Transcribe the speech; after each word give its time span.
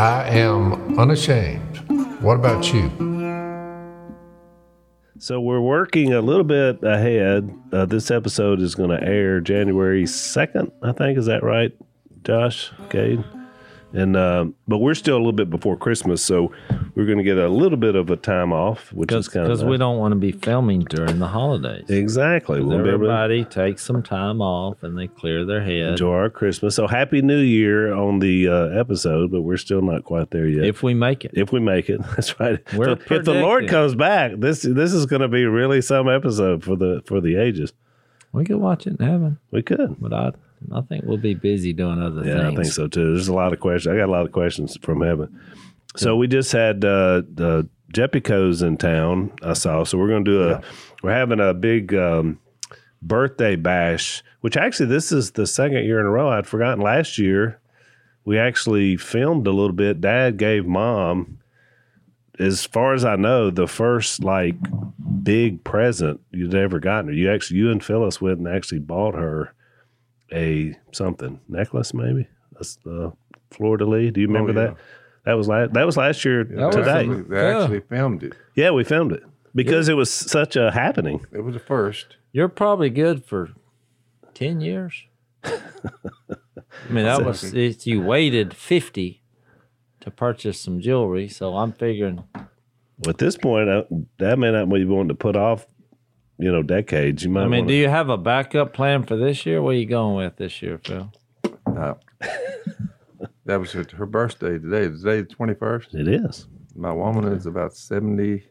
I 0.00 0.30
am 0.30 0.98
unashamed. 0.98 1.76
What 2.22 2.36
about 2.36 2.72
you? 2.72 2.88
So 5.18 5.38
we're 5.42 5.60
working 5.60 6.14
a 6.14 6.22
little 6.22 6.42
bit 6.42 6.82
ahead. 6.82 7.54
Uh, 7.70 7.84
this 7.84 8.10
episode 8.10 8.62
is 8.62 8.74
going 8.74 8.88
to 8.88 9.02
air 9.06 9.40
January 9.40 10.04
2nd, 10.04 10.72
I 10.82 10.92
think. 10.92 11.18
Is 11.18 11.26
that 11.26 11.42
right, 11.42 11.72
Josh? 12.24 12.72
Okay. 12.86 13.22
And 13.92 14.16
uh, 14.16 14.46
but 14.68 14.78
we're 14.78 14.94
still 14.94 15.16
a 15.16 15.18
little 15.18 15.32
bit 15.32 15.50
before 15.50 15.76
Christmas, 15.76 16.22
so 16.24 16.52
we're 16.94 17.06
going 17.06 17.18
to 17.18 17.24
get 17.24 17.38
a 17.38 17.48
little 17.48 17.76
bit 17.76 17.96
of 17.96 18.08
a 18.08 18.16
time 18.16 18.52
off, 18.52 18.92
which 18.92 19.10
is 19.10 19.26
kind 19.28 19.46
of 19.46 19.50
Because 19.50 19.64
we 19.64 19.78
don't 19.78 19.98
want 19.98 20.12
to 20.12 20.16
be 20.16 20.30
filming 20.30 20.80
during 20.80 21.18
the 21.18 21.26
holidays. 21.26 21.86
exactly. 21.88 22.60
We'll 22.60 22.74
able 22.74 22.84
to 22.84 22.92
Everybody 22.92 23.44
takes 23.44 23.82
some 23.84 24.02
time 24.04 24.40
off 24.40 24.84
and 24.84 24.96
they 24.96 25.08
clear 25.08 25.44
their 25.44 25.60
head. 25.62 25.90
enjoy 25.90 26.12
our 26.14 26.30
Christmas. 26.30 26.76
So 26.76 26.86
happy 26.86 27.20
New 27.20 27.40
Year 27.40 27.92
on 27.92 28.20
the 28.20 28.46
uh, 28.48 28.78
episode, 28.78 29.32
but 29.32 29.42
we're 29.42 29.56
still 29.56 29.82
not 29.82 30.04
quite 30.04 30.30
there 30.30 30.46
yet. 30.46 30.64
If 30.64 30.84
we 30.84 30.94
make 30.94 31.24
it. 31.24 31.32
if 31.34 31.50
we 31.50 31.58
make 31.58 31.90
it, 31.90 32.00
that's 32.16 32.38
right. 32.38 32.60
We're 32.74 32.96
So 32.96 33.14
if 33.14 33.24
the 33.24 33.34
Lord 33.34 33.68
comes 33.68 33.96
back, 33.96 34.32
this 34.36 34.62
this 34.62 34.92
is 34.92 35.06
going 35.06 35.22
to 35.22 35.28
be 35.28 35.46
really 35.46 35.82
some 35.82 36.08
episode 36.08 36.62
for 36.62 36.76
the 36.76 37.02
for 37.06 37.20
the 37.20 37.34
ages. 37.36 37.72
We 38.32 38.44
could 38.44 38.58
watch 38.58 38.86
it 38.86 39.00
in 39.00 39.04
heaven, 39.04 39.38
We 39.50 39.62
could. 39.62 39.96
but 39.98 40.12
I, 40.12 40.30
I 40.72 40.80
think 40.82 41.04
we'll 41.04 41.16
be 41.16 41.34
busy 41.34 41.72
doing 41.72 42.02
other 42.02 42.24
Yeah, 42.24 42.50
things. 42.50 42.58
I 42.58 42.62
think 42.62 42.72
so 42.72 42.86
too. 42.88 43.14
There's 43.14 43.28
a 43.28 43.34
lot 43.34 43.52
of 43.52 43.60
questions. 43.60 43.92
I 43.94 43.98
got 43.98 44.08
a 44.08 44.12
lot 44.12 44.26
of 44.26 44.32
questions 44.32 44.76
from 44.82 45.00
heaven. 45.00 45.40
So 45.96 46.16
we 46.16 46.28
just 46.28 46.52
had 46.52 46.84
uh, 46.84 47.22
the 47.34 47.68
Jepico's 47.92 48.62
in 48.62 48.76
town. 48.76 49.32
I 49.42 49.54
saw. 49.54 49.84
So 49.84 49.98
we're 49.98 50.08
going 50.08 50.24
to 50.24 50.30
do 50.30 50.42
a. 50.42 50.62
We're 51.02 51.12
having 51.14 51.40
a 51.40 51.54
big 51.54 51.94
um, 51.94 52.38
birthday 53.02 53.56
bash. 53.56 54.22
Which 54.42 54.56
actually, 54.56 54.86
this 54.86 55.12
is 55.12 55.32
the 55.32 55.46
second 55.46 55.84
year 55.84 56.00
in 56.00 56.06
a 56.06 56.10
row. 56.10 56.30
I'd 56.30 56.46
forgotten 56.46 56.82
last 56.82 57.18
year. 57.18 57.58
We 58.24 58.38
actually 58.38 58.96
filmed 58.96 59.46
a 59.46 59.50
little 59.52 59.72
bit. 59.74 60.00
Dad 60.00 60.36
gave 60.36 60.66
mom, 60.66 61.38
as 62.38 62.64
far 62.64 62.94
as 62.94 63.04
I 63.04 63.16
know, 63.16 63.50
the 63.50 63.66
first 63.66 64.22
like 64.22 64.54
big 65.22 65.64
present 65.64 66.20
you'd 66.30 66.54
ever 66.54 66.78
gotten 66.78 67.08
her. 67.08 67.14
You 67.14 67.30
actually, 67.32 67.58
you 67.58 67.70
and 67.70 67.82
Phyllis 67.84 68.20
went 68.20 68.38
and 68.38 68.48
actually 68.48 68.78
bought 68.78 69.14
her 69.14 69.52
a 70.32 70.76
something 70.92 71.40
necklace, 71.48 71.94
maybe 71.94 72.28
a 72.56 72.60
s- 72.60 72.78
uh, 72.86 73.10
fleur 73.50 73.76
de 73.76 73.84
lis. 73.84 74.12
Do 74.12 74.20
you 74.20 74.26
remember 74.26 74.52
yeah. 74.52 74.68
that? 74.68 74.76
That 75.24 75.34
was 75.34 75.48
last. 75.48 75.72
That 75.74 75.84
was 75.84 75.96
last 75.96 76.24
year 76.24 76.44
was 76.44 76.74
today. 76.74 77.00
Actually, 77.00 77.22
they 77.22 77.54
actually 77.54 77.80
filmed 77.80 78.22
it. 78.22 78.32
yeah, 78.54 78.70
we 78.70 78.84
filmed 78.84 79.12
it 79.12 79.22
because 79.54 79.88
it 79.88 79.94
was 79.94 80.10
such 80.12 80.56
a 80.56 80.70
happening. 80.70 81.24
It 81.32 81.40
was 81.40 81.54
the 81.54 81.60
first. 81.60 82.16
You're 82.32 82.48
probably 82.48 82.90
good 82.90 83.24
for 83.24 83.50
10 84.34 84.60
years. 84.60 85.04
I 85.44 85.52
mean, 86.88 87.04
that 87.04 87.24
was, 87.24 87.52
it, 87.52 87.86
you 87.86 88.00
waited 88.00 88.54
50 88.54 89.22
to 90.00 90.10
purchase 90.10 90.60
some 90.60 90.80
jewelry. 90.80 91.28
So 91.28 91.56
I'm 91.56 91.72
figuring, 91.72 92.24
At 93.06 93.18
this 93.18 93.36
point, 93.36 93.68
uh, 93.68 93.82
that 94.18 94.38
may 94.38 94.52
not 94.52 94.68
be 94.68 94.84
wanting 94.84 95.08
to 95.08 95.14
put 95.14 95.36
off, 95.36 95.66
you 96.40 96.50
know, 96.50 96.62
decades. 96.62 97.22
You 97.24 97.30
might. 97.30 97.42
I 97.42 97.44
mean, 97.44 97.60
wanna, 97.60 97.68
do 97.68 97.74
you 97.74 97.88
have 97.88 98.08
a 98.08 98.16
backup 98.16 98.72
plan 98.72 99.04
for 99.04 99.16
this 99.16 99.44
year? 99.46 99.60
What 99.62 99.70
are 99.70 99.78
you 99.78 99.86
going 99.86 100.16
with 100.16 100.36
this 100.36 100.62
year, 100.62 100.80
Phil? 100.84 101.12
Uh, 101.66 101.94
that 103.44 103.60
was 103.60 103.72
her, 103.72 103.84
her 103.96 104.06
birthday 104.06 104.58
today. 104.58 104.88
Today, 104.88 105.20
the 105.22 105.26
twenty 105.26 105.54
first. 105.54 105.94
It 105.94 106.08
is. 106.08 106.46
My 106.74 106.92
woman 106.92 107.32
is 107.32 107.46
about 107.46 107.74
seventy. 107.74 108.44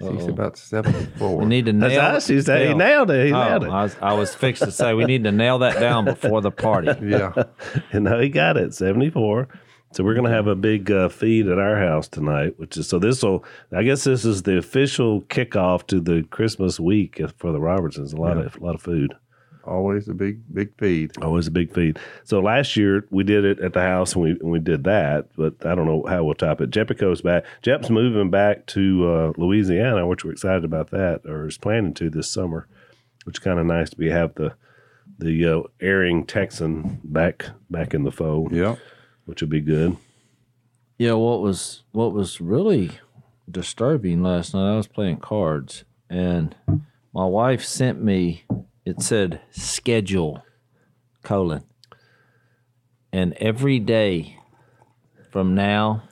She's 0.00 0.08
Uh-oh. 0.08 0.28
about 0.30 0.58
seventy 0.58 1.06
four. 1.16 1.38
We 1.38 1.46
need 1.46 1.66
to 1.66 1.72
nail 1.72 1.88
That's 1.90 2.16
us. 2.24 2.26
He 2.26 2.40
said 2.40 2.66
he 2.66 2.74
nailed 2.74 3.12
it. 3.12 3.26
He 3.26 3.32
Oh, 3.32 3.44
nailed 3.48 3.62
it. 3.64 3.70
I 3.70 3.82
was, 3.84 3.96
I 4.02 4.12
was 4.14 4.34
fixed 4.34 4.64
to 4.64 4.72
say 4.72 4.92
we 4.94 5.04
need 5.04 5.22
to 5.22 5.30
nail 5.30 5.60
that 5.60 5.78
down 5.78 6.04
before 6.04 6.40
the 6.40 6.50
party. 6.50 6.88
yeah, 7.06 7.32
And 7.92 8.04
no, 8.04 8.18
he 8.20 8.28
got 8.28 8.56
it. 8.56 8.74
Seventy 8.74 9.10
four. 9.10 9.46
So 9.94 10.02
we're 10.02 10.14
gonna 10.14 10.30
have 10.30 10.48
a 10.48 10.56
big 10.56 10.90
uh, 10.90 11.08
feed 11.08 11.46
at 11.46 11.60
our 11.60 11.78
house 11.78 12.08
tonight, 12.08 12.58
which 12.58 12.76
is 12.76 12.88
so 12.88 12.98
this 12.98 13.22
will. 13.22 13.44
I 13.72 13.84
guess 13.84 14.02
this 14.02 14.24
is 14.24 14.42
the 14.42 14.58
official 14.58 15.22
kickoff 15.22 15.86
to 15.86 16.00
the 16.00 16.24
Christmas 16.30 16.80
week 16.80 17.20
for 17.36 17.52
the 17.52 17.60
Robertsons. 17.60 18.12
A 18.12 18.16
lot 18.16 18.36
of 18.36 18.56
a 18.56 18.64
lot 18.64 18.74
of 18.74 18.82
food. 18.82 19.14
always 19.64 20.08
a 20.08 20.12
big 20.14 20.40
big 20.52 20.76
feed. 20.78 21.12
Always 21.22 21.46
a 21.46 21.52
big 21.52 21.72
feed. 21.72 22.00
So 22.24 22.40
last 22.40 22.76
year 22.76 23.06
we 23.10 23.22
did 23.22 23.44
it 23.44 23.60
at 23.60 23.72
the 23.72 23.82
house 23.82 24.14
and 24.14 24.24
we 24.24 24.30
and 24.30 24.50
we 24.50 24.58
did 24.58 24.82
that, 24.82 25.28
but 25.36 25.64
I 25.64 25.76
don't 25.76 25.86
know 25.86 26.04
how 26.08 26.24
we'll 26.24 26.34
top 26.34 26.60
it. 26.60 26.70
Jepico's 26.70 27.22
back. 27.22 27.44
Jep's 27.62 27.88
moving 27.88 28.30
back 28.30 28.66
to 28.66 29.08
uh, 29.08 29.32
Louisiana, 29.36 30.08
which 30.08 30.24
we're 30.24 30.32
excited 30.32 30.64
about 30.64 30.90
that, 30.90 31.20
or 31.24 31.46
is 31.46 31.56
planning 31.56 31.94
to 31.94 32.10
this 32.10 32.28
summer, 32.28 32.66
which 33.26 33.36
is 33.36 33.44
kind 33.44 33.60
of 33.60 33.66
nice 33.66 33.90
to 33.90 33.96
be 33.96 34.10
have 34.10 34.34
the 34.34 34.54
the 35.18 35.44
uh, 35.46 35.62
airing 35.80 36.26
Texan 36.26 37.00
back 37.04 37.46
back 37.70 37.94
in 37.94 38.02
the 38.02 38.10
fold, 38.10 38.50
Yeah, 38.52 38.74
which 39.24 39.40
will 39.40 39.48
be 39.48 39.60
good. 39.60 39.96
Yeah, 40.98 41.12
what 41.12 41.40
was 41.40 41.82
what 41.92 42.12
was 42.12 42.40
really 42.40 42.92
disturbing 43.50 44.22
last 44.22 44.54
night? 44.54 44.72
I 44.72 44.76
was 44.76 44.86
playing 44.86 45.18
cards, 45.18 45.84
and 46.08 46.54
my 47.12 47.26
wife 47.26 47.64
sent 47.64 48.02
me. 48.02 48.44
It 48.84 49.00
said 49.00 49.40
schedule 49.50 50.44
colon, 51.22 51.64
and 53.12 53.32
every 53.34 53.78
day 53.80 54.38
from 55.30 55.54
now 55.54 56.02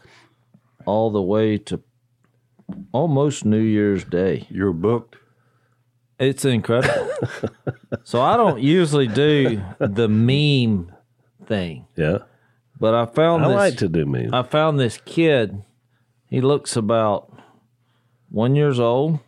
all 0.84 1.10
the 1.10 1.22
way 1.22 1.58
to 1.58 1.80
almost 2.92 3.44
New 3.44 3.60
Year's 3.60 4.04
Day. 4.04 4.46
you're 4.50 4.72
booked. 4.72 5.16
It's 6.18 6.44
incredible. 6.44 7.10
so 8.04 8.20
I 8.20 8.36
don't 8.36 8.60
usually 8.60 9.08
do 9.08 9.62
the 9.78 10.08
meme 10.08 10.92
thing, 11.46 11.86
Yeah, 11.96 12.18
but 12.82 12.94
I 12.94 13.06
found 13.06 13.44
I 13.44 13.48
this. 13.48 13.56
like 13.56 13.76
to 13.76 13.88
do 13.88 14.04
me. 14.04 14.28
I 14.32 14.42
found 14.42 14.80
this 14.80 14.98
kid. 15.04 15.62
He 16.28 16.40
looks 16.40 16.74
about 16.74 17.32
one 18.28 18.56
years 18.56 18.80
old, 18.80 19.20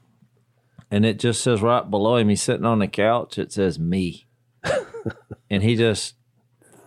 and 0.91 1.07
it 1.07 1.21
just 1.21 1.41
says 1.41 1.63
right 1.63 1.89
below 1.89 2.17
him. 2.17 2.31
He's 2.31 2.43
sitting 2.43 2.67
on 2.67 2.81
the 2.81 2.89
couch. 2.89 3.39
It 3.39 3.53
says 3.53 3.79
me, 3.79 4.27
and 5.51 5.63
he 5.63 5.77
just 5.77 6.17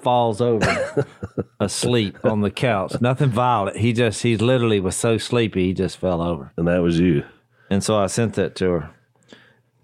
falls 0.01 0.41
over 0.41 1.07
asleep 1.61 2.17
on 2.25 2.41
the 2.41 2.51
couch. 2.51 2.99
Nothing 2.99 3.29
violent. 3.29 3.78
He 3.78 3.94
just 3.94 4.22
he 4.23 4.35
literally 4.35 4.81
was 4.81 4.97
so 4.97 5.17
sleepy 5.17 5.67
he 5.67 5.73
just 5.73 5.97
fell 5.97 6.22
over. 6.22 6.51
and 6.57 6.67
that 6.67 6.81
was 6.81 6.99
you. 6.99 7.23
And 7.69 7.81
so 7.81 7.97
I 7.97 8.07
sent 8.07 8.34
that 8.34 8.57
to 8.57 8.72
her. 8.72 8.89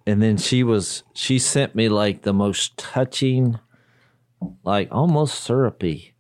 And 0.06 0.22
then 0.22 0.36
she 0.36 0.64
was 0.64 1.04
she 1.14 1.40
sent 1.40 1.76
me 1.76 1.88
like 1.88 2.24
the 2.24 2.34
most 2.34 2.76
touching, 2.76 3.58
like 4.66 4.90
almost 4.92 5.42
syrupy, 5.42 6.13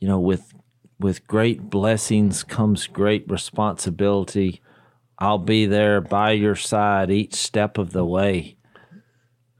you 0.00 0.08
know, 0.08 0.20
with 0.20 0.54
with 1.00 1.26
great 1.26 1.70
blessings 1.70 2.42
comes 2.42 2.86
great 2.86 3.24
responsibility. 3.28 4.60
I'll 5.18 5.38
be 5.38 5.66
there 5.66 6.00
by 6.00 6.32
your 6.32 6.56
side 6.56 7.10
each 7.10 7.34
step 7.34 7.78
of 7.78 7.92
the 7.92 8.04
way. 8.04 8.56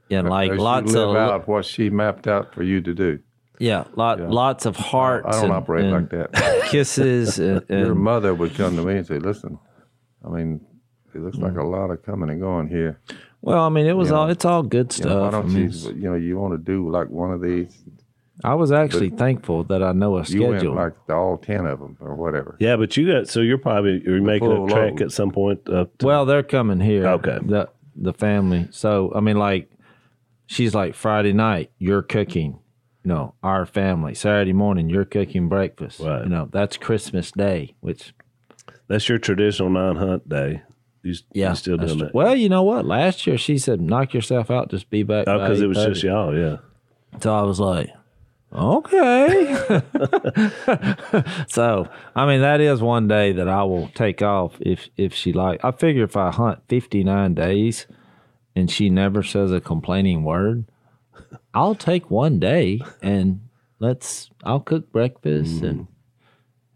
And 0.09 0.27
like 0.27 0.51
As 0.51 0.57
lots 0.57 0.93
live 0.93 1.09
of 1.09 1.15
out 1.15 1.47
what 1.47 1.65
she 1.65 1.89
mapped 1.89 2.27
out 2.27 2.53
for 2.53 2.63
you 2.63 2.81
to 2.81 2.93
do. 2.93 3.19
yeah, 3.59 3.83
lot 3.95 4.19
lots 4.19 4.65
of 4.65 4.75
hearts. 4.75 5.27
I 5.27 5.31
don't 5.33 5.45
and- 5.45 5.53
operate 5.53 5.85
and 5.85 5.93
like 5.93 6.09
that. 6.09 6.63
Kisses 6.69 7.37
and, 7.39 7.63
Your 7.69 7.95
mother 7.95 8.33
would 8.33 8.55
come 8.55 8.75
to 8.75 8.83
me 8.83 8.97
and 8.97 9.05
say, 9.05 9.19
"Listen, 9.19 9.59
I 10.25 10.29
mean, 10.29 10.65
it 11.13 11.21
looks 11.21 11.37
like 11.37 11.53
mm. 11.53 11.63
a 11.63 11.67
lot 11.67 11.91
of 11.91 12.03
coming 12.03 12.29
and 12.29 12.39
going 12.39 12.67
here. 12.67 12.99
well, 13.41 13.63
I 13.63 13.69
mean, 13.69 13.85
it 13.85 13.97
was 13.97 14.11
all 14.11 14.29
it's 14.29 14.45
all 14.45 14.63
good 14.63 14.97
You 14.97 15.05
know, 15.05 15.21
why 15.21 15.29
stuff. 15.29 15.33
I 15.33 15.41
don't 15.41 15.53
mean, 15.53 15.71
you? 15.71 15.89
You 15.89 16.09
know, 16.09 16.15
you 16.15 16.37
want 16.37 16.53
to 16.53 16.57
do 16.57 16.89
like 16.89 17.09
one 17.09 17.31
of 17.31 17.41
these? 17.41 17.83
I 18.43 18.53
was 18.55 18.71
actually 18.71 19.09
thankful 19.09 19.63
that 19.65 19.83
I 19.83 19.91
know 19.91 20.17
a 20.17 20.23
You 20.23 20.43
went 20.43 20.59
schedule. 20.59 20.75
like 20.75 20.93
all 21.09 21.37
ten 21.37 21.65
of 21.65 21.79
them 21.79 21.97
or 21.99 22.15
whatever. 22.15 22.55
Yeah, 22.59 22.77
but 22.77 22.95
you 22.95 23.11
got 23.11 23.27
so 23.27 23.41
you're 23.41 23.57
probably 23.57 24.01
you're 24.05 24.21
making 24.21 24.51
a 24.51 24.67
track 24.67 24.91
load. 24.91 25.01
at 25.01 25.11
some 25.11 25.31
point. 25.31 25.67
Up 25.69 25.97
to, 25.97 26.05
well, 26.05 26.25
they're 26.25 26.43
coming 26.43 26.79
here. 26.79 27.05
Okay. 27.07 27.39
The 27.41 27.69
the 27.95 28.13
family. 28.13 28.67
So 28.71 29.11
I 29.13 29.19
mean, 29.19 29.37
like, 29.37 29.69
she's 30.45 30.73
like 30.73 30.95
Friday 30.95 31.33
night, 31.33 31.71
you're 31.77 32.01
cooking. 32.01 32.59
You 33.03 33.09
know, 33.09 33.33
our 33.41 33.65
family. 33.65 34.13
Saturday 34.13 34.53
morning, 34.53 34.89
you're 34.89 35.05
cooking 35.05 35.47
breakfast. 35.47 35.99
Right. 36.01 36.23
You 36.23 36.29
know, 36.29 36.49
that's 36.51 36.75
Christmas 36.77 37.31
Day, 37.31 37.75
which 37.79 38.13
that's 38.87 39.07
your 39.07 39.17
traditional 39.17 39.69
non-hunt 39.69 40.27
day. 40.27 40.63
You, 41.01 41.15
yeah, 41.31 41.51
you 41.51 41.55
still 41.55 41.77
that's 41.77 41.93
doing 41.93 42.05
that? 42.05 42.13
Well, 42.13 42.35
you 42.35 42.49
know 42.49 42.63
what? 42.63 42.85
Last 42.85 43.25
year 43.25 43.37
she 43.37 43.57
said, 43.57 43.79
"Knock 43.79 44.13
yourself 44.13 44.51
out, 44.51 44.69
just 44.69 44.89
be 44.89 45.03
back." 45.03 45.27
Oh, 45.27 45.39
because 45.39 45.61
it 45.61 45.67
was 45.67 45.77
8:30." 45.77 45.87
just 45.87 46.03
y'all. 46.03 46.37
Yeah. 46.37 46.57
So 47.21 47.33
I 47.33 47.41
was 47.43 47.59
like, 47.59 47.89
okay. 48.53 49.55
so 51.47 51.87
I 52.15 52.25
mean, 52.25 52.41
that 52.41 52.61
is 52.61 52.81
one 52.81 53.07
day 53.07 53.31
that 53.33 53.47
I 53.47 53.63
will 53.63 53.89
take 53.89 54.21
off 54.21 54.57
if 54.59 54.89
if 54.97 55.13
she 55.13 55.33
like. 55.33 55.63
I 55.63 55.71
figure 55.71 56.03
if 56.03 56.17
I 56.17 56.31
hunt 56.31 56.59
fifty 56.67 57.03
nine 57.03 57.33
days 57.33 57.87
and 58.55 58.69
she 58.69 58.89
never 58.89 59.23
says 59.23 59.51
a 59.51 59.61
complaining 59.61 60.23
word, 60.23 60.65
I'll 61.53 61.75
take 61.75 62.09
one 62.09 62.39
day 62.39 62.81
and 63.01 63.41
let's. 63.79 64.29
I'll 64.43 64.59
cook 64.59 64.91
breakfast 64.91 65.61
and 65.61 65.87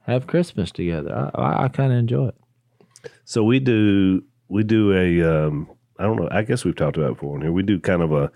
have 0.05 0.27
Christmas 0.27 0.71
together. 0.71 1.31
I 1.33 1.41
I, 1.41 1.63
I 1.65 1.67
kind 1.69 1.91
of 1.91 1.99
enjoy 1.99 2.27
it. 2.29 2.35
So 3.25 3.43
we 3.43 3.59
do 3.59 4.23
we 4.47 4.63
do 4.63 4.93
a 4.93 5.47
um, 5.47 5.69
I 5.99 6.03
don't 6.03 6.17
know. 6.17 6.27
I 6.31 6.43
guess 6.43 6.65
we've 6.65 6.75
talked 6.75 6.97
about 6.97 7.11
it 7.11 7.13
before 7.15 7.35
in 7.35 7.41
here. 7.41 7.51
We 7.51 7.63
do 7.63 7.79
kind 7.79 8.01
of 8.01 8.11
a 8.11 8.31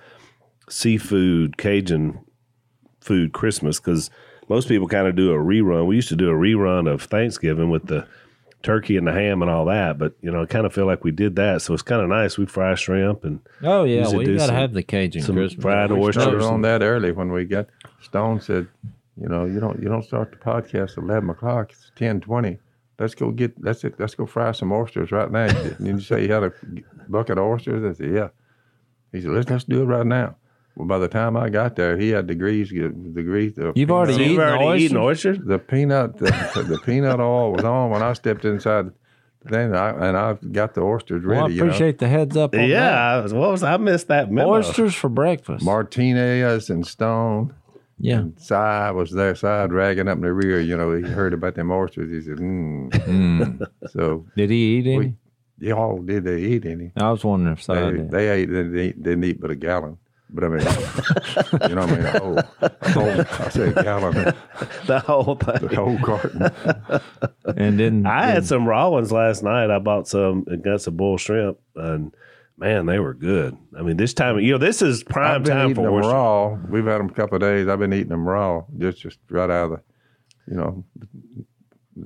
seafood 0.69 1.57
Cajun 1.57 2.19
food 3.07 3.33
Christmas 3.33 3.79
because 3.79 4.09
most 4.49 4.67
people 4.67 4.87
kind 4.87 5.07
of 5.07 5.15
do 5.15 5.31
a 5.31 5.37
rerun. 5.37 5.87
We 5.87 5.95
used 5.95 6.09
to 6.09 6.15
do 6.15 6.29
a 6.29 6.33
rerun 6.33 6.91
of 6.91 7.01
Thanksgiving 7.03 7.69
with 7.69 7.87
the 7.87 8.05
turkey 8.63 8.97
and 8.97 9.07
the 9.07 9.13
ham 9.13 9.41
and 9.41 9.49
all 9.51 9.65
that, 9.65 9.97
but 9.97 10.13
you 10.21 10.31
know, 10.31 10.41
I 10.41 10.45
kind 10.45 10.65
of 10.65 10.73
feel 10.73 10.85
like 10.85 11.03
we 11.03 11.11
did 11.11 11.35
that, 11.37 11.61
so 11.61 11.73
it's 11.73 11.83
kind 11.83 12.01
of 12.01 12.09
nice. 12.09 12.37
We 12.37 12.45
fry 12.45 12.75
shrimp 12.75 13.23
and 13.23 13.39
Oh 13.63 13.83
yeah, 13.83 14.09
we 14.09 14.25
do 14.25 14.35
gotta 14.35 14.47
some- 14.47 14.55
have 14.55 14.73
the 14.73 14.83
Cajun 14.83 15.21
some 15.21 15.35
Christmas. 15.35 15.61
fried 15.61 15.91
We 15.91 15.99
oysters. 15.99 16.23
started 16.23 16.41
on 16.43 16.61
that 16.63 16.81
early 16.81 17.11
when 17.11 17.31
we 17.31 17.45
got 17.45 17.67
Stone 18.01 18.41
said, 18.41 18.67
you 19.19 19.27
know, 19.29 19.45
you 19.45 19.59
don't 19.59 19.81
you 19.81 19.87
don't 19.89 20.03
start 20.03 20.31
the 20.31 20.37
podcast 20.37 20.91
at 20.97 21.03
eleven 21.03 21.29
o'clock. 21.29 21.71
It's 21.71 21.91
ten 21.95 22.19
twenty. 22.19 22.57
Let's 22.99 23.13
go 23.15 23.29
get 23.31 23.53
let's 23.63 23.83
let's 23.99 24.15
go 24.15 24.25
fry 24.25 24.51
some 24.53 24.71
oysters 24.71 25.11
right 25.11 25.31
now. 25.31 25.45
And 25.77 25.87
you 25.87 25.99
say 25.99 26.25
you 26.25 26.33
had 26.33 26.43
a 26.43 26.51
bucket 27.07 27.37
of 27.37 27.45
oysters. 27.45 27.83
I 27.83 27.97
said, 27.97 28.11
yeah. 28.13 28.29
He 29.11 29.21
said, 29.21 29.31
let's 29.31 29.49
let's 29.49 29.63
do 29.65 29.81
it 29.83 29.85
right 29.85 30.05
now. 30.05 30.35
Well, 30.77 30.87
by 30.87 30.99
the 30.99 31.07
time 31.07 31.35
I 31.35 31.49
got 31.49 31.75
there, 31.75 31.97
he 31.97 32.09
had 32.09 32.27
degrees 32.27 32.69
degrees. 32.69 33.53
You've 33.75 33.91
already 33.91 34.13
So 34.13 34.17
peanut- 34.19 34.31
you've 34.31 34.39
eaten 34.39 34.39
already 34.61 34.83
eaten 34.83 34.97
oysters? 34.97 35.37
oysters? 35.39 35.47
the 35.47 35.59
peanut 35.59 36.17
the, 36.19 36.25
the 36.69 36.79
peanut 36.85 37.19
oil 37.19 37.51
was 37.53 37.63
on 37.63 37.89
when 37.89 38.03
I 38.03 38.13
stepped 38.13 38.45
inside. 38.45 38.91
Then 39.43 39.73
I 39.75 39.89
and 40.09 40.17
I 40.17 40.33
got 40.51 40.73
the 40.75 40.81
oysters 40.81 41.23
ready. 41.23 41.37
Well, 41.41 41.45
I 41.45 41.49
you 41.49 41.61
know. 41.61 41.65
appreciate 41.67 41.99
the 41.99 42.07
heads 42.07 42.35
up. 42.37 42.53
On 42.53 42.59
Yeah, 42.61 42.79
that. 42.81 42.93
I 42.93 43.21
was, 43.21 43.33
what 43.33 43.49
was 43.51 43.63
I 43.63 43.77
missed 43.77 44.07
that 44.09 44.31
memo? 44.31 44.49
oysters 44.49 44.93
for 44.93 45.09
breakfast. 45.09 45.63
Martinez 45.63 46.69
and 46.69 46.85
Stone. 46.85 47.53
yeah, 47.97 48.17
And 48.19 48.39
Si 48.39 48.53
was 48.53 49.11
there, 49.11 49.33
Si 49.35 49.47
dragging 49.69 50.07
up 50.09 50.17
in 50.17 50.21
the 50.23 50.33
rear. 50.33 50.59
You 50.59 50.75
know, 50.77 50.91
he 50.93 51.01
heard 51.03 51.33
about 51.33 51.55
them 51.55 51.71
oysters. 51.71 52.11
He 52.11 52.21
said, 52.21 52.37
mm. 52.39 52.89
Mm. 52.91 53.67
So, 53.91 54.25
did 54.35 54.49
he 54.49 54.77
eat 54.79 54.87
any? 54.87 54.97
We- 55.59 55.67
y'all, 55.69 56.01
did 56.01 56.25
they 56.25 56.39
eat 56.41 56.65
any? 56.65 56.91
I 56.97 57.09
was 57.09 57.23
wondering 57.23 57.53
if 57.53 57.63
Si 57.63 57.73
They, 57.73 57.91
did. 57.91 58.11
they 58.11 58.29
ate, 58.29 58.45
they 58.49 58.53
didn't 58.63 58.77
eat, 58.79 59.01
didn't 59.03 59.23
eat 59.23 59.39
but 59.41 59.49
a 59.51 59.55
gallon. 59.55 59.97
But 60.29 60.43
I 60.43 60.47
mean, 60.49 60.59
you 61.69 61.75
know 61.75 61.85
what 61.85 61.89
I 61.89 61.95
mean? 61.95 62.05
A 62.05 62.19
whole, 62.19 62.37
a 62.61 62.91
whole, 62.91 63.21
I 63.45 63.49
say 63.49 63.73
gallon, 63.73 64.13
the 64.85 64.99
whole 64.99 65.35
the 65.35 65.59
thing. 65.59 65.75
whole 65.75 65.97
carton. 65.99 66.51
and 67.57 67.79
then 67.79 68.05
I 68.05 68.25
had 68.27 68.45
some 68.45 68.67
raw 68.67 68.89
ones 68.89 69.11
last 69.11 69.41
night. 69.43 69.71
I 69.71 69.79
bought 69.79 70.07
some 70.07 70.43
and 70.47 70.61
got 70.63 70.81
some 70.81 70.97
bull 70.97 71.17
shrimp, 71.17 71.59
and 71.75 72.13
man, 72.57 72.87
they 72.87 72.99
were 72.99 73.13
good. 73.13 73.55
I 73.77 73.83
mean, 73.83 73.95
this 73.95 74.13
time, 74.13 74.37
you 74.39 74.51
know, 74.51 74.57
this 74.57 74.81
is 74.81 75.01
prime 75.03 75.35
I've 75.35 75.43
been 75.43 75.53
time 75.55 75.75
for 75.75 75.83
them 75.83 75.93
oysters. 75.93 76.11
raw. 76.11 76.47
We've 76.69 76.85
had 76.85 76.99
them 76.99 77.09
a 77.09 77.13
couple 77.13 77.35
of 77.35 77.41
days. 77.41 77.67
I've 77.69 77.79
been 77.79 77.93
eating 77.93 78.09
them 78.09 78.27
raw, 78.27 78.63
just 78.77 78.99
just 78.99 79.19
right 79.29 79.49
out 79.49 79.63
of 79.65 79.69
the, 79.71 79.81
you 80.51 80.57
know, 80.57 80.83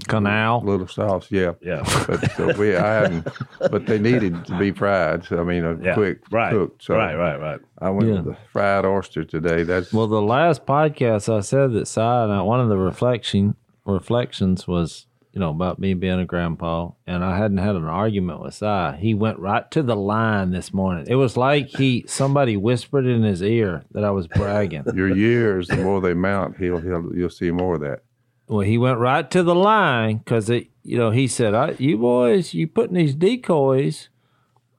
canal. 0.07 0.61
little 0.63 0.87
sauce. 0.87 1.27
Yeah. 1.29 1.53
Yeah, 1.61 1.83
But 2.07 2.31
so 2.33 2.53
we, 2.57 2.75
I 2.75 2.93
hadn't, 3.01 3.27
but 3.59 3.85
they 3.85 3.99
needed 3.99 4.45
to 4.45 4.57
be 4.57 4.71
fried. 4.71 5.25
So 5.25 5.39
I 5.39 5.43
mean, 5.43 5.63
a 5.63 5.77
yeah, 5.81 5.93
quick 5.93 6.19
right, 6.31 6.51
cooked. 6.51 6.83
So 6.83 6.95
right, 6.95 7.15
right, 7.15 7.39
right. 7.39 7.59
I 7.79 7.89
went 7.89 8.09
Yeah. 8.09 8.15
with 8.21 8.25
the 8.25 8.37
fried 8.51 8.85
oyster 8.85 9.23
today. 9.23 9.63
That's 9.63 9.91
Well, 9.93 10.07
the 10.07 10.21
last 10.21 10.65
podcast 10.65 11.33
I 11.35 11.41
said 11.41 11.73
that 11.73 11.87
Si 11.87 11.99
and 12.01 12.31
I, 12.31 12.41
one 12.41 12.59
of 12.59 12.69
the 12.69 12.77
reflection 12.77 13.55
reflections 13.85 14.67
was, 14.67 15.05
you 15.33 15.39
know, 15.39 15.49
about 15.49 15.79
me 15.79 15.93
being 15.93 16.19
a 16.19 16.25
grandpa, 16.25 16.89
and 17.07 17.23
I 17.23 17.37
hadn't 17.37 17.57
had 17.59 17.75
an 17.75 17.85
argument 17.85 18.41
with 18.41 18.53
Si. 18.53 18.91
He 18.99 19.13
went 19.13 19.39
right 19.39 19.69
to 19.71 19.81
the 19.81 19.95
line 19.95 20.51
this 20.51 20.73
morning. 20.73 21.05
It 21.07 21.15
was 21.15 21.37
like 21.37 21.67
he 21.69 22.03
somebody 22.07 22.57
whispered 22.57 23.05
in 23.05 23.23
his 23.23 23.41
ear 23.41 23.83
that 23.91 24.03
I 24.03 24.11
was 24.11 24.27
bragging. 24.27 24.83
your 24.95 25.15
years. 25.15 25.67
The 25.67 25.77
more 25.77 26.01
they 26.01 26.13
mount, 26.13 26.57
he'll 26.57 26.79
he'll 26.81 27.11
you'll 27.15 27.29
see 27.29 27.49
more 27.51 27.75
of 27.75 27.81
that. 27.81 28.03
Well, 28.51 28.67
he 28.67 28.77
went 28.77 28.99
right 28.99 29.31
to 29.31 29.43
the 29.43 29.55
line 29.55 30.17
because 30.17 30.49
it, 30.49 30.67
you 30.83 30.97
know, 30.97 31.09
he 31.09 31.25
said, 31.25 31.53
I, 31.55 31.73
"You 31.79 31.97
boys, 31.97 32.53
you 32.53 32.67
putting 32.67 32.95
these 32.95 33.15
decoys 33.15 34.09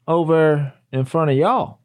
over 0.07 0.75
in 0.93 1.07
front 1.07 1.31
of 1.31 1.39
y'all." 1.39 1.79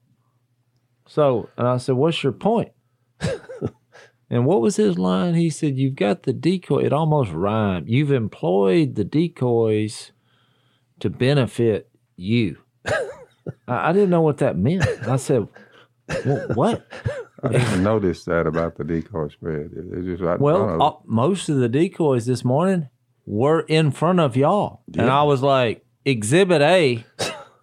So, 1.07 1.47
and 1.57 1.65
I 1.65 1.77
said, 1.77 1.95
"What's 1.95 2.21
your 2.21 2.33
point?" 2.33 2.73
and 4.29 4.45
what 4.45 4.59
was 4.59 4.75
his 4.75 4.99
line? 4.99 5.35
He 5.35 5.49
said, 5.49 5.77
"You've 5.77 5.95
got 5.95 6.23
the 6.23 6.33
decoy. 6.33 6.79
It 6.79 6.91
almost 6.91 7.31
rhymed. 7.31 7.87
You've 7.87 8.11
employed 8.11 8.95
the 8.95 9.05
decoys 9.05 10.11
to 10.99 11.09
benefit 11.09 11.89
you." 12.17 12.57
I, 12.85 13.89
I 13.89 13.93
didn't 13.93 14.09
know 14.09 14.21
what 14.21 14.39
that 14.39 14.57
meant. 14.57 14.85
I 15.07 15.15
said, 15.15 15.47
"Wha- 16.25 16.53
"What?" 16.53 16.85
I 17.47 17.57
didn't 17.59 17.83
notice 17.83 18.23
that 18.25 18.45
about 18.47 18.77
the 18.77 18.83
decoy 18.83 19.27
spread. 19.29 19.71
It, 19.75 19.85
it's 19.93 20.05
just 20.05 20.21
right 20.23 20.39
Well, 20.39 20.69
of 20.75 20.81
uh, 20.81 20.91
most 21.05 21.49
of 21.49 21.57
the 21.57 21.69
decoys 21.69 22.25
this 22.25 22.43
morning 22.43 22.89
were 23.25 23.61
in 23.61 23.91
front 23.91 24.19
of 24.19 24.35
y'all, 24.37 24.81
and 24.97 25.09
I 25.09 25.23
was 25.23 25.41
like, 25.41 25.83
"Exhibit 26.05 26.61
A, 26.61 27.03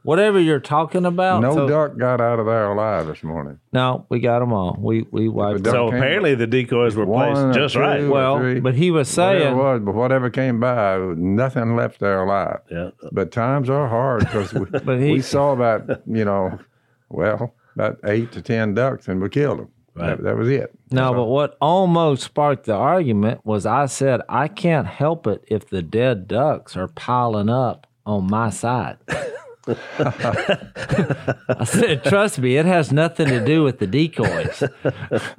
whatever 0.03 0.39
you're 0.39 0.61
talking 0.61 1.07
about." 1.07 1.41
no 1.41 1.55
So- 1.55 1.69
duck 1.69 1.97
got 1.99 2.21
out 2.21 2.39
of 2.39 2.47
there 2.47 2.71
alive 2.71 3.07
this 3.07 3.23
morning. 3.23 3.59
no, 3.73 4.05
we 4.11 4.21
got 4.21 4.41
them 4.41 4.53
all. 4.53 4.77
We 4.79 5.07
we 5.11 5.29
wiped. 5.29 5.65
them. 5.65 5.73
So 5.73 5.89
came- 5.89 5.97
apparently 5.99 6.35
the 6.35 6.47
decoys 6.47 6.97
were 6.97 7.07
One 7.07 7.33
placed 7.33 7.59
just 7.59 7.77
right. 7.77 8.07
Well, 8.07 8.39
three. 8.39 8.61
but 8.61 8.75
he 8.75 8.91
was 8.91 9.09
Whatever 9.17 9.41
saying, 9.45 9.57
was, 9.57 9.81
but 9.85 9.95
whatever 9.95 10.29
came 10.31 10.61
by, 10.61 10.99
nothing 11.17 11.77
left 11.77 12.01
there 12.01 12.23
alive. 12.23 12.61
Yeah, 12.71 12.91
But 13.13 13.33
times 13.33 13.71
are 13.71 13.89
hard 13.89 14.21
because 14.21 14.53
we, 14.53 14.67
But 14.85 15.01
he- 15.01 15.13
we 15.13 15.21
saw 15.23 15.53
about 15.53 16.03
you 16.07 16.25
know, 16.27 16.59
well, 17.09 17.55
about 17.75 17.99
eight 18.05 18.33
to 18.33 18.43
ten 18.43 18.75
ducks 18.75 19.09
and 19.09 19.21
we 19.23 19.29
killed 19.31 19.61
them. 19.61 19.69
Right. 19.95 20.17
That, 20.17 20.23
that 20.25 20.37
was 20.37 20.49
it. 20.49 20.71
no, 20.91 21.15
but 21.15 21.27
what 21.27 21.57
almost 21.61 22.25
sparked 22.25 22.65
the 22.67 22.75
argument 22.75 23.45
was 23.45 23.65
I 23.65 23.87
said, 23.87 24.23
"I 24.29 24.49
can't 24.49 24.87
help 24.89 25.27
it 25.27 25.45
if 25.47 25.69
the 25.69 25.83
dead 25.83 26.27
ducks 26.27 26.77
are 26.77 26.89
piling 26.89 27.49
up 27.49 27.87
on 28.05 28.27
my 28.29 28.51
side." 28.51 28.97
I 29.97 31.65
said, 31.65 32.05
"Trust 32.05 32.39
me, 32.39 32.57
it 32.57 32.67
has 32.67 32.93
nothing 32.93 33.29
to 33.29 33.45
do 33.45 33.63
with 33.63 33.79
the 33.79 33.87
decoys." 33.87 34.63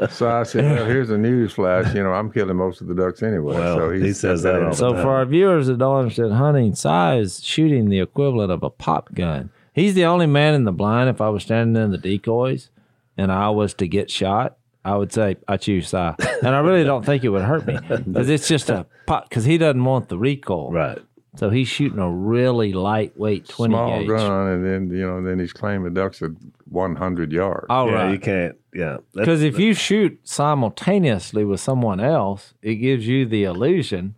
So 0.10 0.30
I 0.30 0.44
said, 0.44 0.64
well, 0.66 0.86
here's 0.86 1.10
a 1.10 1.18
news 1.18 1.54
flash. 1.54 1.94
You 1.94 2.04
know, 2.04 2.14
I'm 2.14 2.32
killing 2.32 2.56
most 2.56 2.82
of 2.82 2.88
the 2.88 2.96
ducks 2.96 3.22
anyway. 3.24 3.56
Well, 3.56 3.78
so 3.78 3.92
he 3.92 4.14
says 4.14 4.44
that 4.44 4.56
all 4.56 4.62
in. 4.64 4.70
the 4.70 4.76
So 4.76 4.94
for 4.94 5.10
our 5.10 5.26
viewers 5.26 5.68
that 5.68 5.78
don't 5.78 5.98
understand 5.98 6.34
hunting, 6.34 6.76
Si 6.76 7.18
is 7.20 7.44
shooting 7.44 7.90
the 7.90 8.00
equivalent 8.00 8.52
of 8.52 8.64
a 8.64 8.70
pop 8.70 9.14
gun. 9.14 9.52
He's 9.74 9.94
the 9.94 10.06
only 10.06 10.26
man 10.28 10.54
in 10.54 10.64
the 10.64 10.72
blind. 10.72 11.10
If 11.10 11.20
I 11.22 11.30
was 11.30 11.44
standing 11.44 11.82
in 11.82 11.92
the 11.92 11.98
decoys 11.98 12.70
and 13.18 13.32
I 13.32 13.50
was 13.50 13.74
to 13.76 13.88
get 13.88 14.10
shot, 14.12 14.58
I 14.84 14.96
would 14.96 15.12
say 15.12 15.38
I 15.48 15.58
choose 15.58 15.88
Si, 15.90 15.98
and 15.98 16.48
I 16.56 16.60
really 16.60 16.84
don't 16.84 17.06
think 17.06 17.24
it 17.24 17.30
would 17.30 17.42
hurt 17.44 17.66
me 17.66 17.78
because 17.88 18.30
it's 18.30 18.48
just 18.48 18.70
a 18.70 18.86
pot 19.08 19.28
Because 19.30 19.46
he 19.46 19.58
doesn't 19.58 19.84
want 19.84 20.10
the 20.10 20.18
recoil, 20.18 20.72
right. 20.72 21.00
so 21.38 21.50
he's 21.50 21.68
shooting 21.68 22.00
a 22.00 22.10
really 22.10 22.72
lightweight 22.74 23.48
twenty 23.48 23.74
small 23.74 24.00
gauge. 24.00 24.08
gun, 24.08 24.48
and 24.50 24.66
then 24.66 24.90
you 24.98 25.06
know, 25.08 25.24
then 25.24 25.40
he's 25.40 25.54
claiming 25.54 25.94
ducks 25.94 26.22
at 26.22 26.32
100 26.70 27.32
yards. 27.32 27.66
All 27.70 27.88
yeah, 27.90 27.94
right. 27.96 28.12
you 28.12 28.20
can't. 28.20 28.56
Yeah, 28.74 28.98
Because 29.14 29.42
if 29.42 29.58
you 29.58 29.74
shoot 29.74 30.20
simultaneously 30.24 31.46
with 31.46 31.60
someone 31.62 32.00
else, 32.00 32.54
it 32.62 32.76
gives 32.76 33.08
you 33.08 33.26
the 33.26 33.44
illusion 33.46 34.16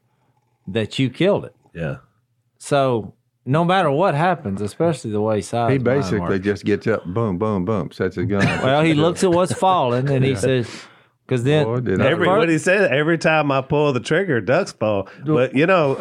that 0.67 0.98
you 1.00 1.10
killed 1.10 1.45
it. 1.45 1.55
yeah, 1.74 1.98
So 2.57 3.13
no 3.48 3.63
matter 3.63 3.89
what 3.89 4.13
happens, 4.13 4.62
especially 4.62 5.12
the 5.12 5.22
way 5.22 5.42
size 5.42 5.72
he 5.72 5.77
basically 5.77 6.38
just 6.39 6.66
gets 6.66 6.86
up, 6.86 7.06
boom, 7.06 7.38
boom, 7.38 7.66
boom, 7.66 7.92
sets 7.92 8.18
his 8.18 8.25
gun. 8.25 8.46
well, 8.62 8.84
he 8.84 8.94
looks 8.94 9.24
at 9.24 9.32
what's 9.32 9.54
falling 9.54 10.10
and 10.10 10.24
he 10.24 10.36
says, 10.48 10.70
because 11.25 11.44
then 11.44 11.66
Boy, 11.66 11.80
did 11.80 12.01
every 12.01 12.27
what 12.27 12.50
he 12.50 12.58
said. 12.58 12.92
Every 12.92 13.18
time 13.18 13.51
I 13.51 13.62
pull 13.62 13.94
the 13.94 14.00
trigger, 14.00 14.42
ducks 14.42 14.74
fall. 14.74 15.10
But 15.25 15.56
you 15.56 15.66
know 15.66 16.00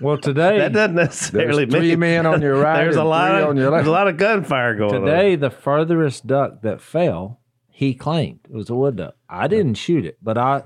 well 0.00 0.18
today 0.22 0.58
that 0.58 0.72
doesn't 0.72 0.94
necessarily 0.96 1.64
There's 1.64 1.80
three 1.80 1.90
mean 1.90 2.00
men 2.00 2.26
on 2.26 2.42
your 2.42 2.56
right 2.62 2.78
There's 2.82 2.96
a 2.96 3.04
lot 3.04 3.32
three 3.32 3.42
of 3.42 3.48
on 3.50 3.56
your 3.56 3.70
there's 3.70 3.86
a 3.86 3.90
lot 3.90 4.08
of 4.08 4.16
gunfire 4.16 4.74
going 4.74 4.94
on. 4.94 5.00
today 5.02 5.36
the 5.36 5.50
furthest 5.50 6.26
duck 6.26 6.62
that 6.62 6.80
fell, 6.80 7.40
he 7.68 7.94
claimed 7.94 8.40
it 8.44 8.54
was 8.54 8.70
a 8.70 8.74
wood 8.74 8.96
duck. 8.96 9.14
I 9.28 9.46
didn't 9.48 9.74
shoot 9.74 10.04
it, 10.04 10.18
but 10.22 10.36
I 10.36 10.64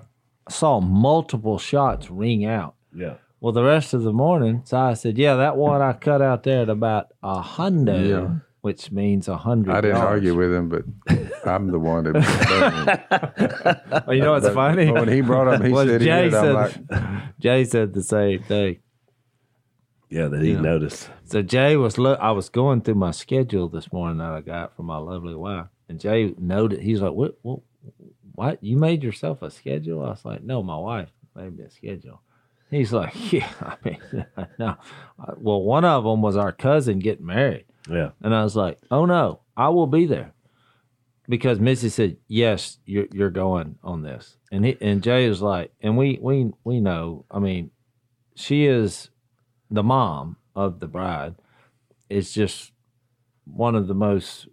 saw 0.48 0.80
multiple 0.80 1.58
shots 1.58 2.10
ring 2.10 2.44
out. 2.44 2.74
Yeah, 2.94 3.14
Well, 3.44 3.52
the 3.52 3.62
rest 3.62 3.92
of 3.92 4.04
the 4.04 4.12
morning, 4.14 4.62
so 4.64 4.78
I 4.78 4.94
said, 4.94 5.18
"Yeah, 5.18 5.34
that 5.34 5.58
one 5.58 5.82
I 5.82 5.92
cut 5.92 6.22
out 6.22 6.44
there 6.44 6.62
at 6.62 6.70
about 6.70 7.08
a 7.22 7.42
hundo, 7.42 8.08
Yeah. 8.08 8.36
which 8.62 8.90
means 8.90 9.28
a 9.28 9.36
hundred." 9.36 9.74
I 9.74 9.82
didn't 9.82 9.98
argue 9.98 10.34
with 10.34 10.50
him, 10.50 10.70
but 10.70 10.84
I'm 11.44 11.70
the 11.70 11.78
one 11.78 12.04
that. 12.04 14.04
Well, 14.06 14.16
you 14.16 14.22
know 14.22 14.32
what's 14.32 14.48
funny? 14.48 14.90
When 14.90 15.08
he 15.08 15.20
brought 15.20 15.48
up, 15.48 15.62
he 15.62 15.70
Was 15.70 15.88
said 15.90 16.00
he 16.00 16.06
Jay 16.06 16.22
did. 16.30 16.34
I'm 16.34 16.42
said, 16.42 16.54
like, 16.54 17.38
Jay 17.38 17.64
said 17.64 17.92
the 17.92 18.02
same 18.02 18.42
thing. 18.44 18.78
yeah, 20.08 20.28
that 20.28 20.40
he 20.40 20.52
Yeah. 20.52 20.62
noticed. 20.62 21.10
So 21.24 21.42
Jay 21.42 21.76
was 21.76 21.98
look. 21.98 22.18
I 22.20 22.30
was 22.30 22.48
going 22.48 22.80
through 22.80 22.94
my 22.94 23.10
schedule 23.10 23.68
this 23.68 23.92
morning 23.92 24.16
that 24.18 24.32
I 24.32 24.40
got 24.40 24.74
from 24.74 24.86
my 24.86 24.96
lovely 24.96 25.34
wife, 25.34 25.66
and 25.90 26.00
Jay 26.00 26.34
noted. 26.38 26.80
He's 26.80 27.02
like, 27.02 27.12
"What? 27.12 27.36
What? 27.42 27.60
What? 28.34 28.64
You 28.64 28.78
made 28.78 29.04
yourself 29.04 29.42
a 29.42 29.50
schedule?" 29.50 30.02
I 30.02 30.08
was 30.08 30.24
like, 30.24 30.42
"No, 30.42 30.62
my 30.62 30.78
wife 30.78 31.10
made 31.36 31.58
me 31.58 31.64
a 31.64 31.70
schedule." 31.70 32.22
He's 32.74 32.92
like, 32.92 33.14
"Yeah, 33.32 33.50
I 33.60 33.76
mean, 33.84 34.26
no." 34.58 34.76
Well, 35.36 35.62
one 35.62 35.84
of 35.84 36.04
them 36.04 36.22
was 36.22 36.36
our 36.36 36.52
cousin 36.52 36.98
getting 36.98 37.26
married, 37.26 37.66
Yeah, 37.88 38.10
and 38.20 38.34
I 38.34 38.42
was 38.42 38.56
like, 38.56 38.78
"Oh 38.90 39.04
no, 39.04 39.40
I 39.56 39.68
will 39.68 39.86
be 39.86 40.06
there," 40.06 40.32
because 41.28 41.60
Missy 41.60 41.88
said, 41.88 42.16
"Yes, 42.26 42.78
you're 42.84 43.06
you're 43.12 43.30
going 43.30 43.78
on 43.84 44.02
this," 44.02 44.36
and 44.50 44.64
he 44.64 44.76
and 44.80 45.02
Jay 45.02 45.28
was 45.28 45.40
like, 45.40 45.72
and 45.80 45.96
we 45.96 46.18
we 46.20 46.50
we 46.64 46.80
know. 46.80 47.24
I 47.30 47.38
mean, 47.38 47.70
she 48.34 48.66
is 48.66 49.10
the 49.70 49.82
mom 49.84 50.36
of 50.56 50.80
the 50.80 50.88
bride. 50.88 51.36
Is 52.10 52.32
just 52.32 52.72
one 53.44 53.74
of 53.74 53.86
the 53.86 53.94
most 53.94 54.48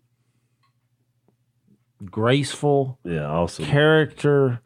graceful 2.06 3.00
yeah, 3.04 3.26
awesome. 3.26 3.66
character 3.66 4.62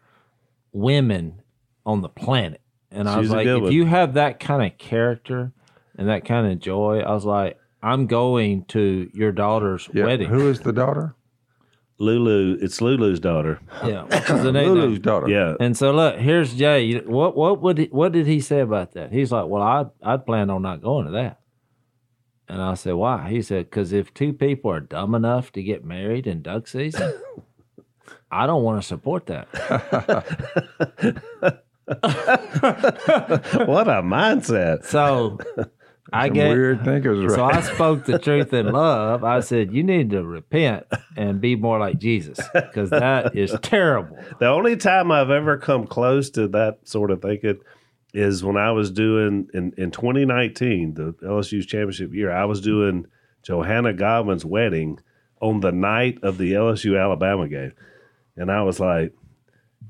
women 0.72 1.42
on 1.86 2.02
the 2.02 2.10
planet. 2.10 2.62
And 2.96 3.10
I 3.10 3.20
was 3.20 3.30
like, 3.30 3.46
if 3.48 3.62
one. 3.64 3.72
you 3.72 3.86
have 3.86 4.14
that 4.14 4.40
kind 4.40 4.66
of 4.66 4.78
character 4.78 5.52
and 5.98 6.08
that 6.10 6.26
kind 6.26 6.52
of 6.52 6.60
joy, 6.60 7.00
I 7.02 7.12
was 7.14 7.26
like, 7.26 7.60
I'm 7.84 8.08
going 8.08 8.66
to 8.66 9.10
your 9.14 9.32
daughter's 9.32 9.90
Yeah. 9.94 10.06
wedding. 10.06 10.30
Who 10.30 10.50
is 10.50 10.62
the 10.62 10.74
daughter? 10.74 11.14
Lulu, 11.98 12.58
it's 12.62 12.82
Lulu's 12.82 13.20
daughter. 13.22 13.60
yeah, 13.86 14.04
which 14.04 14.26
the 14.28 14.52
name. 14.52 14.70
Lulu's 14.74 15.00
daughter. 15.00 15.30
Yeah. 15.30 15.56
And 15.60 15.78
so 15.78 15.92
look, 15.92 16.18
here's 16.18 16.54
Jay. 16.54 17.00
What 17.00 17.38
what 17.38 17.62
would 17.62 17.78
he, 17.78 17.86
what 17.86 18.12
did 18.12 18.28
he 18.28 18.42
say 18.42 18.60
about 18.60 18.94
that? 18.94 19.12
He's 19.14 19.32
like, 19.32 19.46
well, 19.48 19.62
I'd 19.64 19.90
I'd 20.04 20.26
plan 20.26 20.50
on 20.50 20.62
not 20.62 20.82
going 20.82 21.06
to 21.06 21.12
that. 21.12 21.40
And 22.48 22.62
I 22.62 22.74
said, 22.76 22.94
why? 22.96 23.30
He 23.30 23.42
said, 23.42 23.70
because 23.70 23.92
if 23.94 24.14
two 24.14 24.34
people 24.34 24.72
are 24.72 24.80
dumb 24.80 25.16
enough 25.16 25.52
to 25.54 25.64
get 25.64 25.84
married 25.86 26.28
in 26.28 26.42
duck 26.42 26.68
season, 26.68 27.14
I 28.32 28.46
don't 28.46 28.64
want 28.64 28.82
to 28.82 28.88
support 28.88 29.28
that. 29.28 29.48
what 31.88 33.88
a 33.88 34.02
mindset. 34.02 34.86
So 34.86 35.38
I 36.14 36.30
get 36.30 36.50
weird 36.50 36.84
thinkers, 36.84 37.36
so? 37.36 37.44
I 37.44 37.62
spoke 37.62 38.06
the 38.06 38.18
truth 38.18 38.54
in 38.54 38.72
love. 38.72 39.24
I 39.24 39.42
said, 39.42 39.74
you 39.74 39.84
need 39.84 40.10
to 40.12 40.24
repent 40.24 40.86
and 41.16 41.40
be 41.40 41.56
more 41.56 41.80
like 41.80 42.00
Jesus 42.00 42.40
because 42.54 42.90
that 42.90 43.36
is 43.36 43.56
terrible. 43.62 44.18
The 44.40 44.48
only 44.48 44.78
time 44.78 45.12
I've 45.12 45.30
ever 45.30 45.58
come 45.58 45.88
close 45.88 46.30
to 46.32 46.48
that 46.50 46.80
sort 46.84 47.12
of 47.12 47.22
thinking 47.22 47.60
is 48.14 48.44
when 48.44 48.58
I 48.58 48.72
was 48.72 48.92
doing 48.92 49.48
in, 49.54 49.74
in 49.78 49.92
2019, 49.92 50.94
the 50.94 51.14
LSU's 51.24 51.66
championship 51.66 52.14
year, 52.14 52.32
I 52.32 52.46
was 52.46 52.62
doing 52.62 53.06
Johanna 53.44 53.94
Godwin's 53.94 54.46
wedding 54.46 55.00
on 55.42 55.60
the 55.60 55.72
night 55.72 56.20
of 56.24 56.38
the 56.38 56.54
LSU 56.54 57.00
Alabama 57.00 57.48
game. 57.48 57.74
And 58.36 58.52
I 58.52 58.64
was 58.64 58.80
like, 58.80 59.14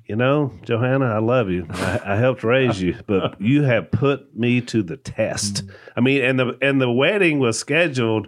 you 0.08 0.16
know, 0.16 0.52
Johanna, 0.64 1.06
I 1.06 1.20
love 1.20 1.50
you. 1.50 1.66
I, 1.70 2.00
I 2.06 2.16
helped 2.16 2.44
raise 2.44 2.82
you, 2.82 2.98
but 3.08 3.40
you 3.42 3.64
have 3.64 3.92
put 3.92 4.36
me 4.36 4.62
to 4.62 4.84
the 4.84 4.98
test. 4.98 5.64
I 5.96 6.02
mean, 6.02 6.24
and 6.24 6.40
the 6.40 6.58
and 6.62 6.80
the 6.80 6.92
wedding 6.92 7.40
was 7.40 7.58
scheduled 7.58 8.28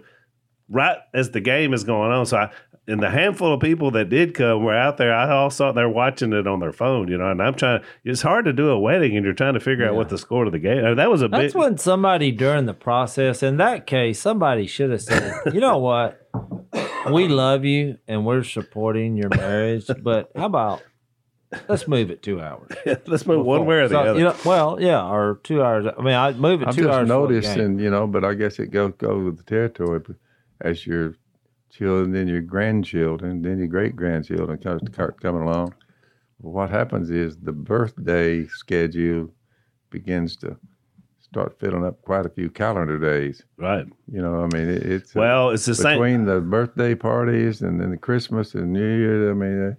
right 0.68 0.98
as 1.14 1.30
the 1.30 1.40
game 1.40 1.72
is 1.72 1.84
going 1.84 2.10
on. 2.10 2.26
So 2.26 2.36
I 2.36 2.50
and 2.88 3.02
the 3.02 3.10
handful 3.10 3.52
of 3.52 3.60
people 3.60 3.90
that 3.92 4.08
did 4.08 4.34
come 4.34 4.64
were 4.64 4.74
out 4.74 4.96
there. 4.96 5.14
I 5.14 5.30
all 5.30 5.50
saw 5.50 5.72
they're 5.72 5.88
watching 5.88 6.32
it 6.32 6.46
on 6.46 6.60
their 6.60 6.72
phone, 6.72 7.08
you 7.08 7.18
know. 7.18 7.30
And 7.30 7.42
I'm 7.42 7.54
trying. 7.54 7.82
It's 8.02 8.22
hard 8.22 8.46
to 8.46 8.52
do 8.52 8.70
a 8.70 8.80
wedding, 8.80 9.14
and 9.14 9.24
you're 9.24 9.34
trying 9.34 9.54
to 9.54 9.60
figure 9.60 9.86
out 9.86 9.94
what 9.94 10.08
the 10.08 10.18
score 10.18 10.46
of 10.46 10.52
the 10.52 10.58
game. 10.58 10.82
Mean, 10.82 10.96
that 10.96 11.10
was 11.10 11.22
a 11.22 11.28
That's 11.28 11.52
big. 11.52 11.60
when 11.60 11.78
somebody 11.78 12.32
during 12.32 12.64
the 12.64 12.74
process, 12.74 13.42
in 13.42 13.58
that 13.58 13.86
case, 13.86 14.18
somebody 14.18 14.66
should 14.66 14.90
have 14.90 15.02
said, 15.02 15.34
you 15.52 15.60
know 15.60 15.78
what? 15.78 16.28
We 17.12 17.28
love 17.28 17.64
you 17.64 17.98
and 18.06 18.26
we're 18.26 18.42
supporting 18.42 19.16
your 19.16 19.30
marriage, 19.30 19.86
but 20.02 20.30
how 20.36 20.46
about 20.46 20.82
let's 21.68 21.88
move 21.88 22.10
it 22.10 22.22
two 22.22 22.40
hours? 22.40 22.70
Let's 23.06 23.26
move 23.26 23.44
one 23.44 23.64
way 23.66 23.76
or 23.76 23.88
the 23.88 23.94
So, 23.94 24.00
other. 24.00 24.18
you 24.18 24.24
know, 24.24 24.36
well, 24.44 24.78
yeah, 24.80 25.02
or 25.06 25.40
two 25.42 25.62
hours. 25.62 25.86
I 25.86 26.02
mean, 26.02 26.14
I 26.14 26.32
move 26.32 26.62
it 26.62 26.68
I've 26.68 26.74
two 26.74 26.82
just 26.82 26.92
hours. 26.94 27.08
before 27.08 27.26
the 27.28 27.34
noticed, 27.34 27.54
game. 27.56 27.64
and 27.64 27.80
you 27.80 27.90
know, 27.90 28.06
but 28.06 28.24
I 28.24 28.34
guess 28.34 28.58
it 28.58 28.70
goes 28.70 28.92
goes 28.98 29.24
with 29.24 29.36
the 29.38 29.44
territory. 29.44 30.00
But 30.00 30.16
as 30.60 30.86
your 30.86 31.14
children, 31.70 32.12
then 32.12 32.28
your 32.28 32.42
grandchildren, 32.42 33.42
then 33.42 33.58
your 33.58 33.66
great 33.68 33.96
grandchildren 33.96 34.58
come, 34.58 34.80
start 34.92 35.20
coming 35.20 35.42
along, 35.42 35.74
what 36.38 36.70
happens 36.70 37.10
is 37.10 37.36
the 37.38 37.52
birthday 37.52 38.46
schedule 38.46 39.30
begins 39.90 40.36
to 40.36 40.56
start 41.20 41.58
filling 41.58 41.84
up 41.84 42.00
quite 42.02 42.24
a 42.26 42.30
few 42.30 42.48
calendar 42.50 42.98
days. 42.98 43.42
right. 43.58 43.86
You 44.10 44.22
know, 44.22 44.42
I 44.42 44.46
mean, 44.56 44.68
it, 44.68 44.82
it's 44.82 45.14
Well, 45.14 45.50
it's 45.50 45.66
the 45.66 45.74
same. 45.74 45.98
between 45.98 46.24
the 46.24 46.40
birthday 46.40 46.94
parties 46.94 47.60
and 47.62 47.80
then 47.80 47.90
the 47.90 47.96
Christmas 47.98 48.54
and 48.54 48.72
New 48.72 48.80
Year. 48.98 49.30
I 49.30 49.34
mean, 49.34 49.68
uh, 49.70 49.74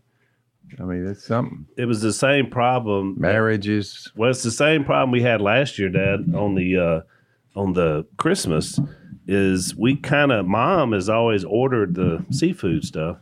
I 0.80 0.84
mean, 0.84 1.08
it's 1.08 1.26
something. 1.26 1.66
It 1.78 1.86
was 1.86 2.02
the 2.02 2.14
same 2.14 2.50
problem. 2.50 3.16
Marriages. 3.18 4.12
Well, 4.16 4.30
it's 4.30 4.44
the 4.44 4.52
same 4.52 4.84
problem 4.84 5.12
we 5.12 5.22
had 5.22 5.42
last 5.42 5.80
year, 5.80 5.90
Dad, 5.90 6.34
on 6.36 6.56
the 6.56 6.78
uh, 6.78 7.60
on 7.60 7.74
the 7.74 8.06
Christmas. 8.18 8.80
Is 9.28 9.76
we 9.76 9.96
kind 9.96 10.32
of 10.32 10.48
mom 10.48 10.92
has 10.94 11.08
always 11.08 11.44
ordered 11.44 11.96
the 11.96 12.26
seafood 12.32 12.84
stuff. 12.84 13.18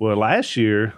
Well, 0.00 0.16
last 0.16 0.56
year, 0.56 0.94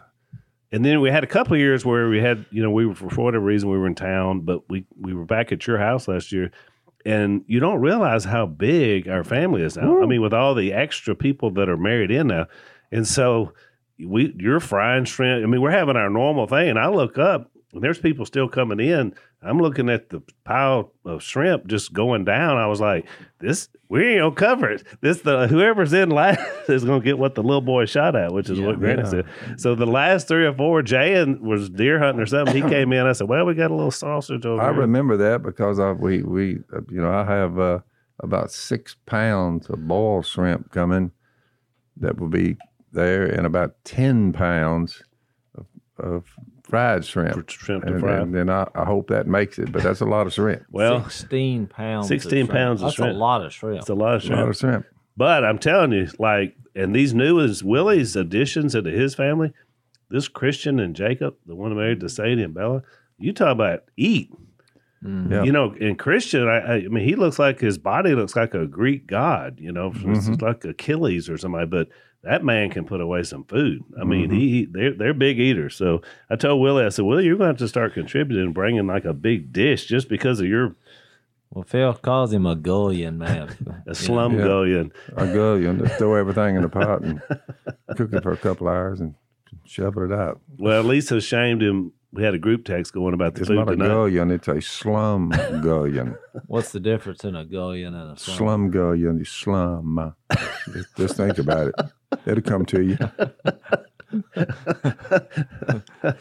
and 0.71 0.85
then 0.85 1.01
we 1.01 1.11
had 1.11 1.23
a 1.23 1.27
couple 1.27 1.53
of 1.53 1.59
years 1.59 1.85
where 1.85 2.09
we 2.09 2.21
had, 2.21 2.47
you 2.51 2.63
know, 2.63 2.71
we 2.71 2.87
were 2.87 2.95
for 2.95 3.25
whatever 3.25 3.45
reason 3.45 3.69
we 3.69 3.77
were 3.77 3.87
in 3.87 3.95
town, 3.95 4.41
but 4.41 4.69
we 4.71 4.87
we 4.99 5.13
were 5.13 5.27
back 5.27 5.53
at 5.53 5.67
your 5.67 5.79
house 5.79 6.09
last 6.09 6.33
year, 6.33 6.51
and 7.05 7.45
you 7.47 7.61
don't 7.61 7.81
realize 7.81 8.25
how 8.25 8.47
big 8.47 9.07
our 9.07 9.23
family 9.23 9.63
is 9.63 9.77
now. 9.77 10.03
I 10.03 10.07
mean, 10.07 10.23
with 10.23 10.33
all 10.33 10.55
the 10.55 10.73
extra 10.73 11.15
people 11.15 11.51
that 11.53 11.69
are 11.69 11.77
married 11.77 12.11
in 12.11 12.29
now, 12.29 12.47
and 12.91 13.07
so 13.07 13.53
we 14.07 14.35
you're 14.39 14.61
frying 14.61 15.05
shrimp. 15.05 15.45
I 15.45 15.47
mean, 15.47 15.61
we're 15.61 15.71
having 15.71 15.97
our 15.97 16.11
normal 16.11 16.47
thing, 16.47 16.69
and 16.71 16.79
I 16.79 16.89
look 16.89 17.19
up 17.19 17.51
and 17.73 17.83
there's 17.83 17.99
people 17.99 18.27
still 18.27 18.49
coming 18.49 18.81
in. 18.81 19.15
I'm 19.45 19.59
looking 19.59 19.89
at 19.89 20.11
the 20.11 20.23
pile 20.45 20.93
of 21.05 21.23
shrimp 21.23 21.67
just 21.67 21.93
going 21.93 22.25
down. 22.25 22.57
I 22.59 22.67
was 22.67 22.81
like, 22.81 23.07
this 23.41 23.69
we 23.89 24.07
ain't 24.07 24.21
gonna 24.21 24.35
cover 24.35 24.71
it. 24.71 24.85
This 25.01 25.23
the 25.23 25.49
whoever's 25.49 25.93
in 25.93 26.11
last 26.11 26.41
is 26.69 26.85
gonna 26.85 27.01
get 27.03 27.19
what 27.19 27.35
the 27.35 27.43
little 27.43 27.61
boy 27.61 27.87
shot 27.87 28.15
at, 28.15 28.33
which 28.33 28.49
is 28.51 28.61
what 28.61 28.79
Granny 28.79 29.03
Yeah. 29.03 29.09
said. 29.09 29.25
So 29.57 29.75
the 29.75 29.87
last 29.87 30.29
three 30.29 30.47
or 30.47 30.53
four, 30.55 30.83
Jay 30.83 31.15
and 31.15 31.41
was 31.41 31.69
deer 31.71 31.99
hunting 31.99 32.23
or 32.23 32.27
something. 32.27 32.55
He 32.55 32.63
came 32.69 32.93
in. 32.93 33.07
I 33.07 33.13
said, 33.13 33.29
well, 33.29 33.45
we 33.45 33.55
got 33.55 33.71
a 33.71 33.75
little 33.75 33.91
sausage 33.91 34.47
over 34.47 34.59
there. 34.59 34.71
I 34.71 34.73
here. 34.73 34.81
remember 34.83 35.17
that 35.17 35.43
because 35.43 35.79
I 35.81 35.93
we 35.93 36.23
we 36.23 36.59
uh, 36.75 36.81
you 36.89 37.01
know 37.01 37.13
I 37.13 37.25
have 37.25 37.59
uh, 37.59 37.79
about 38.21 38.53
six 38.53 38.95
pounds 39.07 39.69
of 39.71 39.89
boiled 39.89 40.25
shrimp 40.27 40.71
coming 40.71 41.11
that 41.97 42.19
will 42.21 42.29
be 42.29 42.57
there, 42.93 43.25
and 43.25 43.47
about 43.47 43.75
ten 43.85 44.33
pounds 44.33 45.03
of, 45.57 45.67
of 45.99 46.25
fried 46.65 47.05
shrimp. 47.05 47.49
shrimp 47.51 47.85
to 47.85 47.93
and, 47.93 48.01
fry. 48.01 48.17
and 48.21 48.35
then 48.35 48.49
I, 48.49 48.67
I 48.75 48.85
hope 48.85 49.09
that 49.09 49.27
makes 49.27 49.59
it, 49.59 49.73
but 49.73 49.83
that's 49.83 50.01
a 50.01 50.05
lot 50.07 50.27
of 50.27 50.33
shrimp. 50.33 50.63
well, 50.71 51.03
sixteen 51.09 51.67
pounds. 51.67 52.09
16 52.09 52.27
of 52.27 52.31
shrimp. 52.47 52.51
pounds 52.51 52.81
of 52.83 52.87
That's 52.87 52.97
shrimp. 52.97 53.15
a 53.15 53.19
lot 53.19 53.45
of 53.45 53.53
shrimp. 53.53 53.79
it's 53.81 53.89
a 53.89 53.95
lot 53.95 54.15
of 54.17 54.23
A 54.25 54.27
lot 54.29 54.37
shrimp. 54.37 54.51
of 54.51 54.57
shrimp. 54.57 54.87
But 55.17 55.45
I'm 55.45 55.59
telling 55.59 55.93
you, 55.93 56.09
like, 56.19 56.57
and 56.75 56.95
these 56.95 57.13
new 57.13 57.39
is 57.39 57.63
Willie's 57.63 58.17
additions 58.17 58.75
into 58.75 58.91
his 58.91 59.15
family. 59.15 59.53
This 60.09 60.29
Christian 60.29 60.79
and 60.81 60.95
Jacob, 60.97 61.35
the 61.47 61.55
one 61.55 61.75
married 61.77 62.01
to 62.01 62.09
Sadie 62.09 62.43
and 62.43 62.55
Bella, 62.55 62.83
you 63.19 63.33
talk 63.33 63.53
about 63.53 63.81
eat. 63.97 64.31
Yeah. 65.05 65.43
You 65.43 65.51
know, 65.53 65.73
in 65.75 65.97
Christian, 65.97 66.47
I, 66.47 66.59
I, 66.59 66.75
I 66.77 66.89
mean, 66.89 67.05
he 67.05 67.17
looks 67.17 67.39
like 67.39 67.59
his 67.61 67.77
body 67.77 68.15
looks 68.15 68.37
like 68.37 68.55
a 68.55 68.67
Greek 68.67 69.07
god. 69.07 69.59
You 69.59 69.73
know, 69.73 69.89
it's 69.95 70.29
Mhm. 70.29 70.41
like 70.41 70.65
Achilles 70.65 71.29
or 71.29 71.37
somebody. 71.37 71.67
But 71.67 71.89
that 72.25 72.45
man 72.45 72.71
can 72.71 72.85
put 72.85 73.01
away 73.01 73.23
some 73.25 73.45
food. 73.45 73.83
I 74.01 74.05
mean, 74.05 74.31
Mhm. 74.31 74.35
he 74.39 74.65
they're 74.67 74.95
they're 74.95 75.15
big 75.15 75.39
eaters. 75.41 75.75
So 75.75 76.03
I 76.31 76.37
told 76.37 76.61
Willie, 76.63 76.85
I 76.85 76.89
said, 76.91 77.05
Willie, 77.05 77.25
you're 77.25 77.37
going 77.37 77.47
to 77.49 77.53
have 77.53 77.59
to 77.59 77.69
start 77.69 77.95
contributing, 77.95 78.45
and 78.45 78.55
bringing 78.55 78.87
like 78.87 79.05
a 79.05 79.13
big 79.15 79.53
dish 79.53 79.87
just 79.87 80.09
because 80.09 80.39
of 80.41 80.47
your 80.47 80.75
Well, 81.51 81.65
Phil 81.65 81.93
calls 81.95 82.33
him 82.33 82.47
a 82.47 82.55
Gullion 82.57 83.19
man. 83.19 83.83
a 83.87 83.95
slum 83.95 84.39
Yeah. 84.39 84.45
gullion. 84.45 84.93
I 85.17 85.27
go, 85.33 85.55
you 85.57 85.73
know, 85.73 85.85
just 85.85 85.99
throw 85.99 86.15
everything 86.23 86.57
in 86.57 86.63
the 86.63 86.69
pot 86.69 87.03
and 87.03 87.21
cook 87.97 88.13
it 88.13 88.23
for 88.23 88.33
a 88.33 88.37
couple 88.39 88.69
hours 88.69 89.01
and 89.01 89.15
shovel 89.65 90.05
it 90.05 90.13
out. 90.13 90.41
Well, 90.59 90.83
Lisa 90.83 91.21
shamed 91.21 91.63
him. 91.63 91.93
We 92.15 92.23
had 92.23 92.35
a 92.35 92.39
group 92.39 92.65
text 92.67 92.93
going 92.93 93.15
about 93.15 93.35
the 93.35 93.41
It's 93.41 93.49
food 93.49 93.57
not 93.57 93.69
a 93.71 93.73
tonight. 93.73 93.89
gullion, 93.89 94.31
it's 94.31 94.47
a 94.49 94.61
slum 94.61 95.31
gullion. 95.63 96.15
What's 96.47 96.71
the 96.73 96.81
difference 96.81 97.25
in 97.25 97.35
a 97.35 97.45
Gullion 97.45 97.95
and 97.95 98.13
a 98.13 98.17
slum? 98.19 98.37
slum 98.37 98.71
gullion, 98.71 99.25
slum. 99.25 100.15
just, 100.73 100.97
just 100.97 101.17
think 101.17 101.39
about 101.39 101.69
it. 101.69 101.75
It'll 102.27 102.43
come 102.43 102.65
to 102.67 102.83
you. 102.83 102.97
the 106.03 106.15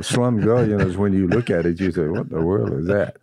slum 0.00 0.40
gullion 0.40 0.80
is 0.80 0.96
when 0.96 1.12
you 1.12 1.28
look 1.28 1.50
at 1.50 1.66
it, 1.66 1.78
you 1.80 1.92
say, 1.92 2.08
"What 2.08 2.28
the 2.30 2.40
world 2.40 2.72
is 2.72 2.86
that?" 2.86 3.16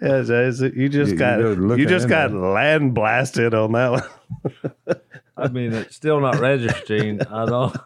Yeah, 0.00 0.22
Jay, 0.22 0.50
so 0.52 0.64
you 0.74 0.88
just 0.88 1.12
You- 1.12 1.18
got 1.18 1.38
you're 1.40 1.78
you 1.78 1.86
just 1.86 2.08
got 2.08 2.30
there. 2.30 2.38
land 2.40 2.94
blasted 2.94 3.54
on 3.54 3.72
that 3.72 3.90
one. 3.90 4.96
I 5.36 5.48
mean, 5.48 5.72
it's 5.72 5.94
still 5.96 6.20
not 6.20 6.38
registering. 6.40 7.20
I 7.22 7.46
don't. 7.46 7.76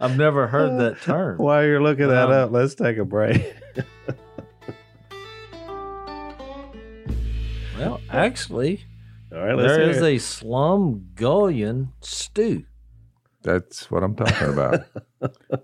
I've 0.00 0.16
never 0.16 0.46
heard 0.48 0.78
that 0.80 1.00
term. 1.02 1.38
While 1.38 1.64
you're 1.64 1.82
looking 1.82 2.08
that 2.08 2.26
Um, 2.28 2.32
up, 2.32 2.50
let's 2.52 2.74
take 2.74 2.96
a 2.98 3.04
break. 3.04 3.54
Well, 7.78 8.00
actually, 8.10 8.84
All 9.42 9.48
right, 9.48 9.56
let's 9.56 9.72
there 9.72 9.80
hear 9.82 9.90
is 9.90 9.96
it. 9.98 10.04
a 10.04 10.18
slum 10.18 11.06
Gullion 11.16 11.92
stew. 12.00 12.64
That's 13.42 13.90
what 13.90 14.04
I'm 14.04 14.14
talking 14.14 14.50
about. 14.50 14.84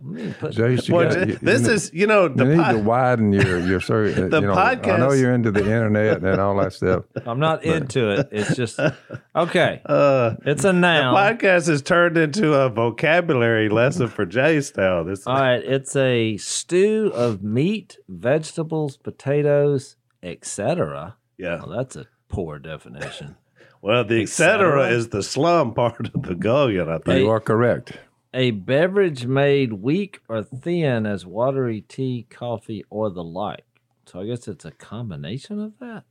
Let 0.00 0.38
put- 0.38 0.52
Jase, 0.52 0.88
you 0.88 0.94
Well, 0.94 1.04
got- 1.08 1.14
Jay, 1.14 1.20
you- 1.26 1.32
you 1.32 1.38
this 1.42 1.62
need- 1.62 1.70
is 1.72 1.90
you 1.92 2.06
know 2.06 2.28
the 2.28 2.44
you 2.44 2.50
need 2.52 2.62
pod- 2.62 2.72
to 2.76 2.78
widen 2.82 3.32
your 3.32 3.58
your 3.58 3.80
search. 3.80 4.14
The 4.30 4.40
you 4.40 4.46
know, 4.46 4.54
I 4.54 4.76
know 4.76 4.80
podcast- 4.80 5.20
you're 5.20 5.34
into 5.34 5.50
the 5.50 5.60
internet 5.60 6.22
and 6.24 6.40
all 6.40 6.56
that 6.58 6.72
stuff. 6.72 7.04
I'm 7.26 7.40
not 7.40 7.64
into 7.64 8.10
it. 8.12 8.28
It's 8.30 8.54
just 8.56 8.78
okay. 9.36 9.82
uh, 9.84 10.36
It's 10.46 10.62
a 10.64 10.68
the 10.68 10.72
noun. 10.72 11.14
podcast 11.14 11.66
has 11.66 11.82
turned 11.82 12.16
into 12.16 12.54
a 12.54 12.70
vocabulary 12.70 13.68
lesson 13.68 14.06
for 14.08 14.24
Jay 14.24 14.62
now. 14.76 15.02
This 15.02 15.26
All 15.26 15.34
right, 15.34 15.62
it's 15.62 15.94
a 15.96 16.36
stew 16.38 17.10
of 17.12 17.42
meat, 17.42 17.98
vegetables, 18.08 18.96
potatoes, 18.96 19.96
etc. 20.22 21.16
yeah. 21.36 21.58
Well, 21.58 21.76
that's 21.76 21.96
a 21.96 22.06
poor 22.28 22.58
definition. 22.58 23.36
Well, 23.80 24.04
the 24.04 24.22
Et 24.22 24.26
cetera. 24.28 24.88
is 24.88 25.10
the 25.10 25.22
slum 25.22 25.72
part 25.72 26.12
of 26.12 26.22
the 26.24 26.34
gullion. 26.34 26.88
I 26.88 26.94
think. 26.94 27.06
Hey, 27.06 27.20
You 27.20 27.30
are 27.30 27.38
correct. 27.38 27.92
a 28.34 28.50
beverage 28.50 29.24
made 29.24 29.74
weak 29.74 30.18
or 30.28 30.42
thin 30.42 31.06
as 31.06 31.24
watery 31.24 31.82
tea, 31.82 32.26
coffee, 32.28 32.84
or 32.90 33.08
the 33.08 33.22
like. 33.22 33.64
So 34.06 34.18
I 34.20 34.26
guess 34.26 34.48
it's 34.48 34.64
a 34.64 34.72
combination 34.72 35.60
of 35.60 35.74
that. 35.78 36.02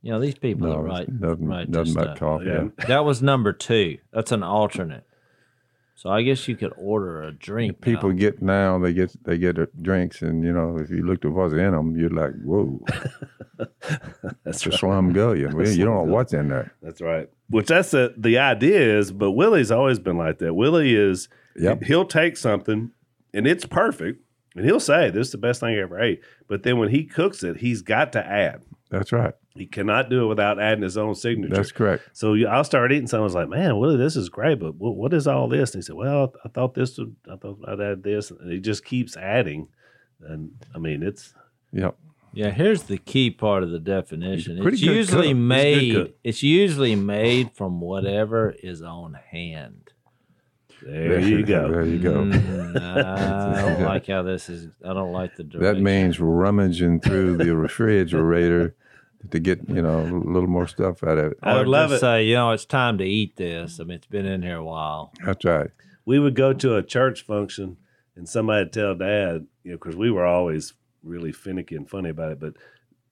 You 0.00 0.12
know, 0.12 0.20
these 0.20 0.36
people 0.38 0.68
No, 0.68 0.76
are 0.76 0.82
right. 0.82 1.06
nothing, 1.12 1.44
right 1.46 1.68
nothing 1.68 1.84
this 1.84 1.94
but 1.94 2.02
stuff. 2.04 2.18
coffee. 2.18 2.46
Yeah. 2.46 2.68
That 2.86 3.04
was 3.04 3.20
number 3.20 3.52
two. 3.52 3.98
That's 4.12 4.32
an 4.32 4.42
alternate. 4.42 5.04
So 5.98 6.10
I 6.10 6.22
guess 6.22 6.46
you 6.46 6.54
could 6.54 6.72
order 6.76 7.24
a 7.24 7.32
drink. 7.32 7.80
People 7.80 8.10
now. 8.10 8.14
get 8.14 8.40
now 8.40 8.78
they 8.78 8.92
get 8.92 9.16
they 9.24 9.36
get 9.36 9.82
drinks 9.82 10.22
and 10.22 10.44
you 10.44 10.52
know 10.52 10.78
if 10.78 10.90
you 10.90 11.04
looked 11.04 11.24
at 11.24 11.32
what's 11.32 11.52
in 11.54 11.72
them 11.72 11.96
you're 11.96 12.08
like 12.08 12.34
whoa 12.44 12.80
That's 14.44 14.64
a 14.64 14.70
slum 14.70 15.12
gullion 15.12 15.56
well, 15.56 15.68
you 15.68 15.84
don't 15.84 16.06
know 16.06 16.12
what's 16.14 16.32
in 16.32 16.50
there 16.50 16.72
That's 16.82 17.00
right. 17.00 17.28
Which 17.50 17.66
that's 17.66 17.90
the 17.90 18.14
the 18.16 18.38
idea 18.38 18.98
is, 18.98 19.10
but 19.10 19.32
Willie's 19.32 19.72
always 19.72 19.98
been 19.98 20.16
like 20.16 20.38
that. 20.38 20.54
Willie 20.54 20.94
is 20.94 21.28
Yep. 21.56 21.82
he'll 21.82 22.04
take 22.06 22.36
something 22.36 22.92
and 23.34 23.48
it's 23.48 23.66
perfect, 23.66 24.22
and 24.54 24.64
he'll 24.64 24.78
say 24.78 25.10
this 25.10 25.26
is 25.26 25.32
the 25.32 25.38
best 25.38 25.58
thing 25.58 25.70
I 25.74 25.80
ever 25.80 26.00
ate. 26.00 26.20
But 26.46 26.62
then 26.62 26.78
when 26.78 26.90
he 26.90 27.02
cooks 27.02 27.42
it, 27.42 27.56
he's 27.56 27.82
got 27.82 28.12
to 28.12 28.24
add. 28.24 28.62
that's 28.88 29.10
right 29.10 29.34
He 29.58 29.66
cannot 29.66 30.08
do 30.10 30.24
it 30.24 30.26
without 30.26 30.60
adding 30.60 30.82
his 30.82 30.96
own 30.96 31.14
signature. 31.14 31.54
that's 31.54 31.72
correct 31.72 32.10
so 32.12 32.34
I'll 32.46 32.64
start 32.64 32.92
eating 32.92 33.06
something. 33.06 33.22
I 33.22 33.24
was 33.24 33.34
like, 33.34 33.48
man, 33.48 33.78
Willie, 33.78 33.96
this 33.96 34.16
is 34.16 34.28
great, 34.28 34.58
but 34.60 34.76
what, 34.76 34.96
what 34.96 35.12
is 35.14 35.26
all 35.26 35.48
this? 35.48 35.74
And 35.74 35.82
he 35.82 35.86
said, 35.86 35.96
well, 35.96 36.32
I 36.44 36.48
thought 36.48 36.74
this 36.74 36.96
would, 36.98 37.16
I 37.30 37.36
thought 37.36 37.58
I'd 37.66 37.80
add 37.80 38.02
this, 38.02 38.30
and 38.30 38.50
he 38.52 38.60
just 38.60 38.84
keeps 38.84 39.16
adding. 39.16 39.68
And 40.20 40.50
I 40.74 40.78
mean, 40.78 41.02
it's 41.02 41.32
yep 41.72 41.96
Yeah, 42.32 42.50
here's 42.50 42.84
the 42.84 42.98
key 42.98 43.30
part 43.30 43.62
of 43.62 43.70
the 43.70 43.78
definition. 43.78 44.56
He's 44.56 44.66
It's 44.66 44.82
usually 44.82 45.04
cook. 45.04 45.06
He's 45.06 45.30
a 45.30 45.34
good 45.34 45.36
made. 45.36 45.94
cook. 45.94 46.14
It's 46.24 46.42
usually 46.42 46.96
made 46.96 47.52
from 47.54 47.80
whatever 47.80 48.54
is 48.62 48.82
on 48.82 49.14
hand. 49.14 49.90
there 50.82 51.20
you 51.20 51.44
go. 51.54 51.70
there 51.70 51.84
you 51.86 51.98
go 51.98 52.14
Mm, 52.24 52.76
I 52.82 53.62
don't 53.62 53.82
like 53.92 54.06
how 54.06 54.22
this 54.22 54.48
is. 54.48 54.68
I 54.84 54.92
don't 54.92 55.12
like 55.12 55.36
the 55.36 55.44
direction. 55.44 55.74
that 55.74 55.80
means 55.82 56.20
rummaging 56.20 57.00
through 57.00 57.36
the 57.38 57.56
refrigerator 57.56 58.74
to 59.30 59.38
get 59.40 59.68
you 59.68 59.82
know 59.82 60.00
a 60.00 60.06
little 60.30 60.48
more 60.48 60.66
stuff 60.68 61.02
out 61.02 61.18
of 61.18 61.32
it 61.32 61.38
I 61.42 61.56
would 61.58 61.66
love 61.68 61.90
to 61.90 61.96
it. 61.96 62.00
Say, 62.00 62.24
you 62.26 62.34
know, 62.34 62.52
it's 62.52 62.64
time 62.64 62.98
to 62.98 63.04
eat 63.04 63.36
this. 63.36 63.80
I 63.80 63.84
mean, 63.84 63.96
it's 63.96 64.06
been 64.06 64.26
in 64.26 64.42
here 64.42 64.56
a 64.58 64.64
while. 64.64 65.12
that's 65.24 65.44
right 65.44 65.70
we 66.04 66.18
would 66.18 66.34
go 66.34 66.52
to 66.54 66.74
a 66.76 66.82
church 66.82 67.20
function 67.22 67.76
and 68.16 68.26
somebody'd 68.28 68.72
tell 68.72 68.94
dad, 68.94 69.46
you 69.62 69.72
know, 69.72 69.76
because 69.76 69.94
we 69.94 70.10
were 70.10 70.24
always 70.24 70.72
really 71.02 71.32
finicky 71.32 71.76
and 71.76 71.88
funny 71.90 72.08
about 72.08 72.32
it, 72.32 72.40
but 72.40 72.54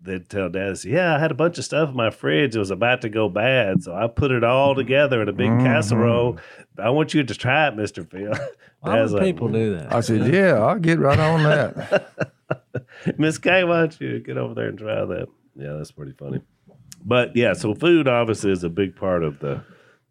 they'd 0.00 0.28
tell 0.30 0.48
dad, 0.48 0.78
say, 0.78 0.90
Yeah, 0.90 1.14
I 1.14 1.18
had 1.18 1.30
a 1.30 1.34
bunch 1.34 1.58
of 1.58 1.64
stuff 1.64 1.90
in 1.90 1.96
my 1.96 2.08
fridge. 2.10 2.56
It 2.56 2.58
was 2.58 2.70
about 2.70 3.02
to 3.02 3.08
go 3.10 3.28
bad. 3.28 3.82
So 3.82 3.94
I 3.94 4.06
put 4.06 4.30
it 4.30 4.42
all 4.44 4.74
together 4.74 5.20
in 5.20 5.28
a 5.28 5.32
big 5.32 5.50
Mhm. 5.50 5.62
casserole. 5.64 6.38
I 6.78 6.88
want 6.90 7.12
you 7.12 7.22
to 7.22 7.34
try 7.34 7.68
it, 7.68 7.76
Mr. 7.76 8.08
Phil. 8.08 8.32
Why 8.80 8.96
Dad's 8.96 9.12
would 9.12 9.18
like, 9.22 9.34
people 9.34 9.48
do 9.48 9.76
that? 9.76 9.92
I 9.94 10.00
said 10.00 10.32
yeah 10.32 10.54
I'll 10.54 10.78
get 10.78 10.98
right 10.98 11.18
on 11.18 11.42
that 11.42 12.12
Miss 13.18 13.38
Kay, 13.38 13.64
why 13.64 13.80
don't 13.80 14.00
you 14.00 14.20
get 14.20 14.36
over 14.38 14.54
there 14.54 14.68
and 14.68 14.78
try 14.78 15.04
that? 15.04 15.26
Yeah, 15.56 15.74
that's 15.74 15.92
pretty 15.92 16.12
funny. 16.12 16.40
But 17.04 17.36
yeah, 17.36 17.52
so 17.52 17.74
food 17.74 18.08
obviously 18.08 18.52
is 18.52 18.64
a 18.64 18.68
big 18.68 18.96
part 18.96 19.22
of 19.22 19.38
the 19.40 19.62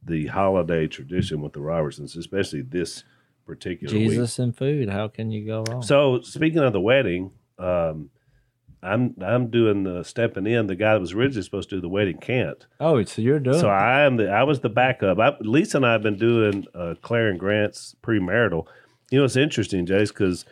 the 0.03 0.27
holiday 0.27 0.87
tradition 0.87 1.41
with 1.41 1.53
the 1.53 1.59
Robertsons, 1.59 2.15
especially 2.15 2.61
this 2.61 3.03
particular 3.45 3.93
week. 3.93 4.09
Jesus 4.09 4.39
and 4.39 4.55
food. 4.55 4.89
How 4.89 5.07
can 5.07 5.31
you 5.31 5.45
go 5.45 5.63
wrong? 5.69 5.81
So 5.81 6.21
speaking 6.21 6.59
of 6.59 6.73
the 6.73 6.81
wedding, 6.81 7.31
um, 7.57 8.09
I'm 8.81 9.15
I'm 9.21 9.49
doing 9.49 9.83
the 9.83 10.03
stepping 10.03 10.45
in. 10.45 10.67
The 10.67 10.75
guy 10.75 10.93
that 10.93 10.99
was 10.99 11.13
originally 11.13 11.41
supposed 11.43 11.69
to 11.69 11.77
do 11.77 11.81
the 11.81 11.89
wedding 11.89 12.17
can't. 12.19 12.65
oh, 12.79 13.03
so 13.03 13.21
you're 13.21 13.39
doing. 13.39 13.59
So. 13.59 13.67
I 13.67 14.01
am 14.01 14.17
the 14.17 14.29
I 14.29 14.43
was 14.43 14.59
the 14.59 14.69
backup. 14.69 15.19
I, 15.19 15.33
Lisa 15.41 15.77
and 15.77 15.85
I 15.85 15.93
have 15.93 16.03
been 16.03 16.17
doing 16.17 16.65
uh, 16.75 16.95
Claire 17.01 17.29
and 17.29 17.39
Grant's 17.39 17.95
premarital. 18.03 18.67
You 19.11 19.19
know, 19.19 19.25
it's 19.25 19.35
interesting, 19.35 19.85
Jase, 19.85 20.11
because 20.11 20.45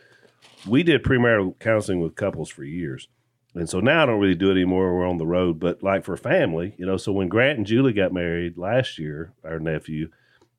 we 0.68 0.84
did 0.84 1.04
premarital 1.04 1.60
counseling 1.60 2.00
with 2.02 2.16
couples 2.16 2.50
for 2.50 2.64
years. 2.64 3.08
And 3.56 3.70
so 3.70 3.80
now 3.80 4.04
I 4.04 4.06
don't 4.06 4.20
really 4.20 4.36
do 4.36 4.50
it 4.50 4.54
anymore. 4.54 4.96
We're 4.96 5.08
on 5.08 5.20
the 5.20 5.28
road, 5.28 5.60
but 5.60 5.84
like 5.84 6.04
for 6.04 6.18
family, 6.18 6.74
you 6.78 6.86
know. 6.86 6.98
So 6.98 7.12
when 7.12 7.28
Grant 7.28 7.58
and 7.58 7.68
Julie 7.68 7.94
got 7.94 8.12
married 8.14 8.58
last 8.58 8.98
year, 8.98 9.34
our 9.44 9.60
nephew, 9.60 10.10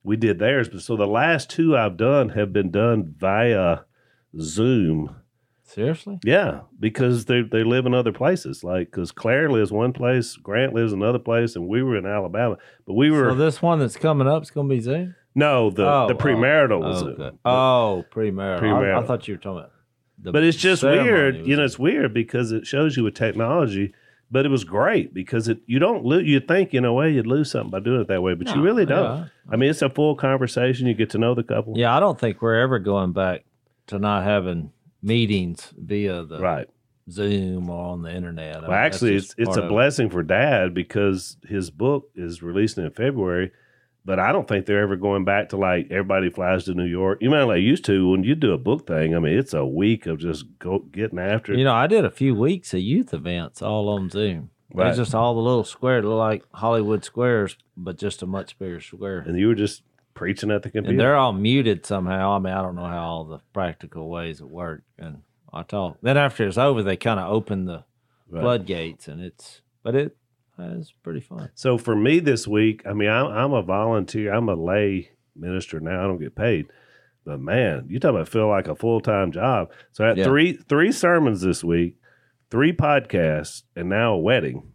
we 0.05 0.16
did 0.16 0.38
theirs. 0.38 0.69
But 0.69 0.83
so 0.83 0.97
the 0.97 1.07
last 1.07 1.51
two 1.51 1.77
I've 1.77 1.97
done 1.97 2.31
have 2.31 2.53
been 2.53 2.71
done 2.71 3.14
via 3.19 3.81
Zoom. 4.40 5.16
Seriously? 5.66 6.21
Yeah, 6.25 6.61
because 6.79 7.25
they 7.25 7.42
they 7.42 7.64
live 7.64 7.87
in 7.87 7.95
other 7.95 8.12
places. 8.12 8.62
Like 8.62 8.90
because 8.92 9.11
Claire 9.11 9.51
lives 9.51 9.73
one 9.73 9.92
place, 9.92 10.37
Grant 10.37 10.73
lives 10.75 10.92
another 10.92 11.19
place, 11.19 11.57
and 11.57 11.66
we 11.66 11.83
were 11.83 11.97
in 11.97 12.07
Alabama. 12.07 12.59
But 12.87 12.95
we 12.95 13.11
were 13.11 13.31
So 13.31 13.35
this 13.35 13.61
one 13.61 13.81
that's 13.81 13.97
coming 13.97 14.29
up 14.29 14.45
is 14.45 14.51
going 14.51 14.69
to 14.69 14.75
be 14.75 14.81
Zoom. 14.81 15.16
no 15.35 15.71
the 15.71 15.85
Oh, 15.85 16.07
the 16.07 16.14
premarital 16.14 16.85
oh, 16.85 16.88
was 16.88 17.03
oh, 17.03 17.16
Zoom. 17.16 17.38
Oh, 17.45 18.05
premarital. 18.14 18.95
I, 18.95 19.01
I 19.01 19.07
thought 19.07 19.27
you 19.27 19.35
were 19.35 19.38
talking 19.38 19.59
about. 19.59 19.73
But 20.18 20.42
it's 20.44 20.57
just 20.57 20.83
weird. 20.83 21.46
You 21.46 21.57
know, 21.57 21.64
it's 21.64 21.79
weird 21.79 22.14
because 22.14 22.53
it 22.53 22.66
shows 22.66 22.96
you 22.96 23.05
with 23.05 23.14
technology. 23.14 23.92
But 24.31 24.46
it 24.46 24.48
was 24.48 24.64
great 24.64 25.12
because 25.14 25.48
it 25.48 25.59
you 25.66 25.79
don't 25.79 26.05
lose. 26.05 26.27
You 26.27 26.40
think 26.40 26.72
in 26.74 26.85
a 26.85 26.92
way 26.92 27.12
you'd 27.12 27.27
lose 27.27 27.50
something 27.50 27.70
by 27.70 27.81
doing 27.81 28.00
it 28.00 28.09
that 28.09 28.22
way, 28.22 28.35
but 28.35 28.48
you 28.55 28.62
really 28.62 28.87
don't. 28.87 29.18
yeah. 29.18 29.24
I 29.50 29.57
mean, 29.57 29.70
it's 29.70 29.83
a 29.83 29.90
full 29.90 30.16
conversation. 30.16 30.87
You 30.87 30.94
get 30.94 31.11
to 31.11 31.18
know 31.18 31.35
the 31.35 31.42
couple. 31.44 31.74
Yeah, 31.77 31.94
I 31.94 32.00
don't 32.00 32.18
think 32.18 32.40
we're 32.42 32.59
ever 32.61 32.79
going 32.79 33.12
back 33.12 33.44
to 33.88 33.98
not 33.98 34.24
having 34.24 34.72
meetings 35.03 35.72
via 35.77 36.24
the 36.24 36.40
Right. 36.40 36.68
Zoom 37.11 37.68
or 37.68 37.92
on 37.92 38.03
the 38.03 38.11
internet. 38.12 38.57
I 38.57 38.61
Well, 38.61 38.70
mean, 38.70 38.79
actually, 38.79 39.16
it's 39.16 39.35
it's 39.37 39.57
a 39.57 39.61
of 39.61 39.66
it. 39.66 39.68
blessing 39.68 40.09
for 40.09 40.22
Dad 40.22 40.72
because 40.74 41.37
his 41.46 41.70
book 41.70 42.09
is 42.14 42.42
releasing 42.42 42.85
in 42.85 42.90
February. 42.92 43.53
But 44.07 44.19
I 44.19 44.33
don't 44.33 44.47
think 44.47 44.67
they're 44.67 44.83
ever 44.83 44.97
going 44.97 45.25
back 45.25 45.49
to 45.51 45.57
like 45.57 45.87
everybody 45.90 46.29
flies 46.29 46.64
to 46.64 46.75
New 46.75 46.85
York. 46.85 47.19
You 47.23 47.31
know, 47.31 47.47
like 47.47 47.62
used 47.62 47.85
to 47.87 48.11
when 48.11 48.23
you 48.23 48.35
do 48.35 48.53
a 48.53 48.59
book 48.59 48.87
thing. 48.87 49.14
I 49.14 49.19
mean, 49.19 49.38
it's 49.38 49.55
a 49.55 49.64
week 49.64 50.05
of 50.07 50.19
just 50.19 50.45
go 50.59 50.81
getting 50.81 51.19
after 51.19 51.53
it. 51.55 51.59
You 51.59 51.64
know, 51.64 51.75
I 51.75 51.87
did 51.87 52.05
a 52.05 52.11
few 52.11 52.35
weeks 52.35 52.75
of 52.75 52.81
youth 52.81 53.14
events 53.14 53.62
all 53.62 53.88
on 53.88 54.11
Zoom. 54.11 54.51
Right. 54.75 54.88
It's 54.88 54.99
just 54.99 55.14
all 55.14 55.35
the 55.35 55.40
little 55.40 55.64
square, 55.64 56.03
look 56.03 56.19
like 56.19 56.45
Hollywood 56.53 57.05
squares, 57.05 57.57
but 57.77 57.97
just 57.97 58.23
a 58.23 58.27
much 58.27 58.59
bigger 58.59 58.81
square. 58.81 59.21
and 59.21 59.38
you 59.38 59.47
were 59.47 59.55
just 59.55 59.83
preaching 60.14 60.51
at 60.51 60.62
the 60.64 60.71
computer. 60.71 60.90
And 60.90 61.01
they're 61.01 61.17
all 61.17 61.33
muted 61.33 61.87
somehow. 61.87 62.33
I 62.33 62.38
mean, 62.40 62.53
I 62.53 62.61
don't 62.61 62.75
know 62.75 62.85
how 62.87 63.03
all 63.05 63.25
the 63.25 63.38
practical 63.53 64.09
ways 64.11 64.40
it 64.40 64.49
work. 64.51 64.83
And 64.99 65.23
I 65.53 65.62
talk. 65.62 65.99
Then 66.03 66.17
after 66.17 66.47
it's 66.47 66.59
over, 66.59 66.83
they 66.83 66.97
kind 66.97 67.21
of 67.21 67.31
open 67.33 67.64
the 67.67 67.85
Right. 68.29 68.40
floodgates, 68.43 69.07
and 69.07 69.21
it's 69.23 69.61
but 69.83 69.95
it 69.95 70.17
it's 70.59 70.93
pretty 70.93 71.21
fun. 71.21 71.51
So 71.55 71.79
for 71.79 71.97
me 71.97 72.21
this 72.21 72.47
week, 72.47 72.83
I 72.87 72.93
mean, 72.93 73.09
I'm, 73.09 73.27
I'm 73.27 73.53
a 73.53 73.62
volunteer. 73.62 74.33
I'm 74.33 74.49
a 74.49 74.55
lay 74.55 75.11
minister 75.37 75.81
now. 75.81 76.01
I 76.05 76.07
don't 76.07 76.21
get 76.21 76.35
paid, 76.37 76.67
but 77.25 77.40
man, 77.40 77.87
you 77.88 77.99
talk 77.99 78.11
about 78.11 78.29
feel 78.29 78.49
like 78.49 78.69
a 78.69 78.75
full 78.77 79.01
time 79.01 79.33
job. 79.33 79.71
So 79.93 80.05
I 80.05 80.09
had 80.09 80.19
Yeah. 80.19 80.25
three 80.25 80.53
three 80.55 80.93
sermons 80.93 81.40
this 81.40 81.64
week, 81.64 81.97
three 82.51 82.73
podcasts, 82.73 83.62
and 83.75 83.88
now 83.88 84.14
a 84.14 84.19
wedding 84.19 84.71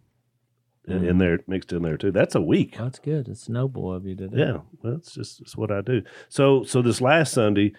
in, 0.88 1.06
in 1.06 1.18
there 1.20 1.39
mixed 1.48 1.72
in 1.72 1.84
there 1.84 1.98
too. 1.98 2.12
That's 2.12 2.36
a 2.36 2.42
week. 2.42 2.74
Well, 2.76 2.86
that's 2.86 3.00
good. 3.00 3.28
It's 3.28 3.48
noble 3.48 3.94
of 3.94 4.06
you 4.06 4.15
to 4.15 4.28
do. 4.28 4.38
Yeah, 4.38 4.58
well, 4.82 4.96
it's 4.96 5.13
just 5.13 5.39
it's 5.42 5.56
what 5.56 5.72
I 5.72 5.82
do. 5.82 6.02
So 6.28 6.63
so 6.63 6.82
this 6.82 7.00
last 7.00 7.34
Sunday, 7.34 7.74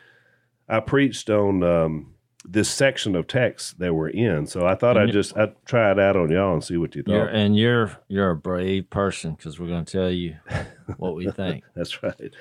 I 0.69 0.81
preached 0.81 1.29
on 1.29 1.63
um, 1.63 2.15
this 2.45 2.71
section 2.71 3.15
of 3.15 3.27
text 3.27 3.79
that 3.79 3.95
we're 3.95 4.09
in. 4.09 4.47
So 4.47 4.67
I 4.67 4.75
thought 4.75 4.97
I'd 4.97 5.13
just 5.13 5.37
I'd 5.37 5.55
try 5.67 5.91
it 5.91 5.99
out 5.99 6.17
on 6.17 6.31
y'all 6.31 6.55
and 6.55 6.65
see 6.65 6.77
what 6.77 6.95
you 6.95 7.03
thought. 7.03 7.13
You're, 7.13 7.29
and 7.29 7.57
you're 7.57 7.99
you're 8.09 8.31
a 8.31 8.37
brave 8.37 8.89
person 8.91 9.35
because 9.35 9.59
we're 9.61 9.69
going 9.69 9.85
to 9.85 9.93
tell 9.93 10.11
you 10.11 10.37
what 10.97 11.15
we 11.15 11.31
think. 11.37 11.65
That's 11.75 12.03
right. 12.03 12.33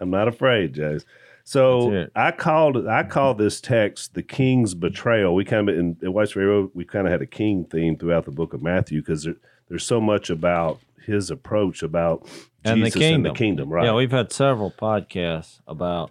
I'm 0.00 0.10
not 0.10 0.28
afraid, 0.28 0.74
Jase. 0.74 0.92
Let's 0.92 1.04
So. 1.44 2.08
I 2.16 2.32
called 2.32 2.88
I 2.88 3.04
called 3.04 3.38
this 3.38 3.60
text 3.60 4.14
the 4.14 4.22
king's 4.22 4.74
betrayal. 4.74 5.34
We 5.34 5.44
kind 5.44 5.68
of 5.68 5.78
in 5.78 5.96
at 6.02 6.12
White's 6.12 6.32
Ferry 6.32 6.46
Road, 6.46 6.70
we 6.74 6.84
kind 6.84 7.06
of 7.06 7.12
had 7.12 7.22
a 7.22 7.26
king 7.26 7.64
theme 7.64 7.96
throughout 7.96 8.24
the 8.24 8.32
book 8.32 8.54
of 8.54 8.62
Matthew 8.62 9.00
because 9.00 9.24
there, 9.24 9.36
there's 9.68 9.84
so 9.86 10.00
much 10.00 10.30
about 10.30 10.80
his 11.06 11.30
approach 11.30 11.82
about 11.82 12.26
And 12.64 12.82
the 12.82 12.86
Jesus 12.86 13.02
and 13.02 13.24
the 13.24 13.32
kingdom, 13.32 13.68
right? 13.70 13.84
Yeah, 13.84 13.94
we've 13.94 14.10
had 14.10 14.32
several 14.32 14.70
podcasts 14.70 15.60
about 15.66 16.10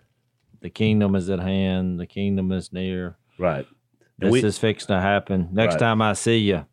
the 0.61 0.69
kingdom 0.69 1.15
is 1.15 1.29
at 1.29 1.39
hand, 1.39 1.99
the 1.99 2.05
kingdom 2.05 2.51
is 2.51 2.71
near. 2.71 3.17
Right. 3.37 3.65
This 4.19 4.31
we- 4.31 4.43
is 4.43 4.57
fixing 4.57 4.87
to 4.87 5.01
happen. 5.01 5.49
Next 5.51 5.73
Right. 5.75 5.79
time 5.79 6.01
I 6.01 6.13
see 6.13 6.37
you, 6.37 6.65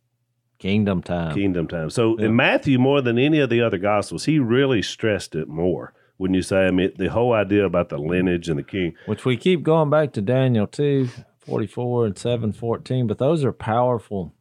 kingdom 0.59 1.03
time. 1.03 1.35
kingdom 1.35 1.67
time. 1.69 1.91
So 1.91 2.19
Yeah. 2.19 2.27
in 2.27 2.37
Matthew, 2.37 2.79
more 2.79 3.01
than 3.01 3.19
any 3.19 3.39
of 3.41 3.51
the 3.51 3.61
other 3.63 3.79
gospels, 3.79 4.27
he 4.27 4.39
really 4.39 4.83
stressed 4.83 5.35
it 5.35 5.49
more. 5.49 5.93
Wouldn't 6.19 6.37
you 6.37 6.43
say? 6.43 6.67
I 6.67 6.71
mean, 6.71 6.93
the 6.99 7.09
whole 7.09 7.33
idea 7.33 7.65
about 7.65 7.89
the 7.89 7.97
lineage 7.99 8.49
and 8.51 8.59
the 8.59 8.63
king. 8.63 8.95
Which 9.07 9.25
we 9.25 9.37
keep 9.39 9.63
going 9.63 9.89
back 9.89 10.13
to 10.13 10.21
Daniel 10.21 10.67
2, 10.67 11.09
44 11.39 12.05
and 12.07 12.19
7, 12.19 12.53
14, 12.53 13.07
but 13.07 13.17
those 13.17 13.43
are 13.43 13.53
powerful 13.53 14.35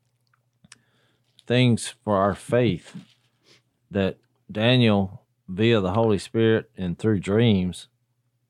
things 1.48 1.96
for 2.04 2.18
our 2.18 2.36
faith 2.36 2.96
that 3.90 4.18
Daniel, 4.52 5.24
via 5.48 5.80
the 5.80 5.94
Holy 5.94 6.18
Spirit 6.18 6.70
and 6.78 6.98
through 7.00 7.20
dreams, 7.20 7.88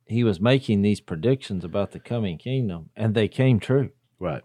he 0.10 0.24
was 0.24 0.40
making 0.40 0.82
these 0.82 1.02
predictions 1.02 1.64
about 1.64 1.92
the 1.92 2.00
coming 2.00 2.38
kingdom, 2.38 2.90
and 2.96 3.14
they 3.14 3.28
came 3.28 3.60
true. 3.60 3.92
Right. 4.20 4.44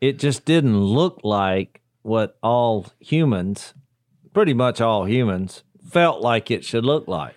It 0.00 0.18
just 0.18 0.44
didn't 0.44 0.80
look 0.80 1.20
like 1.22 1.80
what 2.02 2.36
all 2.42 2.86
humans, 3.00 3.74
pretty 4.32 4.54
much 4.54 4.80
all 4.80 5.04
humans, 5.04 5.64
felt 5.88 6.20
like 6.20 6.50
it 6.50 6.64
should 6.64 6.84
look 6.84 7.08
like. 7.08 7.34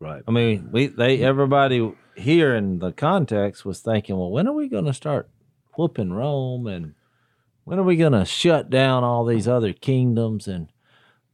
Right. 0.00 0.22
I 0.26 0.30
mean, 0.30 0.68
we 0.70 0.86
they 0.86 1.22
everybody 1.22 1.92
here 2.16 2.54
in 2.54 2.78
the 2.78 2.92
context 2.92 3.64
was 3.64 3.80
thinking, 3.80 4.16
well, 4.16 4.30
when 4.30 4.46
are 4.46 4.54
we 4.54 4.68
going 4.68 4.84
to 4.84 4.92
start 4.92 5.30
whooping 5.76 6.12
Rome 6.12 6.66
and 6.66 6.94
when 7.64 7.78
are 7.78 7.84
we 7.84 7.96
going 7.96 8.12
to 8.12 8.24
shut 8.24 8.70
down 8.70 9.04
all 9.04 9.24
these 9.24 9.46
other 9.46 9.72
kingdoms 9.72 10.48
and 10.48 10.68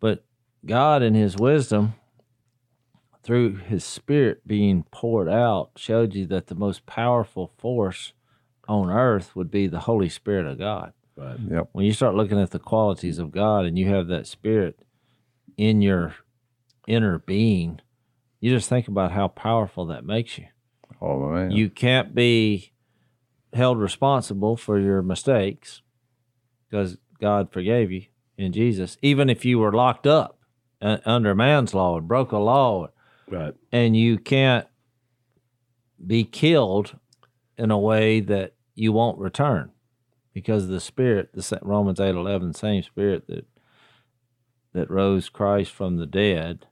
but 0.00 0.24
God 0.66 1.02
in 1.02 1.14
his 1.14 1.36
wisdom 1.36 1.94
through 3.24 3.56
his 3.56 3.84
spirit 3.84 4.46
being 4.46 4.84
poured 4.90 5.28
out 5.28 5.70
showed 5.76 6.14
you 6.14 6.26
that 6.26 6.48
the 6.48 6.54
most 6.54 6.84
powerful 6.86 7.52
force 7.58 8.12
on 8.68 8.90
earth 8.90 9.34
would 9.34 9.50
be 9.50 9.66
the 9.66 9.80
Holy 9.80 10.08
Spirit 10.08 10.46
of 10.46 10.58
God. 10.58 10.92
Right. 11.16 11.38
Yep. 11.50 11.70
When 11.72 11.86
you 11.86 11.92
start 11.92 12.14
looking 12.14 12.40
at 12.40 12.50
the 12.50 12.58
qualities 12.58 13.18
of 13.18 13.32
God 13.32 13.64
and 13.64 13.78
you 13.78 13.88
have 13.88 14.08
that 14.08 14.26
spirit 14.26 14.78
in 15.56 15.80
your 15.80 16.14
inner 16.86 17.18
being, 17.18 17.80
you 18.40 18.50
just 18.50 18.68
think 18.68 18.88
about 18.88 19.12
how 19.12 19.28
powerful 19.28 19.86
that 19.86 20.04
makes 20.04 20.38
you. 20.38 20.46
Oh 21.00 21.30
man. 21.30 21.50
You 21.50 21.70
can't 21.70 22.14
be 22.14 22.72
held 23.52 23.78
responsible 23.78 24.56
for 24.56 24.78
your 24.78 25.00
mistakes 25.02 25.82
because 26.68 26.98
God 27.20 27.52
forgave 27.52 27.90
you 27.90 28.04
in 28.36 28.52
Jesus, 28.52 28.98
even 29.00 29.30
if 29.30 29.44
you 29.44 29.58
were 29.58 29.72
locked 29.72 30.06
up 30.06 30.38
uh, 30.82 30.98
under 31.04 31.34
man's 31.34 31.72
law 31.72 31.96
and 31.96 32.08
broke 32.08 32.32
a 32.32 32.38
law, 32.38 32.88
Right. 33.30 33.54
and 33.72 33.96
you 33.96 34.18
can't 34.18 34.66
be 36.04 36.24
killed 36.24 36.96
in 37.56 37.70
a 37.70 37.78
way 37.78 38.20
that 38.20 38.54
you 38.74 38.92
won't 38.92 39.18
return 39.18 39.70
because 40.32 40.68
the 40.68 40.80
spirit, 40.80 41.30
the 41.32 41.58
Romans 41.62 42.00
eight 42.00 42.14
eleven, 42.14 42.52
same 42.52 42.82
spirit 42.82 43.26
that 43.28 43.46
that 44.72 44.90
rose 44.90 45.28
Christ 45.28 45.70
from 45.70 45.96
the 45.96 46.06
dead 46.06 46.66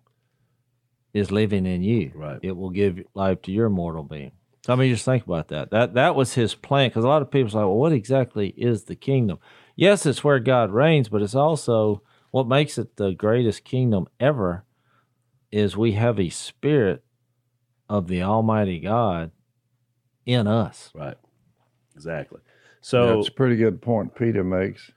is 1.15 1.31
living 1.31 1.67
in 1.67 1.83
you. 1.83 2.11
Right. 2.15 2.39
It 2.43 2.57
will 2.57 2.71
give 2.71 2.99
life 3.15 3.43
to 3.43 3.53
your 3.53 3.69
mortal 3.69 4.03
being. 4.03 4.33
I 4.69 4.75
mean, 4.75 4.93
just 4.93 5.05
think 5.05 5.25
about 5.25 5.49
that. 5.49 5.71
That 5.71 5.95
that 5.95 6.15
was 6.15 6.35
his 6.35 6.55
plan. 6.55 6.89
Because 6.89 7.05
a 7.05 7.09
lot 7.09 7.23
of 7.23 7.31
people 7.31 7.51
say, 7.51 7.59
"Well, 7.59 7.75
what 7.77 7.93
exactly 7.93 8.49
is 8.57 8.85
the 8.85 8.97
kingdom?" 8.97 9.39
Yes, 9.77 10.05
it's 10.07 10.23
where 10.25 10.39
God 10.39 10.71
reigns, 10.71 11.09
but 11.09 11.23
it's 11.23 11.35
also 11.35 12.03
what 12.31 12.47
makes 12.49 12.79
it 12.79 12.97
the 12.97 13.13
greatest 13.13 13.65
kingdom 13.65 14.07
ever. 14.21 14.65
Is 15.53 15.77
we 15.77 15.93
have 15.93 16.19
a 16.19 16.31
spirit 16.31 17.05
of 17.89 18.09
the 18.09 18.23
Almighty 18.23 18.81
God 18.81 19.31
in 20.27 20.47
us. 20.47 20.91
Right. 20.95 21.19
Exactly. 21.95 22.41
So 22.81 23.17
That's 23.17 23.29
a 23.29 23.33
pretty 23.33 23.57
good 23.57 23.83
point 23.83 24.15
Peter 24.15 24.43
makes. 24.43 24.91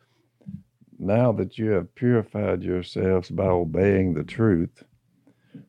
Now 0.98 1.34
that 1.34 1.58
you 1.58 1.72
have 1.72 1.94
purified 1.94 2.64
yourselves 2.64 3.30
by 3.30 3.48
obeying 3.48 4.14
the 4.14 4.24
truth, 4.24 4.84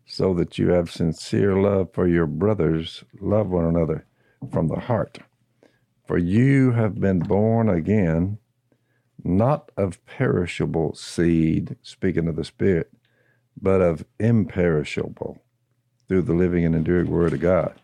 so 0.04 0.32
that 0.34 0.56
you 0.56 0.68
have 0.70 0.90
sincere 0.90 1.56
love 1.56 1.92
for 1.92 2.06
your 2.06 2.26
brothers, 2.26 3.02
love 3.20 3.48
one 3.48 3.64
another 3.64 4.06
from 4.52 4.68
the 4.68 4.78
heart. 4.80 5.18
For 6.06 6.16
you 6.16 6.70
have 6.72 7.00
been 7.00 7.18
born 7.18 7.68
again, 7.68 8.38
not 9.24 9.72
of 9.76 10.04
perishable 10.06 10.94
seed, 10.94 11.76
speaking 11.82 12.28
of 12.28 12.36
the 12.36 12.44
Spirit, 12.44 12.92
but 13.60 13.80
of 13.80 14.04
imperishable, 14.20 15.38
through 16.08 16.22
the 16.22 16.34
living 16.34 16.64
and 16.64 16.74
enduring 16.74 17.10
Word 17.10 17.32
of 17.32 17.40
God. 17.40 17.74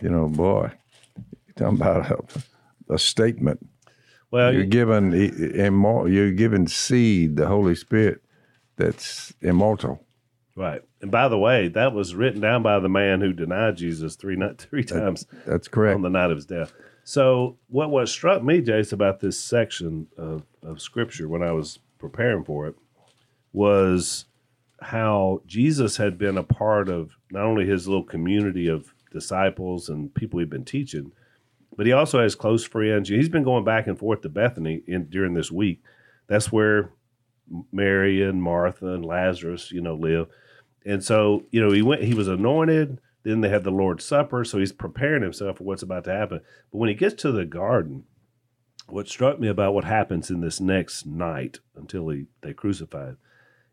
You 0.00 0.08
know, 0.10 0.28
boy, 0.28 0.72
you're 1.46 1.54
talking 1.56 1.76
about 1.80 2.10
a, 2.10 2.94
a 2.94 2.98
statement. 2.98 3.64
well, 4.30 4.52
You're 4.52 4.64
given 4.64 5.12
immor- 5.12 6.12
You're 6.12 6.32
given 6.32 6.66
seed, 6.66 7.36
the 7.36 7.46
Holy 7.46 7.74
Spirit, 7.74 8.20
that's 8.76 9.32
immortal. 9.40 10.04
right. 10.56 10.82
And 11.02 11.10
by 11.10 11.28
the 11.28 11.38
way, 11.38 11.68
that 11.68 11.92
was 11.92 12.14
written 12.14 12.40
down 12.40 12.62
by 12.62 12.80
the 12.80 12.88
man 12.88 13.20
who 13.20 13.32
denied 13.32 13.76
Jesus 13.76 14.16
three 14.16 14.36
three 14.58 14.82
times 14.84 15.26
That's 15.46 15.68
correct. 15.68 15.94
on 15.94 16.02
the 16.02 16.08
night 16.10 16.30
of 16.30 16.36
his 16.38 16.46
death. 16.46 16.72
So 17.04 17.58
what 17.68 17.90
what 17.90 18.08
struck 18.08 18.42
me, 18.42 18.60
Jase, 18.60 18.92
about 18.92 19.20
this 19.20 19.38
section 19.38 20.08
of, 20.18 20.42
of 20.62 20.80
scripture 20.80 21.28
when 21.28 21.42
I 21.42 21.52
was 21.52 21.78
preparing 21.98 22.42
for 22.44 22.66
it 22.66 22.74
was 23.52 24.24
how 24.80 25.42
Jesus 25.46 25.96
had 25.96 26.18
been 26.18 26.36
a 26.36 26.42
part 26.42 26.88
of 26.88 27.16
not 27.30 27.44
only 27.44 27.66
his 27.66 27.88
little 27.88 28.04
community 28.04 28.68
of 28.68 28.92
disciples 29.10 29.88
and 29.88 30.14
people 30.14 30.38
he'd 30.38 30.50
been 30.50 30.64
teaching, 30.64 31.12
but 31.76 31.86
he 31.86 31.92
also 31.92 32.20
has 32.20 32.34
close 32.34 32.64
friends. 32.64 33.08
He's 33.08 33.28
been 33.28 33.42
going 33.42 33.64
back 33.64 33.86
and 33.86 33.98
forth 33.98 34.22
to 34.22 34.28
Bethany 34.28 34.82
in, 34.86 35.08
during 35.08 35.34
this 35.34 35.50
week. 35.50 35.82
That's 36.26 36.52
where 36.52 36.90
Mary 37.72 38.22
and 38.22 38.42
Martha 38.42 38.86
and 38.88 39.04
Lazarus, 39.04 39.70
you 39.70 39.80
know, 39.80 39.94
live. 39.94 40.28
And 40.84 41.02
so, 41.02 41.44
you 41.50 41.60
know, 41.60 41.72
he 41.72 41.82
went, 41.82 42.02
he 42.02 42.14
was 42.14 42.28
anointed. 42.28 42.98
Then 43.24 43.40
they 43.40 43.48
had 43.48 43.64
the 43.64 43.70
Lord's 43.70 44.04
Supper. 44.04 44.44
So 44.44 44.58
he's 44.58 44.72
preparing 44.72 45.22
himself 45.22 45.58
for 45.58 45.64
what's 45.64 45.82
about 45.82 46.04
to 46.04 46.12
happen. 46.12 46.40
But 46.70 46.78
when 46.78 46.88
he 46.88 46.94
gets 46.94 47.14
to 47.22 47.32
the 47.32 47.44
garden, 47.44 48.04
what 48.88 49.08
struck 49.08 49.40
me 49.40 49.48
about 49.48 49.74
what 49.74 49.84
happens 49.84 50.30
in 50.30 50.40
this 50.40 50.60
next 50.60 51.06
night 51.06 51.58
until 51.74 52.08
he, 52.08 52.26
they 52.40 52.54
crucified 52.54 53.16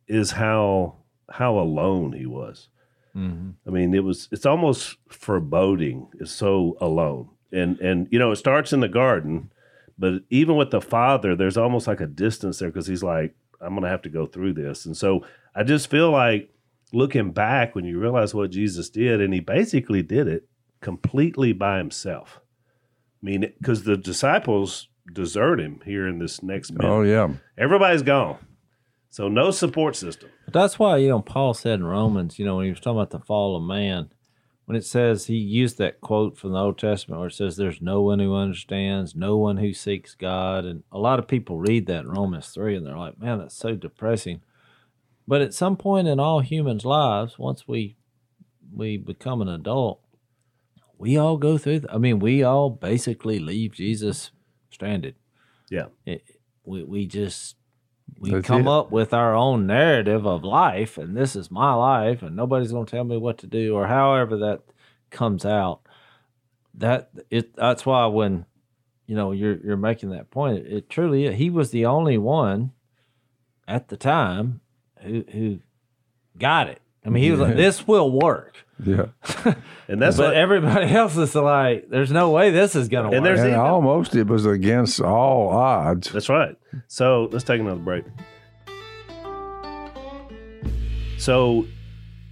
is 0.08 0.32
how 0.32 0.98
how 1.30 1.58
alone 1.58 2.14
he 2.14 2.26
was. 2.26 2.70
Mm-hmm. 3.16 3.52
I 3.68 3.72
mean, 3.72 3.94
it 3.94 4.04
was 4.04 4.28
it's 4.32 4.46
almost 4.46 4.98
foreboding. 5.10 6.08
It's 6.20 6.32
so 6.32 6.78
alone. 6.82 7.30
And 7.52 7.80
and 7.80 8.08
you 8.12 8.20
know, 8.20 8.32
it 8.32 8.38
starts 8.38 8.74
in 8.74 8.80
the 8.80 8.88
garden, 8.88 9.52
but 9.98 10.24
even 10.30 10.56
with 10.56 10.72
the 10.72 10.82
father, 10.82 11.36
there's 11.36 11.58
almost 11.58 11.88
like 11.88 12.02
a 12.02 12.08
distance 12.08 12.60
there 12.60 12.70
because 12.70 12.88
he's 12.88 13.04
like, 13.04 13.36
I'm 13.62 13.76
gonna 13.76 13.90
have 13.90 14.02
to 14.04 14.10
go 14.10 14.26
through 14.26 14.54
this. 14.54 14.86
And 14.86 14.98
so 14.98 15.26
I 15.56 15.64
just 15.64 15.90
feel 15.90 16.12
like 16.12 16.50
looking 16.92 17.32
back 17.32 17.76
when 17.76 17.86
you 17.86 18.00
realize 18.00 18.34
what 18.34 18.52
Jesus 18.52 18.90
did, 18.90 19.22
and 19.22 19.34
he 19.34 19.40
basically 19.40 20.02
did 20.02 20.28
it 20.28 20.48
completely 20.82 21.54
by 21.54 21.78
himself. 21.78 22.40
I 23.22 23.26
mean, 23.26 23.54
because 23.60 23.84
the 23.84 23.98
disciples 23.98 24.90
desert 25.12 25.60
him 25.60 25.82
here 25.86 26.08
in 26.08 26.20
this 26.20 26.42
next 26.42 26.72
oh, 26.72 26.76
minute. 26.76 26.94
oh, 26.94 27.02
yeah. 27.04 27.34
Everybody's 27.58 28.04
gone. 28.04 28.38
So 29.14 29.28
no 29.28 29.52
support 29.52 29.96
system. 29.96 30.32
That's 30.52 30.80
why, 30.80 30.98
you 30.98 31.10
know, 31.10 31.22
Paul 31.22 31.54
said 31.54 31.76
in 31.76 31.86
Romans, 31.86 32.40
you 32.40 32.46
know, 32.46 32.56
when 32.56 32.66
he 32.66 32.72
was 32.72 32.80
talking 32.80 32.98
about 32.98 33.12
the 33.12 33.20
fall 33.20 33.56
of 33.56 33.62
man, 33.62 34.10
when 34.66 34.76
it 34.76 34.86
says 34.86 35.28
he 35.28 35.36
used 35.36 35.78
that 35.78 36.02
quote 36.02 36.36
from 36.36 36.52
the 36.52 36.58
Old 36.58 36.80
Testament 36.80 37.20
where 37.20 37.28
it 37.28 37.36
says, 37.36 37.56
There's 37.56 37.80
no 37.80 38.02
one 38.02 38.18
who 38.18 38.34
understands, 38.34 39.16
no 39.16 39.38
one 39.38 39.58
who 39.58 39.72
seeks 39.72 40.16
God. 40.16 40.66
And 40.66 40.82
a 40.92 40.98
lot 40.98 41.20
of 41.20 41.28
people 41.28 41.60
read 41.60 41.86
that 41.86 42.06
in 42.06 42.10
Romans 42.10 42.48
3 42.48 42.76
and 42.76 42.88
they're 42.88 42.98
like, 42.98 43.20
Man, 43.20 43.38
that's 43.38 43.56
so 43.56 43.76
depressing. 43.76 44.42
But 45.28 45.42
at 45.42 45.54
some 45.54 45.78
point 45.78 46.08
in 46.08 46.20
all 46.20 46.40
humans' 46.40 46.84
lives, 46.84 47.38
once 47.38 47.68
we 47.68 47.98
we 48.76 48.98
become 48.98 49.44
an 49.44 49.48
adult, 49.48 50.02
we 50.98 51.18
all 51.18 51.38
go 51.38 51.60
through. 51.60 51.82
th- 51.82 51.94
I 51.94 52.00
mean, 52.00 52.18
we 52.18 52.42
all 52.42 52.72
basically 52.72 53.38
leave 53.38 53.74
Jesus 53.74 54.32
stranded. 54.72 55.14
Yeah. 55.70 55.90
It, 56.04 56.24
we 56.66 56.84
we 56.84 57.06
just 57.06 57.58
we 58.20 58.32
That's 58.32 58.48
come 58.48 58.68
it. 58.68 58.72
up 58.72 58.92
with 58.92 59.14
our 59.14 59.36
own 59.36 59.68
narrative 59.68 60.26
of 60.26 60.44
life, 60.44 60.98
and 60.98 61.16
this 61.16 61.36
is 61.36 61.52
my 61.52 61.74
life, 61.74 62.22
and 62.22 62.36
nobody's 62.36 62.72
going 62.72 62.86
to 62.86 62.92
tell 62.92 63.04
me 63.04 63.18
what 63.18 63.38
to 63.40 63.48
do, 63.48 63.76
or 63.76 63.88
however 63.88 64.38
that 64.38 64.62
comes 65.10 65.46
out. 65.46 65.82
That 66.76 67.10
it. 67.30 67.56
That's 67.56 67.86
why 67.86 68.06
when 68.08 68.46
you 69.06 69.16
know 69.16 69.32
you're 69.32 69.58
you're 69.58 69.78
making 69.78 70.10
that 70.12 70.32
point, 70.32 70.60
it, 70.60 70.72
it 70.72 70.90
truly 70.90 71.26
is. 71.26 71.38
he 71.38 71.50
was 71.50 71.72
the 71.72 71.86
only 71.86 72.18
one 72.18 72.72
at 73.68 73.90
the 73.90 73.98
time 73.98 74.62
who 75.02 75.24
who 75.32 75.60
got 76.38 76.68
it. 76.68 76.82
I 77.06 77.10
mean, 77.10 77.24
he 77.24 77.32
was 77.32 77.40
like, 77.40 77.56
"This 77.56 77.86
will 77.88 78.12
work," 78.12 78.56
Yeah. 78.84 79.08
And 79.90 80.02
that's 80.02 80.16
but 80.18 80.28
what 80.28 80.34
everybody 80.36 80.86
else 80.94 81.18
is 81.18 81.36
like, 81.36 81.90
"There's 81.90 82.12
no 82.12 82.32
way 82.32 82.50
this 82.52 82.76
is 82.76 82.88
going 82.88 83.10
to 83.10 83.16
And 83.16 83.24
work." 83.24 83.36
there's 83.36 83.40
And 83.42 83.50
even- 83.50 83.60
almost 83.60 84.16
it 84.16 84.28
was 84.28 84.46
against 84.46 85.02
all 85.02 85.50
odds. 85.50 86.10
That's 86.12 86.30
right. 86.30 86.56
So 86.88 87.28
let's 87.32 87.44
take 87.44 87.60
another 87.60 87.82
break. 87.82 88.06
So, 91.18 91.68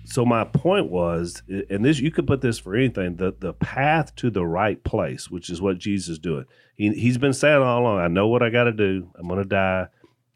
so 0.05 0.25
my 0.25 0.43
point 0.43 0.89
was, 0.89 1.43
and 1.69 1.85
this 1.85 1.99
you 1.99 2.11
could 2.11 2.27
put 2.27 2.41
this 2.41 2.59
for 2.59 2.75
anything. 2.75 3.15
The 3.17 3.33
the 3.37 3.53
path 3.53 4.15
to 4.17 4.29
the 4.29 4.45
right 4.45 4.81
place, 4.83 5.29
which 5.29 5.49
is 5.49 5.61
what 5.61 5.77
Jesus 5.77 6.09
is 6.09 6.19
doing. 6.19 6.45
He 6.75 6.89
he's 6.93 7.17
been 7.17 7.33
saying 7.33 7.61
all 7.61 7.81
along. 7.81 7.99
I 7.99 8.07
know 8.07 8.27
what 8.27 8.43
I 8.43 8.49
got 8.49 8.65
to 8.65 8.71
do. 8.73 9.09
I'm 9.17 9.27
going 9.27 9.41
to 9.41 9.47
die. 9.47 9.87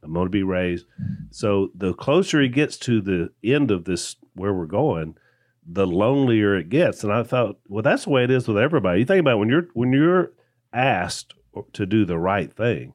I'm 0.05 0.13
going 0.13 0.25
to 0.25 0.29
be 0.31 0.43
raised. 0.43 0.85
So 1.31 1.69
the 1.75 1.93
closer 1.93 2.41
he 2.41 2.47
gets 2.47 2.77
to 2.79 3.01
the 3.01 3.29
end 3.43 3.71
of 3.71 3.85
this, 3.85 4.15
where 4.33 4.53
we're 4.53 4.65
going, 4.65 5.17
the 5.65 5.87
lonelier 5.87 6.55
it 6.55 6.69
gets. 6.69 7.03
And 7.03 7.11
I 7.11 7.23
thought, 7.23 7.57
well, 7.67 7.81
that's 7.83 8.05
the 8.05 8.11
way 8.11 8.23
it 8.23 8.31
is 8.31 8.47
with 8.47 8.57
everybody. 8.57 8.99
You 8.99 9.05
think 9.05 9.21
about 9.21 9.33
it, 9.33 9.39
when 9.39 9.49
you're 9.49 9.67
when 9.73 9.91
you're 9.91 10.31
asked 10.73 11.33
to 11.73 11.85
do 11.85 12.05
the 12.05 12.17
right 12.17 12.53
thing, 12.53 12.93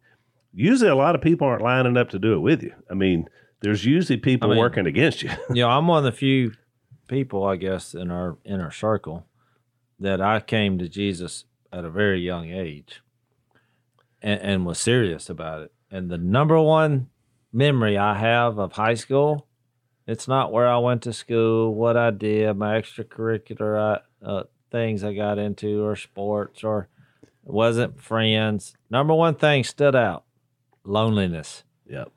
usually 0.53 0.91
a 0.91 0.95
lot 0.95 1.15
of 1.15 1.21
people 1.21 1.47
aren't 1.47 1.63
lining 1.63 1.97
up 1.97 2.11
to 2.11 2.19
do 2.19 2.35
it 2.35 2.41
with 2.41 2.63
you. 2.63 2.73
I 2.91 2.95
mean, 2.95 3.29
there's 3.61 3.85
usually 3.85 4.19
people 4.19 4.51
I 4.51 4.55
mean- 4.55 4.61
working 4.61 4.87
against 4.87 5.23
you. 5.23 5.31
you 5.51 5.63
know, 5.63 5.69
I'm 5.69 5.87
one 5.87 5.99
of 5.99 6.05
the 6.05 6.17
few 6.17 6.53
people, 7.09 7.45
I 7.45 7.57
guess, 7.57 7.95
in 7.95 8.11
our 8.11 8.39
inner 8.45 8.71
circle 8.71 9.27
that 9.99 10.21
I 10.21 10.41
came 10.41 10.79
to 10.79 10.89
Jesus 10.89 11.45
at 11.73 11.85
a 11.85 11.91
very 11.91 12.21
young 12.21 12.51
age 12.51 13.03
and, 14.23 14.41
and 14.41 14.67
was 14.67 14.79
serious 14.79 15.29
about 15.29 15.63
it. 15.63 15.73
And 15.91 16.11
the 16.11 16.19
number 16.19 16.61
one 16.61 17.09
memory 17.53 17.99
I 17.99 18.17
have 18.19 18.59
of 18.59 18.73
high 18.73 18.95
school, 18.95 19.47
it's 20.07 20.29
not 20.29 20.53
where 20.53 20.69
I 20.69 20.79
went 20.79 21.03
to 21.03 21.13
school, 21.13 21.75
what 21.75 21.97
I 21.97 22.11
did, 22.11 22.57
my 22.57 22.81
extracurricular 22.81 23.99
uh, 24.23 24.27
uh, 24.27 24.43
things 24.71 25.03
I 25.03 25.15
got 25.15 25.39
into 25.39 25.85
or 25.85 25.97
sports 25.97 26.63
or 26.63 26.89
wasn't 27.45 28.01
friends. 28.01 28.75
Number 28.91 29.15
one 29.15 29.35
thing 29.35 29.65
stood 29.65 29.97
out 29.97 30.25
loneliness 30.85 31.65
Yep. 31.89 32.11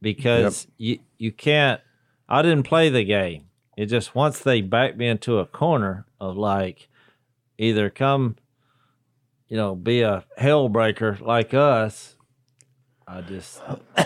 because 0.00 0.66
you 0.76 0.98
you 1.18 1.32
can't 1.32 1.80
I 2.28 2.42
didn't 2.42 2.62
play 2.64 2.88
the 2.90 3.04
game. 3.04 3.46
It 3.76 3.86
just 3.86 4.14
once 4.14 4.38
they 4.38 4.60
backed 4.60 4.96
me 4.96 5.08
into 5.08 5.38
a 5.38 5.46
corner 5.46 6.06
of 6.20 6.36
like 6.36 6.88
either 7.58 7.88
come 7.90 8.36
you 9.48 9.56
know 9.56 9.74
be 9.74 10.02
a 10.02 10.24
hell 10.36 10.68
breaker 10.68 11.18
like 11.20 11.54
us 11.54 12.16
I 13.10 13.20
just 13.22 13.60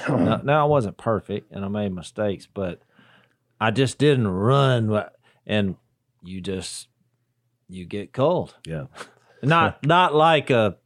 now, 0.08 0.40
now 0.42 0.62
I 0.62 0.68
wasn't 0.68 0.96
perfect 0.96 1.52
and 1.52 1.64
I 1.64 1.68
made 1.68 1.92
mistakes 1.94 2.48
but 2.52 2.80
I 3.60 3.70
just 3.70 3.98
didn't 3.98 4.28
run 4.28 5.04
and 5.46 5.76
you 6.22 6.40
just 6.40 6.88
you 7.68 7.84
get 7.84 8.12
cold 8.12 8.54
Yeah. 8.66 8.86
not 9.42 9.84
not 9.86 10.14
like 10.14 10.50
a 10.50 10.76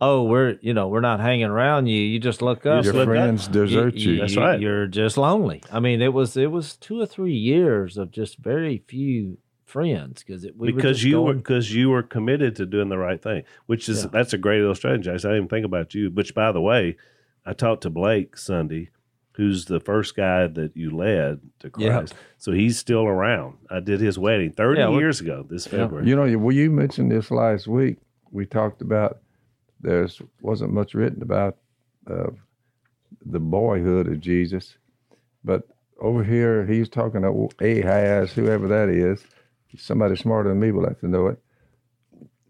oh 0.00 0.24
we're 0.24 0.58
you 0.60 0.74
know 0.74 0.88
we're 0.88 1.00
not 1.00 1.20
hanging 1.20 1.46
around 1.46 1.86
you 1.86 1.96
you 2.00 2.18
just 2.18 2.42
look 2.42 2.66
up 2.66 2.84
Your 2.84 2.94
look 2.94 3.02
up. 3.02 3.08
friends 3.14 3.46
desert 3.46 3.94
you. 3.94 4.18
That's 4.18 4.36
right. 4.36 4.60
You're 4.60 4.88
just 4.88 5.16
lonely. 5.16 5.62
I 5.70 5.78
mean, 5.78 6.02
it 6.02 6.12
was 6.12 6.36
it 6.36 6.50
was 6.50 6.76
two 6.76 7.00
or 7.00 7.06
three 7.06 7.36
years 7.36 7.96
of 7.96 8.10
just 8.10 8.38
very 8.38 8.82
few 8.88 9.38
friends 9.64 10.22
because 10.24 10.44
it 10.44 10.56
we 10.56 10.72
because 10.72 10.96
just 10.98 11.04
you 11.08 11.22
were 11.22 11.34
because 11.34 11.72
you 11.72 11.88
were 11.90 12.02
committed 12.02 12.56
to 12.56 12.66
doing 12.66 12.88
the 12.88 12.98
right 12.98 13.22
thing, 13.22 13.44
which 13.66 13.88
is 13.88 14.02
Yeah. 14.02 14.10
that's 14.12 14.32
a 14.32 14.38
great 14.38 14.60
illustration, 14.60 15.02
Jason. 15.02 15.30
I 15.30 15.34
didn't 15.34 15.44
even 15.44 15.48
think 15.48 15.64
about 15.66 15.94
you. 15.94 16.10
Which, 16.10 16.34
by 16.34 16.50
the 16.50 16.60
way, 16.60 16.96
I 17.44 17.52
talked 17.52 17.82
to 17.82 17.90
Blake 17.90 18.36
Sunday, 18.36 18.90
who's 19.32 19.64
the 19.64 19.80
first 19.80 20.14
guy 20.16 20.46
that 20.46 20.76
you 20.76 20.94
led 20.96 21.40
to 21.60 21.70
Yeah. 21.78 21.98
Christ. 21.98 22.14
So 22.38 22.52
he's 22.52 22.78
still 22.78 23.04
around. 23.06 23.56
I 23.70 23.80
did 23.80 24.00
his 24.00 24.18
wedding 24.18 24.52
thirty 24.52 24.80
Yeah, 24.80 24.90
years 24.90 25.20
ago 25.20 25.44
this 25.48 25.66
February. 25.66 26.06
You 26.08 26.16
know, 26.16 26.24
you- 26.24 26.38
well, 26.38 26.54
you 26.54 26.70
mentioned 26.70 27.10
this 27.10 27.30
last 27.30 27.66
week. 27.66 27.98
We 28.30 28.46
talked 28.46 28.80
about 28.82 29.18
there's 29.80 30.20
wasn't 30.40 30.72
much 30.72 30.94
written 30.94 31.22
about 31.22 31.56
uh, 32.06 32.30
the 33.26 33.40
boyhood 33.40 34.06
of 34.08 34.20
Jesus, 34.20 34.76
but 35.44 35.66
over 35.98 36.22
here 36.24 36.64
he's 36.66 36.88
talking 36.88 37.22
to 37.22 37.48
Ahaz, 37.60 38.32
whoever 38.32 38.68
that 38.68 38.88
is. 38.88 39.24
Somebody 39.76 40.16
smarter 40.16 40.50
than 40.50 40.60
me 40.60 40.70
will 40.70 40.86
have 40.86 41.00
to 41.00 41.08
know 41.08 41.28
it. 41.28 41.38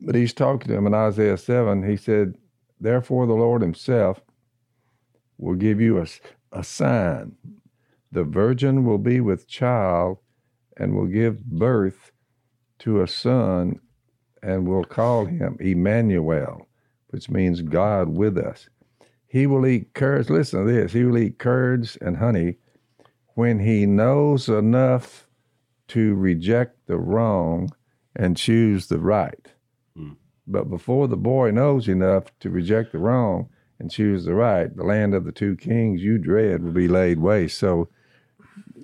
But 0.00 0.14
he's 0.16 0.32
talking 0.32 0.68
to 0.68 0.74
him 0.76 0.86
in 0.86 0.94
Isaiah 0.94 1.36
seven. 1.36 1.82
He 1.88 1.96
said, 1.96 2.36
"Therefore, 2.80 3.26
the 3.26 3.34
Lord 3.34 3.62
Himself 3.62 4.20
will 5.42 5.56
give 5.56 5.80
you 5.80 6.00
a, 6.00 6.06
a 6.52 6.64
sign. 6.64 7.36
The 8.10 8.24
virgin 8.24 8.84
will 8.84 8.98
be 8.98 9.20
with 9.20 9.48
child, 9.48 10.18
and 10.76 10.94
will 10.94 11.06
give 11.06 11.44
birth." 11.44 12.12
to 12.82 13.00
a 13.00 13.06
son 13.06 13.78
and 14.42 14.66
will 14.66 14.82
call 14.82 15.24
him 15.24 15.56
Emmanuel, 15.60 16.66
which 17.10 17.30
means 17.30 17.62
God 17.62 18.08
with 18.08 18.36
us. 18.36 18.68
He 19.28 19.46
will 19.46 19.64
eat 19.64 19.94
curds. 19.94 20.28
Listen 20.28 20.66
to 20.66 20.72
this. 20.72 20.92
He 20.92 21.04
will 21.04 21.16
eat 21.16 21.38
curds 21.38 21.96
and 22.00 22.16
honey 22.16 22.56
when 23.34 23.60
he 23.60 23.86
knows 23.86 24.48
enough 24.48 25.28
to 25.88 26.16
reject 26.16 26.76
the 26.88 26.98
wrong 26.98 27.70
and 28.16 28.36
choose 28.36 28.88
the 28.88 28.98
right. 28.98 29.46
Hmm. 29.96 30.14
But 30.48 30.68
before 30.68 31.06
the 31.06 31.16
boy 31.16 31.52
knows 31.52 31.86
enough 31.86 32.36
to 32.40 32.50
reject 32.50 32.90
the 32.90 32.98
wrong 32.98 33.48
and 33.82 33.90
choose 33.90 34.24
the 34.24 34.34
right, 34.34 34.74
the 34.74 34.84
land 34.84 35.14
of 35.14 35.24
the 35.24 35.32
two 35.32 35.56
kings 35.56 36.02
you 36.02 36.16
dread 36.16 36.62
will 36.64 36.72
be 36.72 36.88
laid 36.88 37.18
waste. 37.18 37.58
So, 37.58 37.88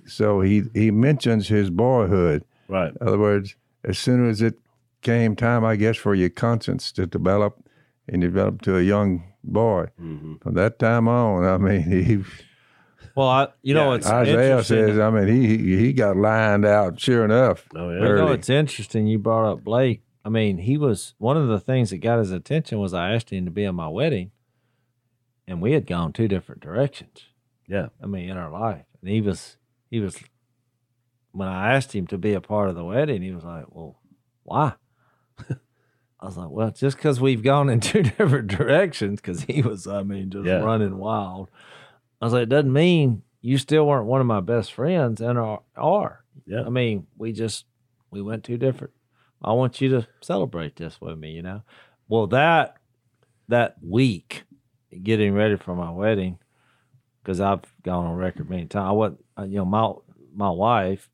so 0.07 0.41
he 0.41 0.65
he 0.75 0.91
mentions 0.91 1.49
his 1.49 1.71
boyhood. 1.71 2.45
right. 2.69 2.93
In 3.01 3.07
other 3.07 3.19
words, 3.19 3.57
as 3.85 3.99
soon 3.99 4.29
as 4.29 4.43
it 4.43 4.59
came 5.01 5.37
time, 5.37 5.65
I 5.65 5.77
guess, 5.77 5.97
for 5.97 6.15
your 6.15 6.31
conscience 6.31 6.93
to 6.93 7.07
develop 7.07 7.65
and 8.09 8.21
develop 8.21 8.63
to 8.63 8.77
a 8.77 8.83
young 8.83 9.25
boy, 9.45 9.87
hmm 9.99 10.35
from 10.43 10.55
that 10.55 10.79
time 10.79 11.09
on, 11.09 11.45
I 11.45 11.57
mean, 11.59 11.83
he, 11.83 12.25
well, 13.15 13.29
I, 13.29 13.49
you 13.63 13.75
know 13.75 13.91
Yeah, 13.91 13.97
it's 13.97 14.07
Isaiah 14.07 14.65
says, 14.65 14.99
I 14.99 15.11
mean, 15.11 15.29
he 15.29 15.77
he 15.77 15.93
got 15.93 16.17
lined 16.17 16.65
out, 16.65 17.01
sure 17.01 17.25
enough. 17.25 17.67
Oh 17.75 17.91
yeah. 17.91 18.01
you 18.09 18.15
know 18.17 18.33
it's 18.33 18.51
interesting. 18.51 19.07
You 19.07 19.19
brought 19.19 19.51
up 19.51 19.65
Blake. 19.65 20.03
I 20.25 20.31
mean, 20.31 20.59
he 20.59 20.77
was 20.77 21.15
one 21.19 21.37
of 21.37 21.49
the 21.49 21.61
things 21.61 21.91
that 21.91 21.99
got 21.99 22.19
his 22.19 22.33
attention 22.33 22.79
was 22.81 22.93
I 22.93 23.15
asked 23.15 23.31
him 23.31 23.45
to 23.47 23.51
be 23.51 23.65
at 23.65 23.73
my 23.75 23.89
wedding, 23.89 24.31
and 25.49 25.61
we 25.61 25.73
had 25.73 25.87
gone 25.87 26.13
two 26.13 26.29
different 26.29 26.61
directions. 26.61 27.25
Yeah. 27.67 27.89
I 28.03 28.07
mean, 28.07 28.29
in 28.29 28.37
our 28.37 28.51
life, 28.51 28.85
and 29.01 29.11
he 29.11 29.21
was 29.21 29.57
he 29.91 29.99
was 30.01 30.17
when 31.33 31.49
I 31.49 31.75
asked 31.75 31.95
him 31.95 32.07
to 32.09 32.19
be 32.19 32.35
a 32.35 32.41
part 32.41 32.69
of 32.69 32.75
the 32.77 32.85
wedding, 32.85 33.23
he 33.23 33.33
was 33.33 33.45
like, 33.45 33.65
"Well, 33.71 34.01
why?" 34.45 34.75
I 36.21 36.27
was 36.27 36.37
like, 36.37 36.51
"Well, 36.51 36.71
just 36.71 36.97
because 36.97 37.21
we've 37.21 37.43
gone 37.43 37.69
in 37.69 37.81
two 37.91 38.03
different 38.03 38.49
directions." 38.49 39.21
Because 39.21 39.43
he 39.43 39.63
was, 39.63 39.87
I 39.87 40.03
mean, 40.03 40.31
just 40.31 40.47
Yeah. 40.47 40.61
running 40.61 40.99
wild. 40.99 41.49
I 42.21 42.27
was 42.27 42.33
like, 42.33 42.45
"It 42.45 42.49
doesn't 42.49 42.73
mean 42.73 43.23
you 43.41 43.59
still 43.59 43.87
weren't 43.87 44.07
one 44.07 44.21
of 44.21 44.27
my 44.27 44.41
best 44.41 44.73
friends, 44.73 45.21
and 45.21 45.39
are." 45.39 45.63
are. 45.77 46.25
Yeah. 46.47 46.63
I 46.67 46.71
mean, 46.71 47.07
we 47.17 47.33
just 47.33 47.67
we 48.11 48.23
went 48.23 48.45
two 48.45 48.57
different. 48.57 48.95
I 49.43 49.53
want 49.53 49.81
you 49.81 49.89
to 49.91 50.07
celebrate 50.23 50.77
this 50.77 51.01
with 51.01 51.19
me, 51.19 51.33
you 51.33 51.43
know. 51.43 51.63
Well, 52.09 52.27
that 52.29 52.77
that 53.49 53.77
week, 53.83 54.45
getting 55.03 55.35
ready 55.35 55.57
for 55.57 55.75
my 55.75 55.91
wedding, 55.91 56.39
because 57.23 57.41
I've 57.41 57.61
gone 57.83 58.07
on 58.07 58.17
record 58.17 58.49
many 58.51 58.67
times. 58.67 58.89
I 58.89 58.93
wasn't, 58.93 59.25
uh, 59.39 59.43
you 59.45 59.57
know, 59.59 59.65
my 59.65 59.93
my 60.35 60.51
wife, 60.51 61.09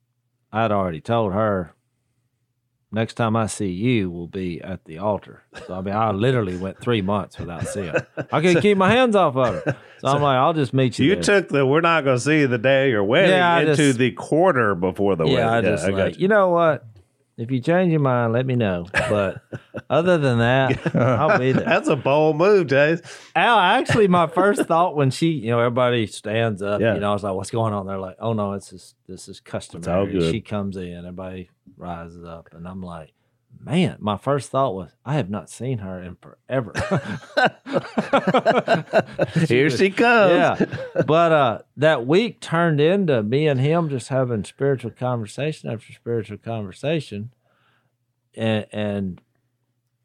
I'd 0.51 0.71
already 0.71 1.01
told 1.01 1.33
her. 1.33 1.71
Next 2.91 3.15
time 3.15 3.35
I 3.35 3.47
see 3.47 3.71
you 3.71 4.09
will 4.09 4.27
be 4.27 4.61
at 4.61 4.85
the 4.85 4.99
altar. 4.99 5.43
So 5.67 5.73
I 5.73 5.81
mean, 5.81 5.93
I 5.93 6.11
literally 6.11 6.55
went 6.55 6.79
three 6.79 7.01
months 7.01 7.37
without 7.37 7.67
seeing 7.67 7.87
her. 7.87 8.07
I 8.31 8.39
couldn't 8.39 8.61
keep 8.61 8.77
my 8.77 8.89
hands 8.89 9.17
off 9.17 9.35
of 9.35 9.53
her. 9.65 9.77
So 9.99 10.07
I'm 10.07 10.21
like, 10.21 10.37
I'll 10.37 10.53
just 10.53 10.73
meet 10.73 10.97
you. 10.97 11.07
You 11.07 11.15
there. 11.15 11.23
took 11.41 11.49
the 11.49 11.65
we're 11.65 11.81
not 11.81 12.05
going 12.05 12.15
to 12.15 12.21
see 12.23 12.41
you 12.41 12.47
the 12.47 12.57
day 12.57 12.85
of 12.85 12.91
your 12.91 13.03
wedding 13.03 13.31
Yeah, 13.31 13.53
I 13.53 13.61
into 13.61 13.75
just- 13.75 13.99
the 13.99 14.11
quarter 14.11 14.75
before 14.75 15.17
the 15.17 15.23
wedding. 15.25 15.39
yeah, 15.39 15.49
I 15.49 15.55
wedding. 15.55 15.71
just 15.71 15.83
I 15.83 15.87
like, 15.89 16.13
got 16.13 16.19
you. 16.21 16.27
know 16.29 16.49
what? 16.49 16.85
If 17.37 17.51
you 17.51 17.59
change 17.59 17.91
your 17.91 17.99
mind, 17.99 18.31
let 18.31 18.45
me 18.45 18.55
know. 18.55 18.85
But 18.93 19.41
other 19.89 20.17
than 20.17 20.37
that, 20.39 20.95
I'll 20.95 21.37
be 21.37 21.51
there. 21.51 21.65
That's 21.65 21.89
a 21.89 21.97
bold 21.97 22.37
move, 22.37 22.67
Jase. 22.67 23.01
Al, 23.35 23.59
actually, 23.59 24.07
my 24.07 24.27
first 24.27 24.65
thought 24.67 24.95
when 24.95 25.11
she, 25.11 25.31
you 25.31 25.49
know, 25.51 25.59
everybody 25.59 26.07
stands 26.07 26.61
up, 26.61 26.79
Yeah. 26.79 26.93
you 26.93 27.01
know, 27.01 27.09
I 27.09 27.13
was 27.13 27.23
like, 27.23 27.33
what's 27.35 27.51
going 27.51 27.73
on? 27.73 27.87
They're 27.87 27.97
like, 27.97 28.15
oh 28.19 28.31
no, 28.31 28.53
it's 28.53 28.69
just, 28.69 28.95
this 29.07 29.27
is 29.27 29.41
customary. 29.41 29.99
all 29.99 30.05
good. 30.05 30.31
She 30.31 30.39
comes 30.39 30.77
in, 30.77 30.95
everybody 30.97 31.49
rises 31.75 32.23
up, 32.23 32.49
and 32.53 32.65
I'm 32.65 32.81
like, 32.81 33.11
man, 33.65 33.97
my 33.99 34.17
first 34.17 34.51
thought 34.51 34.75
was, 34.75 34.91
I 35.03 35.15
have 35.15 35.29
not 35.29 35.49
seen 35.49 35.79
her 35.79 35.99
in 36.01 36.15
forever. 36.21 36.71
Here 39.47 39.69
she 39.69 39.89
comes. 39.89 40.31
yeah. 40.31 40.65
But 41.05 41.31
uh, 41.31 41.59
that 41.77 42.05
week 42.05 42.39
turned 42.39 42.79
into 42.79 43.23
me 43.23 43.47
and 43.47 43.59
him 43.59 43.89
just 43.89 44.09
having 44.09 44.43
spiritual 44.43 44.91
conversation 44.91 45.69
after 45.69 45.91
spiritual 45.93 46.37
conversation. 46.37 47.31
And, 48.35 48.65
and 48.71 49.21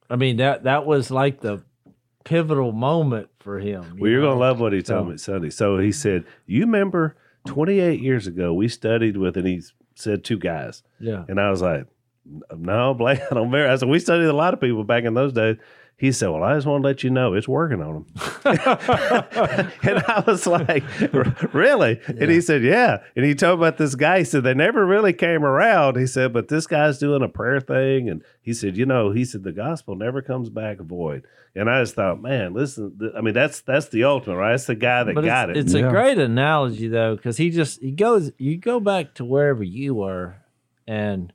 I 0.09 0.17
mean, 0.17 0.37
that, 0.39 0.65
that 0.65 0.87
was 0.87 1.11
like 1.11 1.41
the 1.41 1.63
pivotal 2.25 2.73
moment 2.73 3.29
for 3.41 3.59
him. 3.59 3.95
you 3.97 4.03
Well, 4.03 4.11
you're 4.11 4.21
going 4.23 4.35
to 4.37 4.41
love 4.41 4.61
what 4.61 4.73
he 4.73 4.83
told 4.83 5.07
So- 5.07 5.11
me 5.11 5.17
Sunday. 5.19 5.51
So 5.51 5.79
he 5.79 5.93
said, 5.93 6.25
You 6.47 6.63
remember 6.63 7.17
28 7.47 8.01
years 8.01 8.27
ago, 8.27 8.53
we 8.55 8.69
studied 8.69 9.17
with, 9.17 9.37
and 9.37 9.47
he 9.47 9.63
said 9.95 10.25
two 10.25 10.39
guys. 10.39 10.83
Yeah. 10.99 11.25
And 11.29 11.41
I 11.41 11.51
was 11.51 11.63
like, 11.63 11.87
No, 12.57 12.95
Blake, 12.95 13.21
I 13.31 13.35
don't 13.35 13.51
remember. 13.51 13.69
I 13.69 13.77
said, 13.77 13.89
We 13.89 13.99
studied 13.99 14.27
a 14.27 14.33
lot 14.33 14.55
of 14.55 14.61
people 14.61 14.85
back 14.85 15.05
in 15.05 15.15
those 15.15 15.33
days. 15.33 15.57
He 15.97 16.13
said, 16.13 16.29
Well, 16.31 16.43
I 16.43 16.55
just 16.55 16.67
want 16.67 16.83
to 16.83 16.89
let 16.89 17.05
you 17.05 17.11
know 17.11 17.35
it's 17.35 17.47
working 17.49 17.83
on 17.83 17.93
them. 17.95 18.07
and 19.83 19.99
I 20.09 20.25
was 20.27 20.47
like, 20.47 20.83
Really? 21.53 22.01
And 22.07 22.31
he 22.31 22.41
said, 22.41 22.63
Yeah. 22.63 22.99
And 23.17 23.25
he 23.25 23.35
told 23.35 23.59
about 23.59 23.77
this 23.77 23.95
guy. 23.95 24.19
He 24.21 24.25
said, 24.25 24.43
They 24.45 24.55
never 24.55 24.87
really 24.87 25.13
came 25.13 25.45
around. 25.45 25.97
He 25.99 26.07
said, 26.07 26.33
But 26.33 26.49
this 26.49 26.67
guy's 26.67 26.99
doing 26.99 27.23
a 27.23 27.29
prayer 27.29 27.61
thing. 27.61 28.09
And 28.09 28.23
he 28.41 28.55
said, 28.55 28.77
You 28.77 28.87
know, 28.87 29.11
he 29.11 29.25
said, 29.25 29.43
The 29.43 29.53
gospel 29.53 29.95
never 29.95 30.23
comes 30.23 30.49
back 30.49 30.79
void. 30.79 31.27
And 31.55 31.69
I 31.69 31.83
just 31.83 31.95
thought, 31.97 32.21
Man, 32.23 32.55
listen, 32.55 32.99
th- 32.99 33.13
I 33.17 33.21
mean, 33.21 33.35
that's 33.35 33.61
that's 33.61 33.89
the 33.89 34.05
ultimate, 34.05 34.37
right? 34.37 34.53
That's 34.53 34.67
the 34.67 34.75
guy 34.77 35.05
that 35.05 35.15
but 35.15 35.25
got 35.25 35.51
it's, 35.51 35.59
it. 35.59 35.65
it's 35.67 35.75
Yeah. 35.75 35.89
a 35.89 35.91
great 35.91 36.19
analogy 36.19 36.89
though, 36.89 37.17
because 37.17 37.37
he 37.37 37.51
just 37.51 37.81
he 37.81 37.91
goes 37.91 38.31
you 38.39 38.57
go 38.57 38.81
back 38.81 39.15
to 39.15 39.25
wherever 39.25 39.63
you 39.63 39.95
were, 39.97 40.37
and 40.87 41.33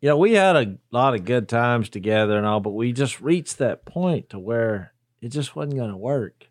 you 0.00 0.08
know 0.08 0.16
we 0.16 0.34
had 0.34 0.56
a 0.56 0.76
lot 0.90 1.14
of 1.14 1.24
good 1.24 1.48
times 1.48 1.88
together 1.88 2.36
and 2.36 2.46
all, 2.46 2.60
but 2.60 2.70
we 2.70 2.92
just 2.92 3.20
reached 3.20 3.58
that 3.58 3.84
point 3.84 4.30
to 4.30 4.38
where 4.38 4.92
it 5.20 5.28
just 5.28 5.56
wasn't 5.56 5.76
going 5.76 5.90
to 5.90 5.96
work. 5.96 6.46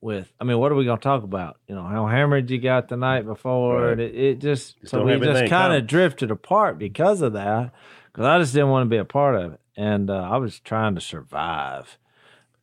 With 0.00 0.30
I 0.38 0.44
mean, 0.44 0.58
what 0.58 0.70
are 0.70 0.74
we 0.74 0.84
going 0.84 0.98
to 0.98 1.02
talk 1.02 1.22
about? 1.22 1.58
You 1.66 1.74
know 1.74 1.84
how 1.84 2.06
hammered 2.06 2.50
you 2.50 2.58
got 2.58 2.88
the 2.88 2.96
night 2.96 3.24
before, 3.24 3.82
Right. 3.82 3.92
and 3.92 4.00
it, 4.00 4.14
it 4.14 4.38
just 4.38 4.78
Just 4.80 4.90
so 4.90 5.02
we 5.02 5.18
just 5.18 5.48
kind 5.48 5.72
of 5.72 5.86
drifted 5.86 6.30
apart 6.30 6.78
because 6.78 7.22
of 7.22 7.32
that. 7.32 7.72
Because 8.12 8.26
I 8.26 8.38
just 8.38 8.52
didn't 8.52 8.68
want 8.68 8.84
to 8.86 8.90
be 8.90 8.98
a 8.98 9.04
part 9.04 9.34
of 9.34 9.54
it, 9.54 9.60
and 9.76 10.10
uh, 10.10 10.14
I 10.14 10.36
was 10.36 10.60
trying 10.60 10.94
to 10.94 11.00
survive 11.00 11.98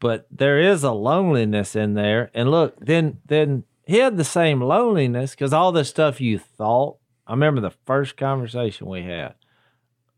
but 0.02 0.26
there 0.32 0.60
is 0.60 0.84
a 0.84 0.92
loneliness 0.92 1.76
in 1.76 1.94
there. 1.94 2.32
And 2.34 2.50
look, 2.50 2.76
then 2.84 3.20
then 3.28 3.64
he 3.86 3.98
had 4.00 4.18
the 4.18 4.24
same 4.24 4.60
loneliness 4.60 5.32
because 5.32 5.54
all 5.54 5.72
the 5.72 5.86
stuff 5.86 6.20
you 6.20 6.40
thought. 6.40 6.98
I 7.28 7.34
remember 7.34 7.62
the 7.62 7.76
first 7.86 8.18
conversation 8.18 8.88
we 8.88 9.04
had. 9.04 9.36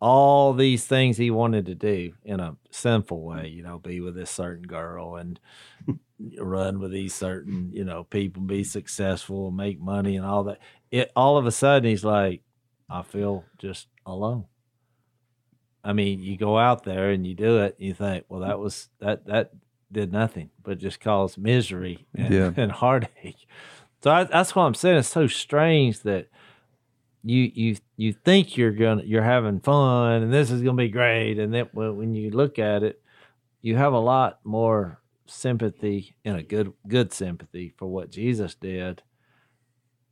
All 0.03 0.51
these 0.51 0.85
things 0.85 1.15
he 1.15 1.31
wanted 1.31 1.65
to 1.65 1.75
do 1.75 2.11
in 2.25 2.41
a 2.41 2.57
sinful 2.71 3.21
way, 3.21 3.43
mm. 3.45 3.53
you 3.53 3.63
know, 3.63 3.79
be 3.79 4.01
with 4.01 4.15
this 4.15 4.29
certain 4.29 4.67
girl 4.67 5.15
and 5.15 5.39
hmm. 5.85 5.93
run 6.37 6.81
with 6.81 6.91
these 6.91 7.13
certain, 7.13 7.71
you 7.71 7.85
know, 7.85 8.03
people, 8.03 8.41
be 8.41 8.65
successful, 8.65 9.49
make 9.49 9.79
money 9.79 10.17
and 10.17 10.25
all 10.25 10.43
that. 10.43 10.59
It 10.91 11.09
all 11.15 11.37
of 11.37 11.45
a 11.45 11.53
sudden 11.53 11.89
he's 11.89 12.03
like, 12.03 12.41
I 12.89 13.03
feel 13.03 13.45
just 13.57 13.87
alone. 14.05 14.43
I 15.85 15.93
mean, 15.93 16.19
you 16.19 16.35
go 16.35 16.57
out 16.57 16.83
there 16.83 17.11
and 17.11 17.25
you 17.25 17.33
do 17.33 17.59
it, 17.59 17.77
and 17.79 17.87
you 17.87 17.93
think, 17.93 18.25
well, 18.27 18.41
that 18.41 18.59
was 18.59 18.89
that 18.99 19.25
that 19.27 19.51
did 19.89 20.11
nothing 20.11 20.49
but 20.61 20.79
just 20.79 20.99
cause 20.99 21.37
misery 21.37 22.07
and, 22.13 22.33
Yeah. 22.33 22.51
and 22.57 22.73
heartache. 22.73 23.47
So 24.03 24.11
I, 24.11 24.25
that's 24.25 24.53
what 24.53 24.63
I'm 24.63 24.73
saying. 24.73 24.97
It's 24.97 25.07
so 25.07 25.27
strange 25.27 26.01
that 26.01 26.27
you 27.23 27.51
you 27.53 27.75
you 27.95 28.13
think 28.13 28.57
you're 28.57 28.71
gonna 28.71 29.03
you're 29.03 29.23
having 29.23 29.61
fun 29.61 30.23
and 30.23 30.33
this 30.33 30.51
is 30.51 30.61
gonna 30.61 30.77
be 30.77 30.89
great, 30.89 31.39
and 31.39 31.53
then 31.53 31.69
when 31.73 31.95
when 31.97 32.13
you 32.13 32.29
look 32.31 32.59
at 32.59 32.83
it, 32.83 33.01
you 33.61 33.77
have 33.77 33.93
a 33.93 33.99
lot 33.99 34.39
more 34.43 34.99
sympathy 35.25 36.15
and 36.25 36.37
a 36.37 36.43
good 36.43 36.73
good 36.87 37.13
sympathy 37.13 37.73
for 37.77 37.87
what 37.87 38.11
Jesus 38.11 38.55
did. 38.55 39.01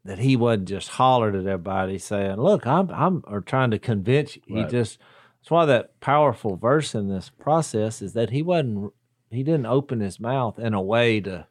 That 0.04 0.20
he 0.20 0.36
wasn't 0.36 0.70
just 0.70 0.90
hollered 0.90 1.36
at 1.36 1.46
everybody 1.46 2.00
saying, 2.00 2.38
"Look, 2.38 2.66
I'm 2.66 2.90
I'm," 2.90 3.24
or 3.28 3.42
trying 3.42 3.72
to 3.72 3.80
convince 3.80 4.36
you. 4.36 4.42
He 4.48 4.64
just 4.64 4.98
that's 5.42 5.52
why 5.52 5.66
that 5.66 6.00
powerful 6.00 6.56
verse 6.56 6.96
in 6.96 7.10
this 7.10 7.30
process 7.30 8.02
is 8.02 8.14
that 8.14 8.30
he 8.30 8.42
wasn't 8.42 8.94
he 9.30 9.44
didn't 9.44 9.66
open 9.66 10.00
his 10.00 10.20
mouth 10.20 10.60
in 10.60 10.74
a 10.74 10.82
way 10.82 11.20
to 11.22 11.48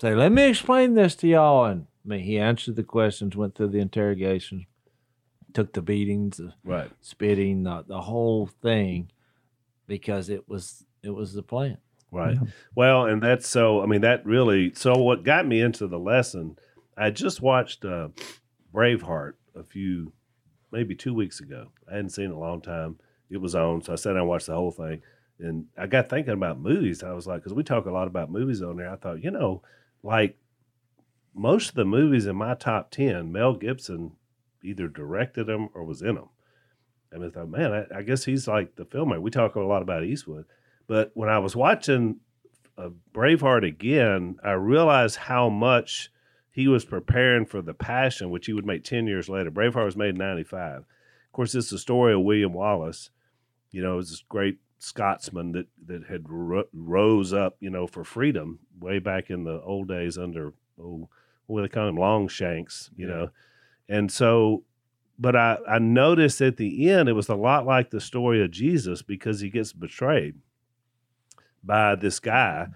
say, 0.00 0.14
"Let 0.14 0.32
me 0.32 0.48
explain 0.48 0.94
this 0.94 1.14
to 1.16 1.28
y'all." 1.28 1.66
And 1.66 1.86
I 2.04 2.08
mean, 2.08 2.20
he 2.20 2.38
answered 2.38 2.76
the 2.76 2.82
questions, 2.82 3.36
went 3.36 3.54
through 3.54 3.68
the 3.68 3.78
interrogations, 3.78 4.64
took 5.54 5.72
the 5.72 5.82
beatings, 5.82 6.38
the 6.38 6.52
Right. 6.64 6.90
spitting, 7.00 7.62
the, 7.64 7.84
the 7.86 8.00
whole 8.00 8.46
thing, 8.46 9.10
because 9.86 10.28
it 10.28 10.48
was 10.48 10.84
it 11.02 11.10
was 11.10 11.32
the 11.32 11.42
plan. 11.42 11.78
Right. 12.12 12.36
Well, 12.74 13.06
and 13.06 13.22
that's 13.22 13.48
so. 13.48 13.82
I 13.82 13.86
mean, 13.86 14.00
that 14.00 14.26
really. 14.26 14.74
So, 14.74 14.94
what 14.94 15.22
got 15.22 15.46
me 15.46 15.60
into 15.60 15.86
the 15.86 15.98
lesson? 15.98 16.56
I 16.96 17.10
just 17.10 17.40
watched 17.40 17.84
uh, 17.84 18.08
Braveheart 18.74 19.34
a 19.54 19.62
few, 19.62 20.12
maybe 20.72 20.94
two 20.96 21.14
weeks 21.14 21.40
ago. 21.40 21.70
I 21.88 21.94
hadn't 21.94 22.10
seen 22.10 22.24
it 22.26 22.28
in 22.28 22.34
a 22.34 22.38
long 22.40 22.60
time. 22.62 22.98
It 23.30 23.36
was 23.38 23.54
on, 23.54 23.82
so 23.82 23.92
I 23.92 23.96
sat 23.96 24.10
down 24.10 24.18
and 24.18 24.28
watched 24.28 24.46
the 24.46 24.54
whole 24.56 24.72
thing. 24.72 25.02
And 25.38 25.66
I 25.78 25.86
got 25.86 26.08
thinking 26.10 26.34
about 26.34 26.60
movies. 26.60 27.02
I 27.04 27.12
was 27.12 27.26
like, 27.28 27.38
because 27.42 27.54
we 27.54 27.62
talk 27.62 27.86
a 27.86 27.92
lot 27.92 28.08
about 28.08 28.30
movies 28.30 28.60
on 28.60 28.76
there. 28.76 28.90
I 28.90 28.96
thought, 28.96 29.22
you 29.22 29.30
know, 29.30 29.62
like 30.02 30.36
most 31.32 31.70
of 31.70 31.74
the 31.76 31.84
movies 31.84 32.26
in 32.26 32.34
my 32.36 32.54
top 32.54 32.90
ten, 32.90 33.30
Mel 33.32 33.54
Gibson 33.54 34.12
either 34.62 34.88
directed 34.88 35.46
them 35.46 35.68
or 35.74 35.84
was 35.84 36.02
in 36.02 36.14
them. 36.14 36.28
And 37.12 37.24
I 37.24 37.30
thought, 37.30 37.48
man, 37.48 37.72
I, 37.72 37.98
I 37.98 38.02
guess 38.02 38.24
he's 38.24 38.46
like 38.46 38.76
the 38.76 38.84
filmmaker. 38.84 39.20
We 39.20 39.30
talk 39.30 39.54
a 39.54 39.60
lot 39.60 39.82
about 39.82 40.04
Eastwood. 40.04 40.44
But 40.86 41.10
when 41.14 41.28
I 41.28 41.38
was 41.38 41.56
watching 41.56 42.20
uh, 42.78 42.90
Braveheart 43.12 43.66
again, 43.66 44.36
I 44.44 44.52
realized 44.52 45.16
how 45.16 45.48
much 45.48 46.10
he 46.50 46.68
was 46.68 46.84
preparing 46.84 47.46
for 47.46 47.62
the 47.62 47.74
Passion, 47.74 48.30
which 48.30 48.46
he 48.46 48.52
would 48.52 48.66
make 48.66 48.84
ten 48.84 49.06
years 49.06 49.28
later. 49.28 49.50
Braveheart 49.50 49.84
was 49.84 49.96
made 49.96 50.10
in 50.10 50.18
'95. 50.18 50.78
Of 50.78 50.84
course, 51.32 51.54
it's 51.54 51.70
the 51.70 51.78
story 51.78 52.14
of 52.14 52.22
William 52.22 52.52
Wallace. 52.52 53.10
You 53.70 53.82
know, 53.82 53.94
it 53.94 53.96
was 53.96 54.10
this 54.10 54.24
great 54.28 54.58
Scotsman 54.78 55.52
that 55.52 55.66
that 55.86 56.06
had 56.06 56.28
ro- 56.28 56.64
rose 56.72 57.32
up, 57.32 57.56
you 57.60 57.70
know, 57.70 57.86
for 57.86 58.02
freedom 58.02 58.60
way 58.80 58.98
back 58.98 59.30
in 59.30 59.44
the 59.44 59.60
old 59.62 59.88
days 59.88 60.18
under 60.18 60.54
oh, 60.80 61.08
what 61.46 61.60
do 61.60 61.68
they 61.68 61.72
call 61.72 61.88
him, 61.88 61.96
Longshanks, 61.96 62.90
you 62.96 63.06
know, 63.06 63.30
and 63.90 64.10
so. 64.10 64.64
But 65.18 65.36
I, 65.36 65.58
I 65.68 65.78
noticed 65.78 66.40
at 66.40 66.56
the 66.56 66.88
end 66.88 67.10
it 67.10 67.12
was 67.12 67.28
a 67.28 67.34
lot 67.34 67.66
like 67.66 67.90
the 67.90 68.00
story 68.00 68.42
of 68.42 68.50
Jesus 68.50 69.02
because 69.02 69.40
he 69.40 69.50
gets 69.50 69.74
betrayed 69.74 70.36
by 71.62 71.94
this 71.94 72.18
guy 72.20 72.68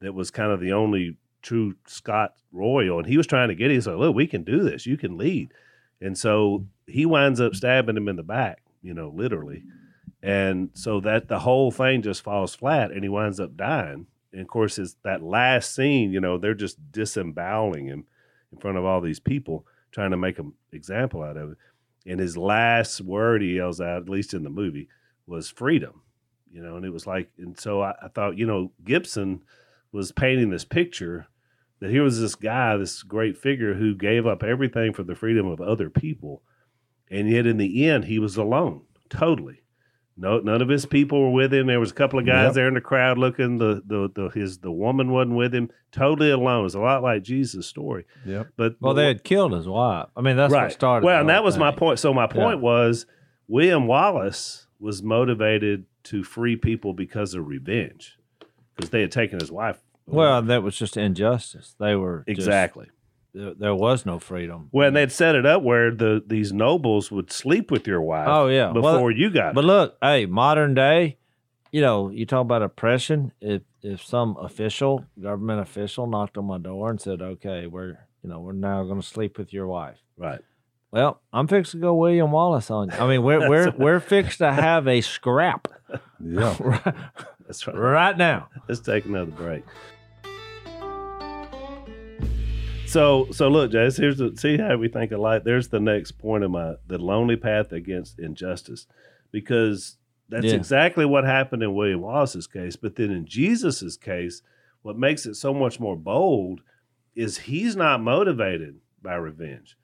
that 0.00 0.14
was 0.14 0.30
kind 0.30 0.50
of 0.50 0.60
the 0.60 0.72
only 0.72 1.18
true 1.42 1.74
Scot 1.86 2.34
royal, 2.52 2.98
and 2.98 3.06
he 3.06 3.18
was 3.18 3.26
trying 3.26 3.48
to 3.48 3.54
get. 3.54 3.70
He's 3.70 3.86
like, 3.86 3.98
"Look, 3.98 4.14
we 4.14 4.26
can 4.26 4.44
do 4.44 4.62
this. 4.62 4.86
You 4.86 4.96
can 4.96 5.18
lead," 5.18 5.52
and 6.00 6.16
so 6.16 6.66
he 6.86 7.06
winds 7.06 7.40
up 7.40 7.54
stabbing 7.54 7.96
him 7.96 8.08
in 8.08 8.16
the 8.16 8.22
back, 8.22 8.62
you 8.82 8.94
know, 8.94 9.12
literally, 9.14 9.62
and 10.22 10.70
so 10.74 11.00
that 11.00 11.28
the 11.28 11.40
whole 11.40 11.70
thing 11.70 12.02
just 12.02 12.22
falls 12.22 12.54
flat, 12.54 12.90
and 12.92 13.02
he 13.02 13.08
winds 13.08 13.40
up 13.40 13.56
dying. 13.56 14.06
And 14.32 14.42
of 14.42 14.48
course, 14.48 14.78
it's 14.78 14.96
that 15.02 15.22
last 15.22 15.74
scene. 15.74 16.12
You 16.12 16.20
know, 16.20 16.38
they're 16.38 16.54
just 16.54 16.92
disemboweling 16.92 17.86
him 17.86 18.04
in 18.52 18.58
front 18.58 18.78
of 18.78 18.84
all 18.84 19.00
these 19.00 19.20
people, 19.20 19.66
trying 19.92 20.10
to 20.10 20.16
make 20.16 20.38
an 20.38 20.52
example 20.72 21.22
out 21.22 21.36
of 21.36 21.52
it. 21.52 21.58
And 22.06 22.18
his 22.18 22.36
last 22.36 23.00
word 23.00 23.42
he 23.42 23.56
yells 23.56 23.80
out, 23.80 24.02
at 24.02 24.08
least 24.08 24.34
in 24.34 24.42
the 24.42 24.50
movie, 24.50 24.88
was 25.26 25.50
freedom 25.50 26.02
you 26.52 26.62
know, 26.62 26.76
and 26.76 26.84
it 26.84 26.90
was 26.90 27.06
like, 27.06 27.30
and 27.38 27.58
so 27.58 27.80
I, 27.80 27.94
I 28.02 28.08
thought, 28.08 28.36
you 28.36 28.46
know, 28.46 28.72
Gibson 28.84 29.42
was 29.92 30.12
painting 30.12 30.50
this 30.50 30.64
picture 30.64 31.26
that 31.80 31.90
here 31.90 32.02
was 32.02 32.20
this 32.20 32.34
guy, 32.34 32.76
this 32.76 33.02
great 33.02 33.38
figure 33.38 33.74
who 33.74 33.94
gave 33.94 34.26
up 34.26 34.42
everything 34.42 34.92
for 34.92 35.02
the 35.02 35.14
freedom 35.14 35.46
of 35.46 35.60
other 35.60 35.88
people, 35.88 36.42
and 37.10 37.30
yet 37.30 37.46
in 37.46 37.56
the 37.56 37.88
end, 37.88 38.04
he 38.04 38.18
was 38.18 38.36
alone, 38.36 38.82
totally. 39.08 39.62
No, 40.16 40.38
none 40.40 40.60
of 40.60 40.68
his 40.68 40.84
people 40.84 41.20
were 41.22 41.30
with 41.30 41.52
him. 41.54 41.66
There 41.66 41.80
was 41.80 41.92
a 41.92 41.94
couple 41.94 42.18
of 42.18 42.26
guys 42.26 42.46
Yep. 42.48 42.54
there 42.54 42.68
in 42.68 42.74
the 42.74 42.80
crowd 42.82 43.16
looking. 43.16 43.56
The 43.58 43.82
the 43.86 44.10
the 44.14 44.28
his 44.28 44.58
the 44.58 44.70
woman 44.70 45.10
wasn't 45.12 45.36
with 45.36 45.54
him. 45.54 45.70
Totally 45.92 46.30
alone. 46.30 46.66
It's 46.66 46.74
a 46.74 46.78
lot 46.80 47.02
like 47.02 47.22
Jesus' 47.22 47.66
story. 47.66 48.04
Yep. 48.26 48.48
But 48.56 48.76
Well, 48.80 48.92
the- 48.94 49.00
they 49.02 49.08
had 49.08 49.24
killed 49.24 49.52
his 49.52 49.66
wife. 49.68 50.08
I 50.16 50.20
mean, 50.20 50.36
that's 50.36 50.52
right. 50.52 50.64
what 50.64 50.72
started. 50.72 51.06
well, 51.06 51.20
and 51.20 51.28
that 51.30 51.36
whole 51.36 51.44
was 51.44 51.56
my 51.58 51.70
point. 51.70 51.98
So 52.00 52.12
my 52.12 52.26
point 52.26 52.60
was 52.60 53.06
William 53.48 53.86
Wallace 53.86 54.66
was 54.78 55.02
motivated 55.02 55.84
to 56.04 56.22
free 56.22 56.56
people 56.56 56.92
because 56.92 57.34
of 57.34 57.46
revenge, 57.46 58.18
because 58.76 58.90
they 58.90 59.00
had 59.00 59.12
taken 59.12 59.38
his 59.40 59.50
wife. 59.52 59.80
away. 60.06 60.16
Well, 60.18 60.42
that 60.42 60.62
was 60.62 60.76
just 60.76 60.96
injustice. 60.96 61.76
They 61.78 61.94
were 61.94 62.24
just- 62.26 62.38
exactly. 62.38 62.88
There, 63.34 63.54
there 63.54 63.74
was 63.74 64.04
no 64.06 64.18
freedom. 64.18 64.68
Well, 64.72 64.90
they'd 64.90 65.12
set 65.12 65.34
it 65.34 65.46
up 65.46 65.62
where 65.62 65.90
the 65.94 66.22
these 66.26 66.52
nobles 66.52 67.10
would 67.10 67.30
sleep 67.32 67.70
with 67.70 67.86
your 67.86 68.00
wife. 68.02 68.26
Oh, 68.28 68.48
yeah. 68.48 68.72
Well, 68.72 68.94
before 68.94 69.10
you 69.12 69.30
got 69.30 69.54
But 69.54 69.64
it. 69.64 69.66
look, 69.66 69.96
hey, 70.02 70.26
modern 70.26 70.74
day, 70.74 71.18
you 71.72 71.80
know, 71.80 72.10
you 72.10 72.26
talk 72.26 72.42
about 72.42 72.62
oppression. 72.62 73.32
If 73.40 73.62
if 73.82 74.04
some 74.04 74.36
official, 74.38 75.04
government 75.20 75.60
official, 75.60 76.06
knocked 76.06 76.36
on 76.36 76.44
my 76.46 76.58
door 76.58 76.90
and 76.90 77.00
said, 77.00 77.22
"Okay, 77.22 77.66
we're 77.66 77.96
you 78.22 78.28
know 78.28 78.40
we're 78.40 78.52
now 78.52 78.82
going 78.84 79.00
to 79.00 79.06
sleep 79.06 79.38
with 79.38 79.52
your 79.52 79.66
wife," 79.68 79.96
Right. 80.18 80.40
well, 80.90 81.22
I'm 81.32 81.46
fixed 81.48 81.72
to 81.72 81.78
go 81.78 81.94
William 81.94 82.30
Wallace 82.32 82.70
on 82.70 82.90
you. 82.90 82.96
I 82.98 83.06
mean, 83.08 83.22
we're 83.22 83.48
we're 83.48 83.70
we're 83.78 84.00
fixed 84.00 84.38
to 84.38 84.52
have 84.52 84.86
a 84.88 85.00
scrap 85.00 85.68
Yeah. 86.22 86.56
right, 86.60 86.94
That's 87.46 87.66
right. 87.66 87.76
right 87.76 88.18
now. 88.18 88.48
Let's 88.68 88.80
take 88.80 89.04
another 89.06 89.30
break. 89.30 89.62
So, 92.90 93.28
so 93.30 93.48
look, 93.48 93.70
Jay. 93.70 93.88
Here's 93.90 94.18
the 94.18 94.34
see 94.36 94.56
how 94.58 94.76
we 94.76 94.88
think 94.88 95.12
alike. 95.12 95.44
There's 95.44 95.68
the 95.68 95.78
next 95.80 96.12
point 96.12 96.42
of 96.44 96.50
my 96.50 96.74
the 96.86 96.98
lonely 96.98 97.36
path 97.36 97.70
against 97.72 98.18
injustice, 98.18 98.86
because 99.30 99.96
that's 100.28 100.46
Yeah. 100.46 100.54
exactly 100.54 101.04
what 101.04 101.24
happened 101.24 101.62
in 101.62 101.74
William 101.74 102.00
Wallace's 102.00 102.46
case. 102.48 102.76
But 102.76 102.96
then 102.96 103.10
in 103.10 103.26
Jesus's 103.26 103.96
case, 103.96 104.42
what 104.82 104.98
makes 104.98 105.24
it 105.26 105.34
so 105.34 105.54
much 105.54 105.78
more 105.78 105.96
bold 105.96 106.62
is 107.14 107.38
he's 107.38 107.76
not 107.76 108.02
motivated 108.02 108.76
by 109.02 109.14
revenge. 109.14 109.76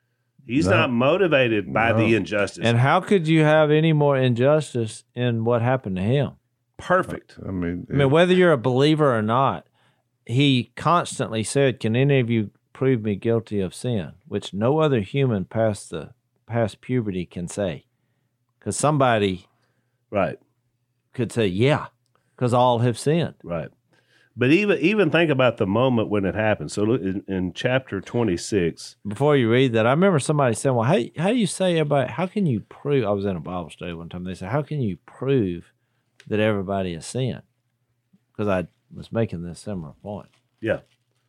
He's 0.45 0.67
No. 0.67 0.73
not 0.77 0.91
motivated 0.91 1.73
by 1.73 1.91
No. 1.93 1.99
the 1.99 2.15
injustice. 2.15 2.65
And 2.65 2.79
how 2.79 3.01
could 3.01 3.27
you 3.29 3.43
have 3.43 3.71
any 3.71 3.93
more 3.93 4.17
injustice 4.17 5.05
in 5.15 5.45
what 5.45 5.63
happened 5.63 5.97
to 5.97 6.03
him? 6.03 6.31
Perfect. 6.77 7.39
I 7.47 7.51
mean, 7.51 7.87
I 7.91 7.95
mean, 7.95 8.11
whether 8.11 8.33
you're 8.35 8.53
a 8.53 8.59
believer 8.59 9.17
or 9.17 9.23
not, 9.23 9.67
he 10.25 10.71
constantly 10.77 11.43
said, 11.43 11.81
"Can 11.81 11.95
any 11.97 12.21
of 12.21 12.31
you 12.31 12.51
prove 12.77 13.03
me 13.03 13.17
guilty 13.17 13.61
of 13.61 13.75
sin?" 13.75 14.13
Which 14.29 14.53
no 14.55 14.79
other 14.81 15.01
human 15.01 15.45
past 15.47 15.91
the 15.91 16.11
past 16.47 16.81
puberty 16.81 17.25
can 17.27 17.49
say, 17.49 17.87
because 18.59 18.77
somebody 18.77 19.47
Right. 20.11 20.39
could 21.13 21.33
say, 21.33 21.47
"Yeah," 21.47 21.87
because 22.35 22.53
all 22.55 22.79
have 22.81 22.99
sinned. 22.99 23.35
Right. 23.43 23.71
But 24.39 24.51
even 24.51 24.79
even 24.79 25.11
think 25.11 25.31
about 25.31 25.57
the 25.57 25.67
moment 25.67 26.11
when 26.11 26.27
it 26.27 26.35
happened. 26.35 26.71
So 26.71 26.93
in, 26.93 27.25
in 27.27 27.53
chapter 27.55 28.03
26, 28.03 28.97
Before 29.09 29.35
you 29.35 29.51
read 29.51 29.73
that, 29.73 29.87
I 29.87 29.91
remember 29.91 30.19
somebody 30.19 30.55
saying, 30.55 30.77
"Well, 30.77 30.85
how 30.85 30.99
how 31.17 31.31
do 31.31 31.37
you 31.37 31.47
say 31.47 31.79
about 31.79 32.11
How 32.11 32.27
can 32.27 32.45
you 32.45 32.61
prove?" 32.61 33.05
I 33.07 33.13
was 33.13 33.25
in 33.25 33.37
a 33.37 33.41
Bible 33.41 33.71
study 33.71 33.95
one 33.95 34.11
time. 34.11 34.25
They 34.25 34.35
said, 34.35 34.51
"How 34.51 34.61
can 34.63 34.81
you 34.83 34.99
prove 35.07 35.73
that 36.29 36.39
everybody 36.39 36.93
has 36.93 37.07
sinned?" 37.07 37.43
Because 38.31 38.47
I 38.49 38.69
was 38.95 39.11
making 39.11 39.43
this 39.43 39.59
similar 39.61 39.95
point. 40.03 40.29
yeah, 40.61 40.81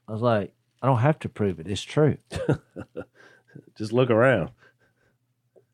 I 0.07 0.11
was 0.11 0.21
like, 0.21 0.53
"I 0.81 0.87
don't 0.87 0.99
have 0.99 1.19
to 1.19 1.29
prove 1.29 1.59
it. 1.59 1.67
It's 1.67 1.81
true." 1.81 2.17
just 3.77 3.93
look 3.93 4.09
around. 4.09 4.51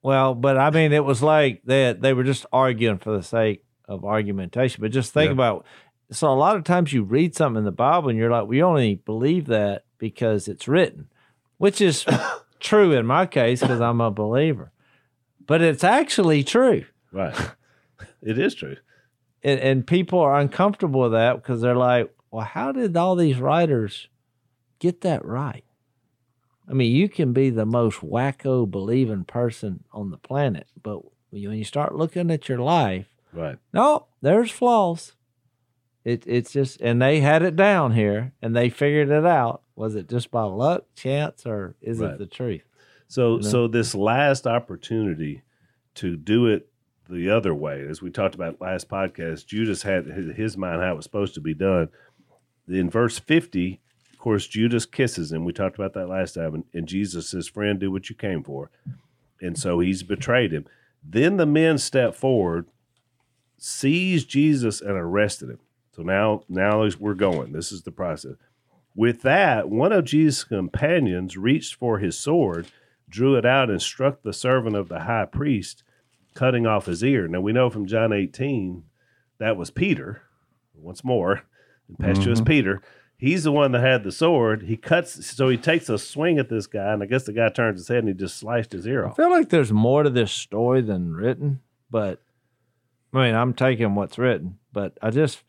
Well, 0.02 0.36
but 0.36 0.58
I 0.58 0.70
mean, 0.70 0.92
it 0.92 1.06
was 1.06 1.22
like 1.22 1.62
they 1.66 1.94
they 1.94 2.14
were 2.14 2.24
just 2.24 2.46
arguing 2.52 2.98
for 3.00 3.16
the 3.16 3.24
sake 3.24 3.64
of 3.88 4.04
argumentation. 4.06 4.82
But 4.82 4.92
just 4.92 5.14
think 5.14 5.28
Yeah. 5.30 5.34
about 5.34 5.66
so 6.12 6.30
a 6.30 6.36
lot 6.36 6.56
of 6.56 6.64
times 6.64 6.94
you 6.94 7.04
read 7.04 7.36
something 7.36 7.60
in 7.60 7.66
the 7.66 7.72
Bible 7.72 8.10
and 8.10 8.18
you're 8.18 8.30
like, 8.30 8.48
we 8.48 8.62
only 8.62 8.96
believe 8.96 9.48
that 9.48 9.86
because 9.98 10.48
it's 10.48 10.68
written, 10.68 11.08
which 11.58 11.82
is 11.82 12.06
true 12.60 12.92
in 12.92 13.06
my 13.06 13.26
case 13.26 13.62
because 13.62 13.82
I'm 13.82 14.02
a 14.02 14.12
believer. 14.12 14.72
But 15.46 15.62
it's 15.62 15.84
actually 15.84 16.44
true. 16.44 16.86
Right. 17.12 17.36
it 18.22 18.38
is 18.38 18.56
true. 18.56 18.78
And, 19.44 19.60
and 19.60 19.88
people 19.88 20.20
are 20.20 20.40
uncomfortable 20.40 21.02
with 21.02 21.12
that 21.14 21.36
because 21.36 21.62
they're 21.62 21.76
like, 21.76 22.14
well, 22.32 22.46
how 22.46 22.72
did 22.72 22.96
all 22.96 23.16
these 23.16 23.38
writers 23.40 24.08
get 24.80 25.02
that 25.02 25.24
right? 25.26 25.64
I 26.70 26.74
mean, 26.74 26.96
you 26.96 27.10
can 27.10 27.34
be 27.34 27.50
the 27.50 27.66
most 27.66 28.00
wacko 28.00 28.70
believing 28.70 29.26
person 29.26 29.84
on 29.92 30.12
the 30.12 30.18
planet, 30.18 30.68
but 30.82 31.00
when 31.30 31.42
you 31.58 31.64
start 31.64 31.96
looking 31.96 32.32
at 32.32 32.48
your 32.48 32.60
life, 32.60 33.08
Right. 33.34 33.58
no, 33.74 34.08
there's 34.22 34.52
flaws. 34.52 35.14
It, 36.06 36.24
it's 36.28 36.52
just, 36.52 36.80
and 36.82 37.02
they 37.02 37.20
had 37.22 37.44
it 37.44 37.56
down 37.56 37.94
here 37.94 38.34
and 38.42 38.56
they 38.56 38.70
figured 38.70 39.10
it 39.10 39.26
out. 39.26 39.62
Was 39.76 39.96
it 39.96 40.08
just 40.08 40.30
by 40.32 40.44
luck, 40.44 40.86
chance, 40.96 41.46
or 41.46 41.76
is 41.82 42.00
Right. 42.00 42.12
it 42.12 42.18
the 42.20 42.28
truth? 42.28 42.62
So 43.08 43.38
You 43.38 43.42
know? 43.44 43.50
so 43.50 43.68
this 43.68 43.96
last 43.96 44.46
opportunity 44.46 45.42
to 45.96 46.16
do 46.16 46.46
it 46.48 46.70
the 47.10 47.30
other 47.30 47.54
way, 47.54 47.86
as 47.88 48.02
we 48.02 48.10
talked 48.10 48.36
about 48.36 48.62
last 48.62 48.88
podcast, 48.90 49.46
Judas 49.48 49.82
had 49.84 50.06
his, 50.06 50.36
his 50.36 50.58
mind 50.58 50.82
how 50.82 50.94
it 50.94 50.96
was 50.96 51.06
supposed 51.06 51.34
to 51.36 51.42
be 51.42 51.54
done. 51.54 51.90
In 52.68 52.90
verse 52.90 53.20
fifty, 53.20 53.82
course, 54.24 54.48
Judas 54.48 54.86
kisses 54.86 55.32
him. 55.32 55.46
We 55.46 55.54
talked 55.54 55.76
about 55.76 55.94
that 55.94 56.08
last 56.08 56.34
time, 56.34 56.56
and, 56.56 56.64
and 56.74 56.88
Jesus 56.88 57.30
says, 57.30 57.48
"Friend, 57.48 57.80
do 57.80 57.92
what 57.92 58.10
you 58.10 58.16
came 58.16 58.44
for," 58.44 58.72
and 59.42 59.58
so 59.58 59.80
he's 59.80 60.04
betrayed 60.04 60.52
him. 60.52 60.66
Then 61.04 61.38
the 61.38 61.46
men 61.46 61.78
step 61.78 62.16
forward, 62.16 62.68
seized 63.58 64.30
Jesus, 64.30 64.82
and 64.82 64.92
arrested 64.92 65.50
him. 65.50 65.60
So 65.96 66.02
now, 66.02 66.44
now 66.50 66.88
we're 67.00 67.14
going. 67.14 67.52
This 67.52 67.72
is 67.72 67.84
the 67.84 67.92
process. 67.92 68.36
With 68.96 69.22
that, 69.24 69.70
one 69.70 69.92
of 69.92 70.06
Jesus' 70.06 70.44
companions 70.44 71.38
reached 71.38 71.76
for 71.76 72.00
his 72.00 72.18
sword, 72.18 72.68
drew 73.10 73.36
it 73.36 73.46
out, 73.46 73.70
and 73.70 73.82
struck 73.82 74.22
the 74.22 74.34
servant 74.34 74.76
of 74.76 74.88
the 74.90 75.02
high 75.02 75.26
priest, 75.26 75.84
cutting 76.34 76.66
off 76.66 76.86
his 76.86 77.04
ear. 77.04 77.28
Now 77.28 77.42
we 77.42 77.52
know 77.52 77.70
from 77.70 77.86
John 77.86 78.14
18 78.14 78.84
that 79.40 79.58
was 79.58 79.72
Peter. 79.72 80.22
Once 80.74 81.04
more, 81.04 81.44
impetuous 81.90 82.40
mm-hmm. 82.40 82.48
Peter. 82.48 82.82
He's 83.24 83.44
the 83.46 83.52
one 83.54 83.72
that 83.72 83.80
had 83.82 84.04
the 84.04 84.12
sword. 84.12 84.64
He 84.64 84.76
cuts, 84.76 85.26
so 85.26 85.48
he 85.48 85.56
takes 85.56 85.88
a 85.88 85.98
swing 85.98 86.40
at 86.40 86.50
this 86.50 86.68
guy, 86.68 86.92
and 86.92 87.02
I 87.02 87.06
guess 87.06 87.24
the 87.24 87.32
guy 87.32 87.48
turns 87.48 87.80
his 87.80 87.88
head 87.88 88.00
and 88.00 88.10
he 88.10 88.14
just 88.14 88.36
sliced 88.38 88.74
his 88.74 88.86
ear 88.86 89.06
off. 89.06 89.14
I 89.14 89.24
feel 89.24 89.32
like 89.32 89.48
there's 89.48 89.72
more 89.72 90.04
to 90.04 90.10
this 90.10 90.32
story 90.32 90.82
than 90.82 91.14
written, 91.14 91.62
but 91.90 92.20
I 93.14 93.26
mean, 93.26 93.36
I'm 93.36 93.54
taking 93.54 93.96
what's 93.96 94.18
written, 94.18 94.60
but 94.74 94.98
I 95.02 95.10
just, 95.10 95.42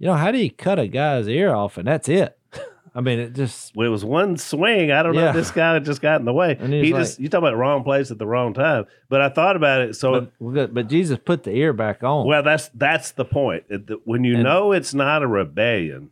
you 0.00 0.06
know, 0.08 0.14
how 0.14 0.32
do 0.32 0.38
you 0.38 0.50
cut 0.50 0.80
a 0.80 0.88
guy's 0.88 1.28
ear 1.28 1.54
off 1.54 1.78
and 1.78 1.86
that's 1.86 2.08
it? 2.08 2.36
I 2.94 3.02
mean, 3.02 3.18
it 3.20 3.34
just, 3.34 3.76
Well, 3.76 3.86
it 3.86 3.90
was 3.90 4.04
one 4.04 4.36
swing. 4.36 4.90
I 4.90 5.02
don't 5.04 5.14
know. 5.14 5.20
Yeah. 5.20 5.28
if 5.28 5.36
This 5.36 5.50
guy 5.52 5.78
just 5.78 6.00
got 6.02 6.18
in 6.18 6.24
the 6.24 6.32
way. 6.32 6.56
And 6.58 6.72
He 6.72 6.92
like- 6.92 7.02
just 7.02 7.20
you 7.20 7.28
talk 7.28 7.38
about 7.38 7.56
wrong 7.56 7.84
place 7.84 8.10
at 8.10 8.18
the 8.18 8.26
wrong 8.26 8.52
time. 8.54 8.86
But 9.10 9.20
I 9.20 9.28
thought 9.28 9.54
about 9.54 9.82
it. 9.82 9.94
So 9.94 10.28
but, 10.40 10.72
but 10.74 10.88
Jesus 10.88 11.18
put 11.24 11.42
the 11.44 11.52
ear 11.52 11.72
back 11.72 12.02
on. 12.02 12.26
Well, 12.26 12.42
that's 12.42 12.68
that's 12.74 13.12
the 13.12 13.24
point. 13.26 13.64
When 14.04 14.24
you 14.24 14.34
And- 14.34 14.42
know 14.44 14.72
it's 14.72 14.94
not 14.94 15.22
a 15.22 15.26
rebellion, 15.26 16.10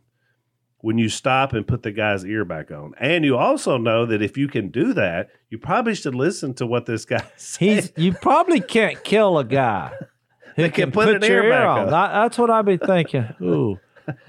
when 0.85 0.99
you 0.99 1.09
stop 1.09 1.51
and 1.53 1.65
put 1.65 1.81
the 1.81 1.91
guy's 1.91 2.23
ear 2.23 2.45
back 2.45 2.69
on, 2.69 2.93
and 2.99 3.25
you 3.25 3.35
also 3.35 3.75
know 3.75 4.05
that 4.05 4.21
if 4.21 4.37
you 4.37 4.47
can 4.47 4.69
do 4.69 4.93
that, 4.93 5.29
you 5.49 5.57
probably 5.57 5.95
should 5.95 6.13
listen 6.13 6.53
to 6.53 6.67
what 6.67 6.85
this 6.85 7.05
guy 7.05 7.25
says. 7.37 7.91
You 7.97 8.13
probably 8.13 8.59
can't 8.61 9.03
kill 9.03 9.39
a 9.39 9.43
guy 9.43 9.93
who 10.55 10.61
That 10.61 10.75
can 10.75 10.91
put 10.91 11.09
an 11.09 11.23
your 11.23 11.43
ear 11.45 11.49
back 11.49 11.65
on. 11.67 11.89
That's 11.89 12.37
what 12.37 12.51
I'd 12.51 12.67
be 12.67 12.77
thinking. 12.77 13.25
Ooh, 13.41 13.79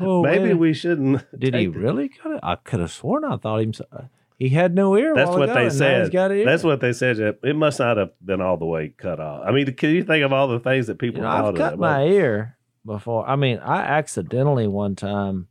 ooh 0.01 0.23
Maybe 0.23 0.45
man. 0.47 0.59
we 0.59 0.73
shouldn't. 0.73 1.27
did 1.39 1.55
he 1.55 1.67
the- 1.67 1.79
really 1.79 2.09
cut 2.09 2.33
it? 2.33 2.41
I 2.43 2.55
could 2.55 2.81
have 2.81 2.91
sworn 2.91 3.27
I 3.27 3.37
thought 3.37 3.61
him. 3.61 3.73
Uh, 3.93 4.05
he 4.39 4.49
had 4.49 4.75
no 4.75 4.97
ear. 4.97 5.15
That's 5.15 5.29
what 5.29 5.43
ago, 5.43 5.53
they 5.53 5.67
and 5.67 5.79
now 5.79 6.01
he's 6.05 6.11
said. 6.11 6.47
That's 6.47 6.65
what 6.65 6.81
they 6.81 6.95
said. 6.95 7.19
It 7.43 7.55
must 7.57 7.79
not 7.81 7.99
have 7.99 8.13
been 8.25 8.41
all 8.41 8.57
the 8.57 8.65
way 8.65 8.95
cut 8.97 9.21
off. 9.21 9.43
I 9.47 9.53
mean, 9.53 9.71
can 9.75 9.91
you 9.91 10.05
think 10.05 10.25
of 10.25 10.33
all 10.33 10.49
the 10.49 10.61
things 10.61 10.87
that 10.87 10.99
people 10.99 11.19
You 11.19 11.25
know, 11.25 11.31
thought 11.33 11.49
I've 11.49 11.55
cut 11.55 11.79
my 11.79 12.05
ear 12.07 12.57
before. 12.87 13.29
I 13.29 13.37
mean, 13.37 13.59
I 13.59 13.81
accidentally 13.83 14.67
one 14.67 14.97
time 14.97 15.49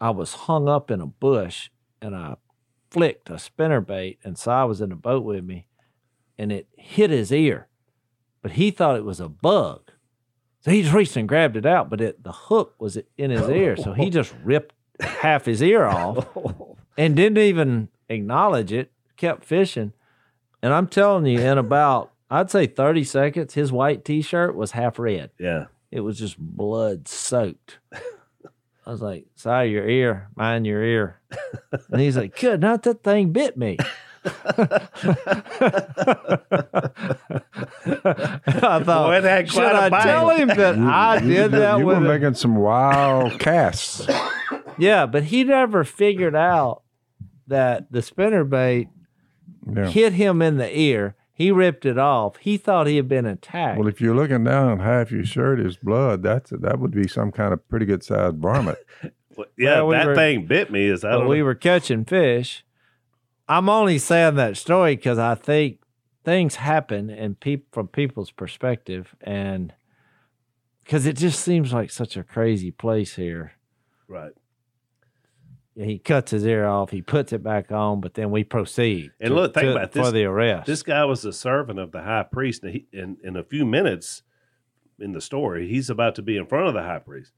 I 0.00 0.10
was 0.10 0.32
hung 0.32 0.68
up 0.68 0.90
in 0.90 1.00
a 1.00 1.06
bush 1.06 1.70
and 2.00 2.16
I 2.16 2.36
flicked 2.90 3.30
a 3.30 3.38
spinner 3.38 3.80
bait 3.80 4.18
and 4.24 4.38
Si 4.38 4.50
was 4.50 4.80
in 4.80 4.90
the 4.90 4.96
boat 4.96 5.24
with 5.24 5.44
me 5.44 5.66
and 6.38 6.50
it 6.50 6.68
hit 6.76 7.10
his 7.10 7.30
ear. 7.30 7.68
But 8.42 8.52
he 8.52 8.70
thought 8.70 8.96
it 8.96 9.04
was 9.04 9.20
a 9.20 9.28
bug. 9.28 9.90
So 10.60 10.70
he 10.70 10.82
just 10.82 10.94
reached 10.94 11.16
and 11.16 11.28
grabbed 11.28 11.56
it 11.56 11.66
out, 11.66 11.90
but 11.90 12.00
it, 12.00 12.22
the 12.22 12.32
hook 12.32 12.74
was 12.78 12.98
in 13.16 13.30
his 13.30 13.48
ear. 13.48 13.76
So 13.76 13.92
he 13.92 14.10
just 14.10 14.34
ripped 14.44 14.74
half 15.00 15.44
his 15.44 15.62
ear 15.62 15.84
off 15.84 16.26
and 16.96 17.16
didn't 17.16 17.38
even 17.38 17.88
acknowledge 18.08 18.72
it, 18.72 18.92
kept 19.16 19.44
fishing. 19.44 19.92
And 20.62 20.72
I'm 20.72 20.86
telling 20.86 21.26
you, 21.26 21.40
in 21.40 21.58
about, 21.58 22.12
I'd 22.30 22.50
say 22.50 22.66
30 22.66 23.04
seconds, 23.04 23.54
his 23.54 23.72
white 23.72 24.04
t 24.04 24.22
shirt 24.22 24.54
was 24.54 24.72
half 24.72 24.98
red. 24.98 25.30
Yeah. 25.38 25.66
It 25.90 26.00
was 26.00 26.18
just 26.18 26.38
blood 26.38 27.08
soaked. 27.08 27.78
I 28.90 28.92
was 28.92 29.02
like, 29.02 29.26
"Sorry, 29.36 29.70
your 29.70 29.88
ear, 29.88 30.30
mind 30.34 30.66
your 30.66 30.82
ear." 30.82 31.20
And 31.92 32.00
he's 32.00 32.16
like, 32.16 32.36
"Good, 32.40 32.60
not 32.60 32.82
that 32.82 33.04
thing 33.04 33.30
bit 33.30 33.56
me." 33.56 33.76
I 34.24 34.30
thought, 38.84 38.86
Boy, 38.86 39.16
it 39.18 39.24
had 39.24 39.48
should 39.48 39.60
quite 39.62 39.76
a 39.76 39.82
I 39.82 39.88
bite." 39.90 40.02
tell 40.02 40.30
him 40.30 40.48
that 40.48 40.76
I 40.78 41.18
You- 41.20 41.28
did 41.34 41.50
that 41.52 41.78
You 41.78 41.86
with 41.86 41.98
were 41.98 42.02
him? 42.02 42.08
making 42.20 42.34
some 42.34 42.56
wild 42.56 43.38
casts. 43.40 44.06
Yeah, 44.78 45.06
but 45.06 45.24
he 45.24 45.44
never 45.44 45.84
figured 45.84 46.34
out 46.34 46.82
that 47.46 47.90
the 47.92 48.02
spinner 48.02 48.44
bait 48.44 48.88
Yeah. 49.72 49.86
hit 49.88 50.14
him 50.14 50.42
in 50.42 50.56
the 50.56 50.76
ear. 50.78 51.14
He 51.40 51.50
ripped 51.50 51.86
it 51.86 51.96
off. 51.96 52.36
He 52.36 52.58
thought 52.58 52.86
he 52.86 52.96
had 52.96 53.08
been 53.08 53.24
attacked. 53.24 53.78
Well, 53.78 53.88
if 53.88 53.98
you're 54.00 54.14
looking 54.14 54.44
down 54.44 54.68
and 54.72 54.82
half 54.82 55.10
your 55.10 55.24
shirt 55.24 55.58
is 55.58 55.78
blood, 55.78 56.22
that's 56.22 56.50
that 56.50 56.78
would 56.78 56.90
be 56.90 57.08
some 57.08 57.32
kind 57.32 57.54
of 57.54 57.66
pretty 57.68 57.86
good 57.86 58.02
sized 58.04 58.36
varmint. 58.36 58.78
Well, 59.36 59.46
yeah, 59.56 59.76
Well, 59.76 59.86
we 59.86 59.94
that 59.94 60.06
were- 60.08 60.14
thing 60.16 60.46
bit 60.46 60.70
me. 60.70 60.84
Is 60.86 61.00
that 61.00 61.12
but 61.12 61.18
don't 61.20 61.28
we 61.28 61.38
know. 61.38 61.44
were 61.44 61.54
catching 61.54 62.04
fish. 62.04 62.62
I'm 63.48 63.68
only 63.70 63.96
saying 63.96 64.34
that 64.34 64.56
story 64.58 64.96
because 64.96 65.18
I 65.18 65.34
think 65.34 65.78
things 66.24 66.56
happen 66.56 67.08
and 67.08 67.38
peop- 67.40 67.72
from 67.72 67.88
people's 67.88 68.32
perspective, 68.32 69.14
and 69.22 69.72
because 70.84 71.06
it 71.06 71.16
just 71.16 71.40
seems 71.40 71.72
like 71.72 71.90
such 71.90 72.16
a 72.18 72.24
crazy 72.24 72.70
place 72.70 73.14
here. 73.14 73.52
right. 74.08 74.32
He 75.76 75.98
cuts 75.98 76.32
his 76.32 76.44
ear 76.44 76.66
off, 76.66 76.90
he 76.90 77.00
puts 77.00 77.32
it 77.32 77.42
back 77.42 77.70
on, 77.70 78.00
but 78.00 78.14
then 78.14 78.30
we 78.30 78.44
proceed. 78.44 79.12
And 79.20 79.28
to- 79.30 79.34
look, 79.34 79.54
think 79.54 79.64
to- 79.66 79.72
about 79.76 79.92
for 79.92 80.00
this. 80.02 80.12
the 80.12 80.24
arrest. 80.24 80.66
This 80.66 80.82
guy 80.82 81.04
was 81.04 81.24
a 81.24 81.32
servant 81.32 81.78
of 81.78 81.92
the 81.92 82.02
high 82.02 82.24
priest. 82.24 82.64
And 82.64 82.72
he, 82.72 82.86
in, 82.92 83.16
in 83.22 83.36
a 83.36 83.44
few 83.44 83.64
minutes 83.64 84.22
in 84.98 85.12
the 85.12 85.20
story, 85.20 85.68
he's 85.68 85.88
about 85.88 86.14
to 86.16 86.22
be 86.22 86.36
in 86.36 86.46
front 86.46 86.66
of 86.68 86.74
the 86.74 86.82
high 86.82 86.98
priest. 86.98 87.32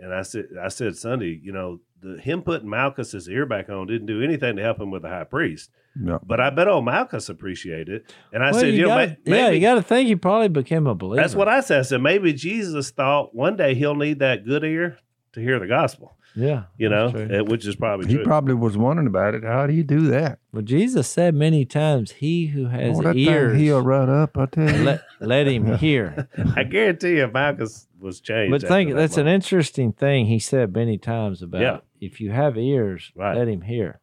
And 0.00 0.14
I 0.14 0.22
said, 0.22 0.46
I 0.60 0.68
said 0.68 0.96
Sunday, 0.96 1.38
you 1.42 1.52
know, 1.52 1.80
the, 2.00 2.18
him 2.20 2.42
putting 2.42 2.68
Malchus's 2.68 3.28
ear 3.28 3.46
back 3.46 3.68
on 3.68 3.86
didn't 3.86 4.06
do 4.06 4.22
anything 4.22 4.56
to 4.56 4.62
help 4.62 4.80
him 4.80 4.90
with 4.90 5.02
the 5.02 5.08
high 5.08 5.24
priest. 5.24 5.70
No. 5.94 6.18
But 6.24 6.40
I 6.40 6.50
bet 6.50 6.68
old 6.68 6.84
Malchus 6.84 7.28
appreciated 7.28 7.88
it. 7.88 8.14
And 8.32 8.42
I 8.42 8.52
Well, 8.52 8.60
said, 8.60 8.74
you, 8.74 8.82
know, 8.82 8.88
gotta- 8.88 9.08
ma- 9.08 9.14
yeah, 9.36 9.42
maybe 9.44 9.56
you 9.56 9.60
got 9.62 9.74
to 9.74 9.82
think 9.82 10.06
he 10.08 10.16
probably 10.16 10.48
became 10.48 10.86
a 10.86 10.94
believer. 10.94 11.20
that's 11.22 11.34
what 11.34 11.48
I 11.48 11.60
said. 11.60 11.80
I 11.80 11.82
said 11.82 12.00
maybe 12.00 12.32
Jesus 12.32 12.90
thought 12.90 13.34
one 13.34 13.56
day 13.56 13.74
he'll 13.74 13.94
need 13.96 14.20
that 14.20 14.44
good 14.46 14.64
ear 14.64 14.98
to 15.34 15.40
hear 15.40 15.58
the 15.58 15.66
gospel. 15.66 16.16
Yeah, 16.34 16.64
You 16.78 16.88
know, 16.88 17.10
that's 17.10 17.28
true. 17.28 17.38
eh, 17.38 17.40
which 17.42 17.66
is 17.66 17.76
probably 17.76 18.06
He 18.08 18.14
true. 18.14 18.24
probably 18.24 18.54
was 18.54 18.76
wondering 18.76 19.06
about 19.06 19.34
it. 19.34 19.44
How 19.44 19.66
do 19.66 19.74
you 19.74 19.84
do 19.84 20.06
that? 20.08 20.38
Well, 20.52 20.62
Jesus 20.62 21.06
said 21.08 21.34
many 21.34 21.64
times, 21.64 22.12
"He 22.12 22.46
who 22.46 22.66
has 22.66 22.98
Oh, 22.98 23.02
that 23.02 23.16
ears, 23.16 23.52
thing 23.52 23.60
heal 23.60 23.82
right 23.82 24.08
up. 24.08 24.38
I 24.38 24.46
tell 24.46 24.70
you. 24.70 24.82
let, 24.84 25.02
let 25.20 25.46
him 25.46 25.74
hear." 25.78 26.28
I 26.56 26.64
guarantee 26.64 27.16
you, 27.18 27.28
Malchus 27.28 27.86
was 28.00 28.20
changed. 28.20 28.50
But 28.50 28.62
think 28.68 28.90
that 28.90 28.96
that's 28.96 29.16
an 29.18 29.26
interesting 29.28 29.92
thing 29.92 30.26
he 30.26 30.38
said 30.38 30.74
many 30.74 30.96
times 30.98 31.42
about 31.42 31.60
Yeah. 31.60 31.78
if 32.00 32.20
you 32.20 32.30
have 32.32 32.56
ears, 32.56 33.12
Right. 33.14 33.36
let 33.36 33.48
him 33.48 33.60
hear. 33.62 34.00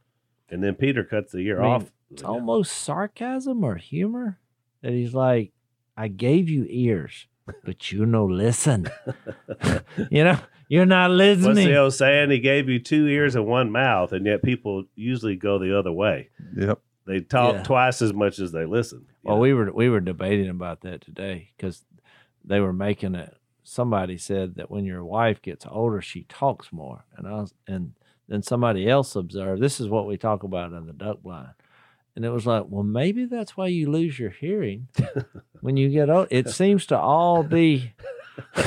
And 0.49 0.63
then 0.63 0.75
Peter 0.75 1.03
cuts 1.03 1.31
the 1.31 1.39
ear 1.39 1.59
I 1.59 1.63
mean, 1.63 1.71
off. 1.71 1.91
It's 2.11 2.23
almost 2.23 2.71
sarcasm 2.73 3.63
or 3.63 3.75
humor 3.75 4.39
that 4.81 4.93
he's 4.93 5.13
like, 5.13 5.51
"I 5.97 6.07
gave 6.07 6.49
you 6.49 6.65
ears, 6.69 7.27
but 7.63 7.91
you 7.91 8.05
no 8.05 8.25
listen. 8.25 8.87
you 10.11 10.23
know, 10.23 10.39
you're 10.69 10.85
not 10.85 11.11
listening. 11.11 11.45
What's 11.47 11.55
listening." 11.57 11.73
the 11.73 11.79
old 11.81 11.93
saying? 11.93 12.29
He 12.31 12.39
gave 12.39 12.69
you 12.69 12.79
two 12.79 13.07
ears 13.07 13.35
and 13.35 13.45
one 13.45 13.71
mouth, 13.71 14.13
and 14.13 14.25
yet 14.25 14.41
people 14.41 14.85
usually 14.95 15.35
go 15.35 15.59
the 15.59 15.77
other 15.77 15.91
way. 15.91 16.29
Yep. 16.55 16.79
They 17.05 17.19
talk 17.21 17.55
Yeah. 17.55 17.63
twice 17.63 18.01
as 18.01 18.13
much 18.13 18.39
as 18.39 18.51
they 18.51 18.65
listen. 18.65 19.07
Well, 19.23 19.35
know? 19.35 19.41
we 19.41 19.53
were 19.53 19.71
we 19.73 19.89
were 19.89 19.99
debating 19.99 20.47
about 20.49 20.81
that 20.81 21.01
today 21.01 21.49
because 21.57 21.83
they 22.45 22.59
were 22.61 22.71
making 22.71 23.15
it. 23.15 23.35
Somebody 23.63 24.17
said 24.17 24.55
that 24.55 24.71
when 24.71 24.85
your 24.85 25.03
wife 25.03 25.41
gets 25.41 25.65
older, 25.69 26.01
she 26.01 26.23
talks 26.23 26.71
more, 26.71 27.03
and 27.17 27.27
I 27.27 27.31
was, 27.33 27.53
and 27.67 27.93
then 28.27 28.41
somebody 28.43 28.87
else 28.87 29.15
observed. 29.15 29.61
This 29.61 29.79
is 29.79 29.89
what 29.89 30.07
we 30.07 30.17
talk 30.17 30.43
about 30.43 30.71
in 30.71 30.85
the 30.85 30.93
duck 30.93 31.21
blind, 31.23 31.53
and 32.15 32.23
it 32.23 32.29
was 32.29 32.45
like, 32.47 32.65
well, 32.67 32.83
maybe 32.83 33.25
that's 33.25 33.57
why 33.57 33.67
you 33.67 33.89
lose 33.91 34.17
your 34.19 34.29
hearing 34.31 34.87
when 35.61 35.77
you 35.77 35.89
get 35.89 36.09
old. 36.09 36.27
It 36.31 36.49
seems 36.49 36.85
to 36.87 36.97
all 36.97 37.43
be 37.43 37.93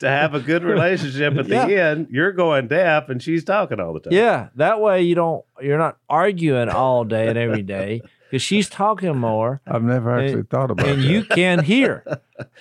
to 0.00 0.08
have 0.08 0.34
a 0.34 0.40
good 0.40 0.62
relationship 0.64 1.34
at 1.36 1.46
the 1.48 1.80
end, 1.80 2.08
you're 2.10 2.32
going 2.32 2.68
deaf 2.68 3.08
and 3.08 3.22
she's 3.22 3.44
talking 3.44 3.80
all 3.80 3.92
the 3.94 4.00
time. 4.00 4.12
yeah. 4.12 4.48
That 4.56 4.80
way 4.80 5.02
you 5.02 5.14
don't 5.14 5.44
you're 5.62 5.78
not 5.78 5.98
arguing 6.08 6.68
all 6.68 7.04
day 7.04 7.28
and 7.28 7.38
every 7.38 7.62
day. 7.62 8.02
because 8.30 8.42
she's 8.42 8.68
talking 8.68 9.16
more, 9.16 9.60
I've 9.66 9.82
never 9.84 10.18
actually 10.18 10.40
And- 10.40 10.50
thought 10.50 10.70
about 10.70 10.86
it. 10.86 10.94
and 10.94 11.02
that. 11.02 11.08
you 11.08 11.24
can 11.24 11.62
hear. 11.64 12.04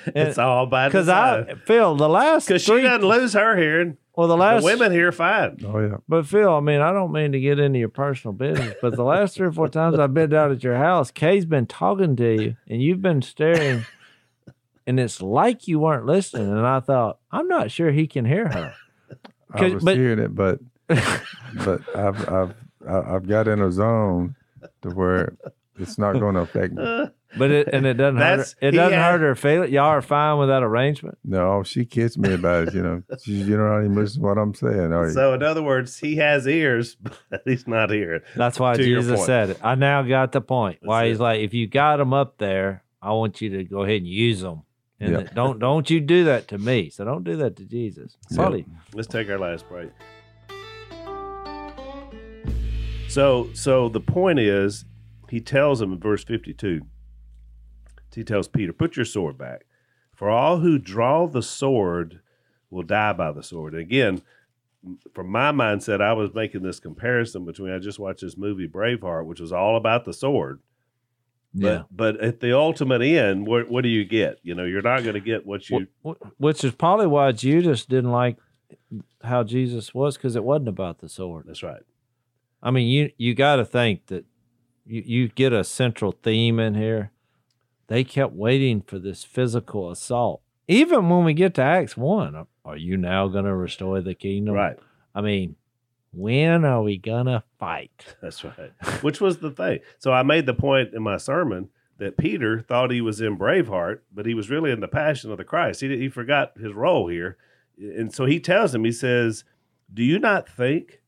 It's 0.07 0.37
all 0.37 0.67
by 0.67 0.87
Because 0.87 1.07
design. 1.07 1.47
I 1.49 1.55
Phil, 1.65 1.95
the 1.95 2.07
last 2.07 2.47
Because 2.47 2.61
she 2.61 2.71
three, 2.71 2.81
doesn't 2.83 3.05
lose 3.05 3.33
her 3.33 3.57
hearing. 3.57 3.97
well, 4.15 4.27
the 4.29 4.35
The 4.35 4.39
last 4.39 4.63
women 4.63 4.93
here 4.93 5.11
fine. 5.11 5.57
oh 5.67 5.79
yeah. 5.79 5.97
But 6.07 6.25
Phil, 6.27 6.49
I 6.55 6.61
mean, 6.61 6.79
I 6.79 6.93
don't 6.93 7.11
mean 7.11 7.33
to 7.33 7.39
get 7.41 7.59
into 7.59 7.79
your 7.79 7.89
personal 7.89 8.31
business, 8.33 8.73
but 8.81 8.95
the 8.95 9.03
last 9.03 9.35
three 9.35 9.47
or 9.47 9.51
four 9.51 9.67
times 9.67 9.99
I've 9.99 10.13
been 10.13 10.29
down 10.29 10.51
at 10.53 10.63
your 10.63 10.77
house, 10.77 11.11
Kay's 11.11 11.43
been 11.45 11.65
talking 11.65 12.15
to 12.15 12.41
you, 12.41 12.55
and 12.69 12.81
you've 12.81 13.01
been 13.01 13.21
staring, 13.21 13.85
and 14.87 14.99
it's 14.99 15.21
like 15.21 15.67
you 15.67 15.79
weren't 15.79 16.05
listening. 16.05 16.49
And 16.49 16.65
I 16.65 16.79
thought, 16.79 17.19
I'm 17.31 17.47
not 17.47 17.71
sure 17.71 17.91
he 17.91 18.07
can 18.07 18.25
hear 18.25 18.47
her. 18.49 18.73
I 19.53 19.69
was 19.69 19.83
but- 19.83 19.95
hearing 19.97 20.19
it, 20.19 20.35
but 20.35 20.59
but 20.87 21.81
I've 21.95 22.29
I've 22.29 22.53
I- 22.87 23.15
I've 23.15 23.27
got 23.27 23.47
in 23.47 23.61
a 23.61 23.71
zone 23.71 24.35
to 24.83 24.89
where 24.89 25.35
it's 25.79 25.97
not 25.97 26.13
going 26.19 26.35
to 26.35 26.41
affect 26.41 26.73
me. 26.73 27.05
But 27.37 27.51
it 27.51 27.67
and 27.73 27.85
it 27.85 27.95
doesn't 27.95 28.15
hurt. 28.15 28.37
Her, 28.61 28.67
it 28.69 28.71
doesn't 28.71 28.93
had- 28.97 29.11
hurt 29.11 29.19
her 29.21 29.35
feeling. 29.35 29.73
Y'all 29.73 29.83
are 29.87 30.01
fine 30.01 30.37
with 30.39 30.47
that 30.47 30.63
arrangement. 30.63 31.17
No, 31.25 31.63
she 31.63 31.83
kissed 31.83 32.17
me 32.17 32.31
about 32.33 32.69
it. 32.69 32.73
You 32.73 32.81
know, 32.81 33.03
she, 33.21 33.33
you 33.33 33.57
don't 33.57 33.83
even 33.83 33.93
listen 33.95 34.21
to 34.21 34.27
what 34.29 34.37
I'm 34.37 34.53
saying. 34.53 34.93
Are 34.93 35.07
you? 35.07 35.11
So, 35.11 35.33
in 35.33 35.43
other 35.43 35.61
words, 35.61 35.97
he 35.99 36.15
has 36.15 36.47
ears, 36.47 36.95
but 36.95 37.41
he's 37.43 37.67
not 37.67 37.89
hearing. 37.89 38.21
That's 38.37 38.57
why 38.57 38.75
To 38.77 38.81
Jesus 38.81 39.25
said 39.25 39.49
it. 39.49 39.59
I 39.61 39.75
now 39.75 40.01
got 40.03 40.31
the 40.31 40.39
point. 40.39 40.79
why 40.81 41.01
That's 41.01 41.09
he's 41.09 41.19
it. 41.19 41.23
like, 41.23 41.39
if 41.41 41.53
you 41.53 41.67
got 41.67 41.97
them 41.97 42.13
up 42.13 42.37
there, 42.37 42.83
I 43.01 43.11
want 43.11 43.41
you 43.41 43.49
to 43.57 43.65
go 43.65 43.83
ahead 43.83 43.97
and 43.97 44.07
use 44.07 44.39
them. 44.39 44.61
And 45.05 45.13
Yeah. 45.13 45.21
that- 45.23 45.35
don't 45.35 45.59
don't 45.59 45.89
you 45.89 46.01
do 46.01 46.23
that 46.25 46.47
to 46.49 46.57
me. 46.57 46.89
So 46.89 47.05
don't 47.05 47.23
do 47.23 47.35
that 47.37 47.55
to 47.57 47.65
Jesus. 47.65 48.17
Yeah. 48.31 48.37
Probably 48.37 48.65
Let's 48.93 49.07
take 49.07 49.29
our 49.29 49.37
last 49.37 49.67
break. 49.69 49.89
So, 53.07 53.49
so 53.53 53.87
the 53.87 54.01
point 54.01 54.39
is, 54.39 54.83
he 55.29 55.39
tells 55.39 55.81
him 55.81 55.93
in 55.93 55.99
verse 55.99 56.23
fifty-two. 56.23 56.81
He 58.13 58.23
tells 58.23 58.47
Peter, 58.47 58.73
"Put 58.73 58.95
your 58.95 59.05
sword 59.05 59.37
back, 59.37 59.65
for 60.13 60.29
all 60.29 60.59
who 60.59 60.77
draw 60.79 61.27
the 61.27 61.41
sword 61.43 62.21
will 62.69 62.83
die 62.83 63.13
by 63.13 63.31
the 63.31 63.43
sword." 63.43 63.73
And 63.73 63.81
again, 63.81 64.21
from 65.13 65.27
my 65.29 65.51
mindset, 65.51 66.01
I 66.01 66.13
was 66.13 66.33
making 66.33 66.63
this 66.63 66.79
comparison 66.79 67.45
between 67.45 67.71
I 67.71 67.79
just 67.79 67.99
watched 67.99 68.21
this 68.21 68.37
movie 68.37 68.67
Braveheart, 68.67 69.25
which 69.25 69.39
was 69.39 69.51
all 69.51 69.77
about 69.77 70.05
the 70.05 70.13
sword. 70.13 70.59
Yeah. 71.55 71.83
But 71.91 72.17
but 72.17 72.23
at 72.23 72.39
the 72.41 72.55
ultimate 72.57 73.01
end, 73.01 73.47
what 73.47 73.69
what 73.69 73.81
do 73.83 73.89
you 73.89 74.05
get? 74.05 74.39
You 74.43 74.55
know, 74.55 74.65
you're 74.65 74.81
not 74.81 75.03
going 75.03 75.13
to 75.15 75.19
get 75.21 75.45
what 75.45 75.69
you. 75.69 75.87
Wh- 76.03 76.09
wh- 76.09 76.39
Which 76.41 76.63
is 76.63 76.73
probably 76.73 77.07
why 77.07 77.31
Judas 77.31 77.85
didn't 77.85 78.11
like 78.11 78.37
how 79.23 79.43
Jesus 79.43 79.93
was 79.93 80.17
because 80.17 80.35
it 80.35 80.43
wasn't 80.43 80.67
about 80.69 80.99
the 80.99 81.09
sword. 81.09 81.45
That's 81.47 81.63
right. 81.63 81.81
I 82.61 82.71
mean, 82.71 82.87
you 82.87 83.11
you 83.17 83.33
got 83.33 83.55
to 83.57 83.65
think 83.65 84.07
that 84.07 84.25
you 84.85 85.01
you 85.05 85.27
get 85.29 85.53
a 85.53 85.63
central 85.63 86.11
theme 86.11 86.59
in 86.59 86.75
here. 86.75 87.11
They 87.87 88.03
kept 88.03 88.33
waiting 88.33 88.81
for 88.81 88.97
this 88.99 89.23
physical 89.23 89.91
assault. 89.91 90.41
Even 90.67 91.09
when 91.09 91.23
we 91.23 91.33
get 91.35 91.53
to 91.55 91.61
Acts 91.61 91.95
one, 91.95 92.47
are 92.65 92.77
you 92.77 92.97
now 92.97 93.27
going 93.27 93.45
to 93.45 93.55
restore 93.55 94.01
the 94.01 94.15
kingdom? 94.15 94.55
Right. 94.55 94.77
I 95.13 95.21
mean, 95.21 95.55
when 96.15 96.63
are 96.63 96.81
we 96.81 96.97
gonna 96.97 97.43
fight? 97.59 98.15
That's 98.21 98.43
right. 98.43 98.71
Which 99.01 99.19
was 99.19 99.39
the 99.39 99.51
thing. 99.51 99.79
So 99.99 100.13
I 100.13 100.23
made 100.23 100.45
the 100.45 100.53
point 100.53 100.93
in 100.93 101.03
my 101.03 101.17
sermon 101.17 101.69
that 101.97 102.17
Peter 102.17 102.61
thought 102.61 102.91
he 102.91 103.01
was 103.01 103.21
in 103.21 103.37
Braveheart, 103.37 103.99
but 104.13 104.25
he 104.25 104.33
was 104.33 104.49
really 104.49 104.71
in 104.71 104.79
the 104.79 104.87
Passion 104.87 105.31
of 105.31 105.37
the 105.37 105.43
Christ. 105.43 105.81
He 105.81 105.97
he 105.97 106.09
forgot 106.09 106.57
his 106.57 106.73
role 106.73 107.07
here, 107.07 107.37
and 107.77 108.13
so 108.13 108.25
he 108.25 108.39
tells 108.39 108.73
him. 108.73 108.83
He 108.83 108.91
says, 108.91 109.43
"Do 109.93 110.03
you 110.03 110.19
not 110.19 110.47
think 110.47 111.01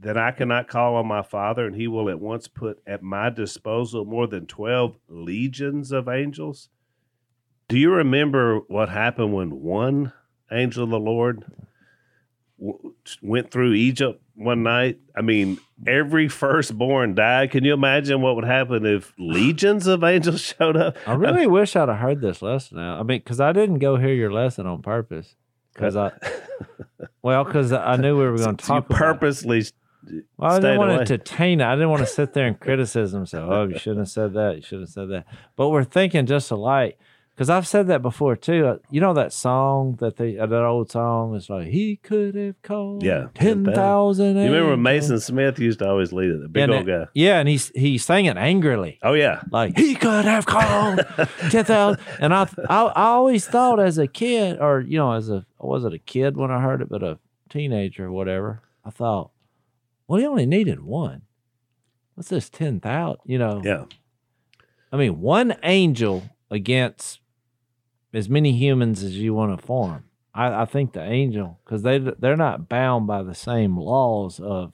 that 0.00 0.16
I 0.16 0.32
cannot 0.32 0.66
call 0.66 0.96
on 0.96 1.06
my 1.06 1.22
Father, 1.22 1.64
and 1.64 1.76
He 1.76 1.86
will 1.86 2.08
at 2.10 2.20
once 2.20 2.48
put 2.48 2.82
at 2.86 3.02
my 3.02 3.30
disposal 3.30 4.04
more 4.04 4.26
than 4.26 4.46
twelve 4.46 4.96
legions 5.08 5.92
of 5.92 6.08
angels?" 6.08 6.68
Do 7.68 7.78
you 7.78 7.90
remember 7.92 8.60
what 8.68 8.88
happened 8.88 9.32
when 9.32 9.62
one 9.62 10.12
angel 10.50 10.84
of 10.84 10.90
the 10.90 10.98
Lord 10.98 11.44
w- 12.62 12.94
went 13.22 13.50
through 13.50 13.72
Egypt 13.74 14.22
one 14.34 14.62
night. 14.62 14.98
I 15.16 15.20
mean, 15.22 15.58
every 15.86 16.28
firstborn 16.28 17.14
died. 17.14 17.50
Can 17.50 17.64
you 17.64 17.72
imagine 17.74 18.20
what 18.22 18.36
would 18.36 18.44
happen 18.44 18.86
if 18.86 19.12
legions 19.18 19.86
of 19.86 20.04
angels 20.04 20.40
showed 20.58 20.76
up? 20.76 20.96
I 21.06 21.14
really 21.14 21.46
wish 21.46 21.74
I'd 21.76 21.88
have 21.88 21.98
heard 21.98 22.20
this 22.20 22.42
lesson 22.42 22.78
now. 22.78 22.94
I 22.98 23.02
mean, 23.02 23.18
because 23.18 23.40
I 23.40 23.52
didn't 23.52 23.78
go 23.78 23.96
hear 23.96 24.14
your 24.14 24.32
lesson 24.32 24.66
on 24.66 24.82
purpose. 24.82 25.34
Because 25.74 25.96
I, 25.96 26.12
well, 27.22 27.44
because 27.44 27.72
I 27.72 27.96
knew 27.96 28.16
we 28.18 28.24
were 28.28 28.36
going 28.36 28.56
to 28.56 28.64
So 28.64 28.74
you 28.74 28.80
talk 28.80 28.86
about. 28.90 28.96
it. 28.96 28.98
purposely. 28.98 29.64
Well, 30.36 30.52
I 30.52 30.60
didn't 30.60 30.78
want 30.78 30.92
away. 30.92 31.04
to 31.06 31.18
taint. 31.18 31.62
I 31.62 31.74
didn't 31.74 31.90
want 31.90 32.00
to 32.00 32.06
sit 32.06 32.32
there 32.34 32.46
and 32.48 32.58
criticism. 32.60 33.24
So, 33.26 33.48
oh, 33.50 33.68
you 33.68 33.78
shouldn't 33.78 34.00
have 34.00 34.08
said 34.10 34.34
that. 34.34 34.56
You 34.56 34.62
shouldn't 34.62 34.88
have 34.88 34.92
said 34.92 35.08
that. 35.10 35.26
But 35.56 35.70
we're 35.70 35.84
thinking 35.84 36.26
just 36.26 36.50
alike. 36.50 36.98
Because 37.34 37.48
I've 37.48 37.66
said 37.66 37.86
that 37.86 38.02
before 38.02 38.36
too. 38.36 38.78
You 38.90 39.00
know 39.00 39.14
that 39.14 39.32
song 39.32 39.96
that 40.00 40.16
they 40.16 40.38
uh, 40.38 40.46
that 40.46 40.62
old 40.64 40.90
song 40.90 41.34
is 41.34 41.48
like 41.48 41.68
he 41.68 41.96
could 41.96 42.34
have 42.34 42.60
called 42.60 43.02
Yeah, 43.02 43.28
ten 43.34 43.64
thousand. 43.64 44.36
You 44.36 44.52
remember 44.52 44.76
Mason 44.76 45.18
Smith 45.18 45.58
used 45.58 45.78
to 45.78 45.88
always 45.88 46.12
lead 46.12 46.30
it, 46.30 46.42
the 46.42 46.48
big 46.48 46.64
and 46.64 46.72
old 46.72 46.86
guy. 46.86 47.06
Yeah, 47.14 47.38
and 47.38 47.48
he's 47.48 47.68
he 47.70 47.96
sang 47.96 48.26
it 48.26 48.36
angrily. 48.36 48.98
Oh 49.02 49.14
yeah, 49.14 49.40
Like 49.50 49.78
he 49.78 49.94
could 49.94 50.26
have 50.26 50.44
called 50.44 51.00
ten 51.50 51.64
thousand, 51.64 52.02
and 52.20 52.34
I, 52.34 52.48
I 52.68 52.82
I 52.84 53.04
always 53.04 53.46
thought 53.46 53.80
as 53.80 53.96
a 53.96 54.06
kid, 54.06 54.60
or 54.60 54.80
you 54.80 54.98
know, 54.98 55.12
as 55.12 55.30
a 55.30 55.46
I 55.58 55.66
wasn't 55.66 55.94
a 55.94 55.98
kid 55.98 56.36
when 56.36 56.50
I 56.50 56.60
heard 56.60 56.82
it, 56.82 56.90
but 56.90 57.02
a 57.02 57.18
teenager 57.48 58.06
or 58.06 58.12
whatever. 58.12 58.60
I 58.84 58.90
thought, 58.90 59.30
well, 60.06 60.20
he 60.20 60.26
only 60.26 60.44
needed 60.44 60.82
one. 60.82 61.22
What's 62.14 62.28
this 62.28 62.50
ten 62.50 62.78
thousand? 62.78 63.20
You 63.24 63.38
know, 63.38 63.62
yeah. 63.64 63.84
I 64.92 64.98
mean, 64.98 65.22
one 65.22 65.56
angel 65.62 66.24
against 66.50 67.20
as 68.12 68.28
many 68.28 68.52
humans 68.52 69.02
as 69.02 69.16
you 69.16 69.34
want 69.34 69.58
to 69.58 69.66
form. 69.66 70.04
I, 70.34 70.62
I 70.62 70.64
think 70.64 70.92
the 70.92 71.02
angel 71.04 71.58
because 71.64 71.82
they 71.82 71.98
they're 71.98 72.36
not 72.36 72.68
bound 72.68 73.06
by 73.06 73.22
the 73.22 73.34
same 73.34 73.76
laws 73.76 74.40
of 74.40 74.72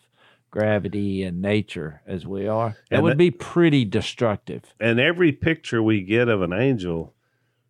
gravity 0.51 1.23
and 1.25 1.43
nature 1.43 2.01
as 2.07 2.27
we 2.27 2.47
are. 2.47 2.77
It 2.91 3.03
would 3.03 3.19
be 3.19 3.31
pretty 3.31 3.85
destructive. 3.85 4.63
And 4.81 4.99
every 5.01 5.33
picture 5.33 5.83
we 5.83 6.01
get 6.03 6.29
of 6.29 6.43
an 6.43 6.53
angel 6.53 7.13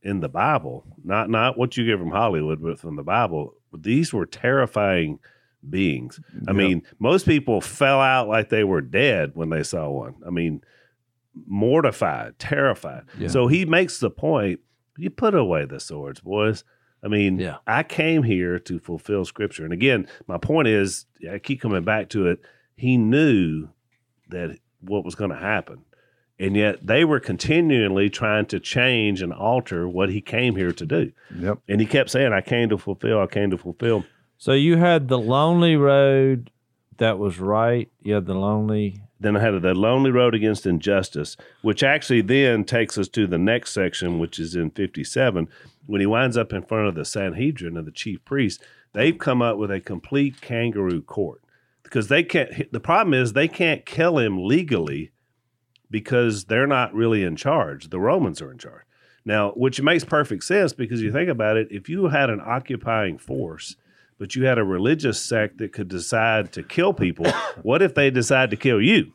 in 0.02 0.20
the 0.20 0.28
Bible, 0.28 0.84
not 1.02 1.28
not 1.30 1.56
what 1.58 1.76
you 1.76 1.84
get 1.86 1.98
from 1.98 2.10
Hollywood, 2.10 2.62
but 2.62 2.78
from 2.78 2.96
the 2.96 3.02
Bible, 3.02 3.54
these 3.72 4.12
were 4.12 4.26
terrifying 4.26 5.18
beings. 5.68 6.20
I 6.46 6.52
Yeah. 6.52 6.56
mean, 6.56 6.82
most 7.00 7.26
people 7.26 7.60
fell 7.60 8.00
out 8.00 8.28
like 8.28 8.48
they 8.48 8.64
were 8.64 8.80
dead 8.80 9.32
when 9.34 9.48
they 9.50 9.62
saw 9.64 9.90
one. 9.90 10.14
I 10.26 10.30
mean, 10.30 10.62
mortified, 11.46 12.38
terrified. 12.38 13.04
Yeah. 13.18 13.28
So 13.28 13.46
he 13.46 13.64
makes 13.64 13.98
the 14.00 14.10
point: 14.10 14.60
you 14.98 15.10
put 15.10 15.34
away 15.34 15.64
the 15.64 15.80
swords, 15.80 16.20
boys. 16.20 16.64
I 17.02 17.08
mean, 17.08 17.38
Yeah. 17.38 17.58
I 17.66 17.84
came 17.84 18.24
here 18.24 18.58
to 18.58 18.78
fulfill 18.80 19.24
Scripture, 19.24 19.64
and 19.64 19.72
again, 19.72 20.08
my 20.26 20.36
point 20.38 20.68
is, 20.68 21.06
I 21.30 21.38
keep 21.38 21.60
coming 21.60 21.84
back 21.84 22.08
to 22.10 22.26
it. 22.26 22.40
He 22.76 22.96
knew 22.96 23.68
that 24.30 24.58
what 24.80 25.04
was 25.04 25.14
going 25.14 25.30
to 25.30 25.36
happen. 25.36 25.84
And 26.40 26.56
yet 26.56 26.86
they 26.86 27.04
were 27.04 27.18
continually 27.18 28.08
trying 28.10 28.46
to 28.46 28.60
change 28.60 29.22
and 29.22 29.32
alter 29.32 29.88
what 29.88 30.08
he 30.10 30.20
came 30.20 30.54
here 30.54 30.70
to 30.70 30.86
do. 30.86 31.12
Yep. 31.36 31.58
And 31.68 31.80
he 31.80 31.86
kept 31.86 32.10
saying, 32.10 32.32
I 32.32 32.40
came 32.42 32.68
to 32.68 32.78
fulfill, 32.78 33.20
I 33.20 33.26
came 33.26 33.50
to 33.50 33.58
fulfill. 33.58 34.04
So 34.36 34.52
you 34.52 34.76
had 34.76 35.08
the 35.08 35.18
lonely 35.18 35.74
road 35.76 36.50
that 36.98 37.18
was 37.18 37.40
right. 37.40 37.90
You 38.02 38.14
had 38.14 38.26
the 38.26 38.34
lonely. 38.34 39.02
Then 39.20 39.36
I 39.36 39.40
had 39.40 39.60
the 39.62 39.74
lonely 39.74 40.10
road 40.10 40.34
against 40.34 40.66
injustice, 40.66 41.36
which 41.62 41.82
actually 41.82 42.20
then 42.20 42.64
takes 42.64 42.96
us 42.96 43.08
to 43.08 43.26
the 43.26 43.38
next 43.38 43.72
section, 43.72 44.18
which 44.18 44.38
is 44.38 44.54
in 44.54 44.70
57, 44.70 45.48
when 45.86 46.00
he 46.00 46.06
winds 46.06 46.36
up 46.36 46.52
in 46.52 46.62
front 46.62 46.88
of 46.88 46.94
the 46.94 47.04
Sanhedrin 47.04 47.76
and 47.76 47.86
the 47.86 47.92
chief 47.92 48.24
priests. 48.24 48.62
They've 48.92 49.18
come 49.18 49.42
up 49.42 49.58
with 49.58 49.70
a 49.70 49.80
complete 49.80 50.40
kangaroo 50.40 51.02
court 51.02 51.42
because 51.82 52.08
they 52.08 52.22
can't. 52.22 52.70
The 52.72 52.80
problem 52.80 53.14
is 53.14 53.32
they 53.32 53.48
can't 53.48 53.84
kill 53.84 54.18
him 54.18 54.44
legally 54.44 55.12
because 55.90 56.44
they're 56.44 56.66
not 56.66 56.94
really 56.94 57.22
in 57.24 57.36
charge. 57.36 57.90
The 57.90 58.00
Romans 58.00 58.40
are 58.40 58.52
in 58.52 58.58
charge. 58.58 58.82
Now, 59.24 59.50
which 59.52 59.82
makes 59.82 60.04
perfect 60.04 60.44
sense 60.44 60.72
because 60.72 61.02
you 61.02 61.12
think 61.12 61.28
about 61.28 61.56
it, 61.56 61.68
if 61.70 61.88
you 61.88 62.08
had 62.08 62.30
an 62.30 62.40
occupying 62.44 63.18
force, 63.18 63.76
but 64.18 64.34
you 64.34 64.44
had 64.44 64.58
a 64.58 64.64
religious 64.64 65.20
sect 65.20 65.58
that 65.58 65.72
could 65.72 65.88
decide 65.88 66.52
to 66.52 66.62
kill 66.62 66.92
people, 66.92 67.26
what 67.62 67.82
if 67.82 67.94
they 67.94 68.10
decide 68.10 68.50
to 68.50 68.56
kill 68.56 68.80
you? 68.80 69.12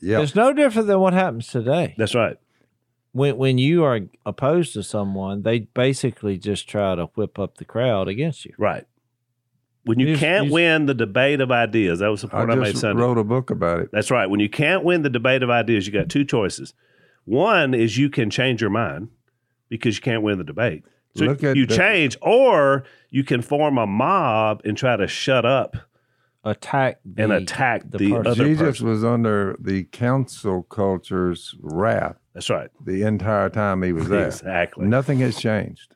Yep. 0.00 0.22
It's 0.22 0.34
no 0.34 0.52
different 0.52 0.86
than 0.88 1.00
what 1.00 1.12
happens 1.12 1.48
today. 1.48 1.94
That's 1.98 2.14
right. 2.14 2.36
When 3.12 3.36
when 3.36 3.58
you 3.58 3.82
are 3.84 4.00
opposed 4.24 4.74
to 4.74 4.82
someone, 4.82 5.42
they 5.42 5.60
basically 5.60 6.38
just 6.38 6.68
try 6.68 6.94
to 6.94 7.06
whip 7.16 7.38
up 7.38 7.56
the 7.58 7.64
crowd 7.64 8.06
against 8.06 8.44
you. 8.44 8.54
Right. 8.58 8.84
When 9.84 9.98
you 9.98 10.08
You- 10.08 10.16
can't 10.16 10.46
you- 10.46 10.52
win 10.52 10.86
the 10.86 10.94
debate 10.94 11.40
of 11.40 11.50
ideas, 11.50 11.98
that 12.00 12.08
was 12.08 12.20
the 12.22 12.28
point 12.28 12.50
I, 12.50 12.54
made 12.54 12.66
just 12.70 12.80
Sunday. 12.82 13.00
wrote 13.02 13.18
a 13.18 13.24
book 13.24 13.50
about 13.50 13.80
it. 13.80 13.88
That's 13.90 14.10
right. 14.10 14.28
When 14.28 14.38
you 14.38 14.48
can't 14.48 14.84
win 14.84 15.02
the 15.02 15.10
debate 15.10 15.42
of 15.42 15.50
ideas, 15.50 15.86
you 15.86 15.92
got 15.92 16.08
two 16.10 16.24
choices. 16.24 16.74
One 17.24 17.74
is 17.74 17.96
you 17.98 18.08
can 18.10 18.30
change 18.30 18.60
your 18.60 18.70
mind 18.70 19.08
because 19.68 19.96
you 19.96 20.02
can't 20.02 20.22
win 20.22 20.38
the 20.38 20.44
debate. 20.44 20.84
So 21.18 21.24
Look 21.26 21.42
at 21.44 21.56
you 21.56 21.66
the- 21.66 21.76
change, 21.76 22.16
or 22.22 22.84
you 23.10 23.24
can 23.24 23.42
form 23.42 23.78
a 23.78 23.86
mob 23.86 24.62
and 24.64 24.76
try 24.76 24.96
to 24.96 25.06
shut 25.06 25.44
up 25.44 25.76
attack 26.44 27.00
the, 27.04 27.22
and 27.24 27.32
attack 27.32 27.82
the, 27.90 27.98
person. 27.98 28.26
other 28.26 28.44
Jesus 28.44 28.62
person. 28.78 28.88
was 28.88 29.04
under 29.04 29.56
the 29.60 29.84
cancel 29.84 30.62
culture's 30.62 31.54
wrath 31.60 32.16
That's 32.32 32.48
right. 32.48 32.70
the 32.84 33.02
entire 33.02 33.50
time 33.50 33.82
he 33.82 33.92
was 33.92 34.08
there. 34.08 34.26
Exactly. 34.28 34.86
Nothing 34.86 35.18
has 35.18 35.36
changed. 35.38 35.94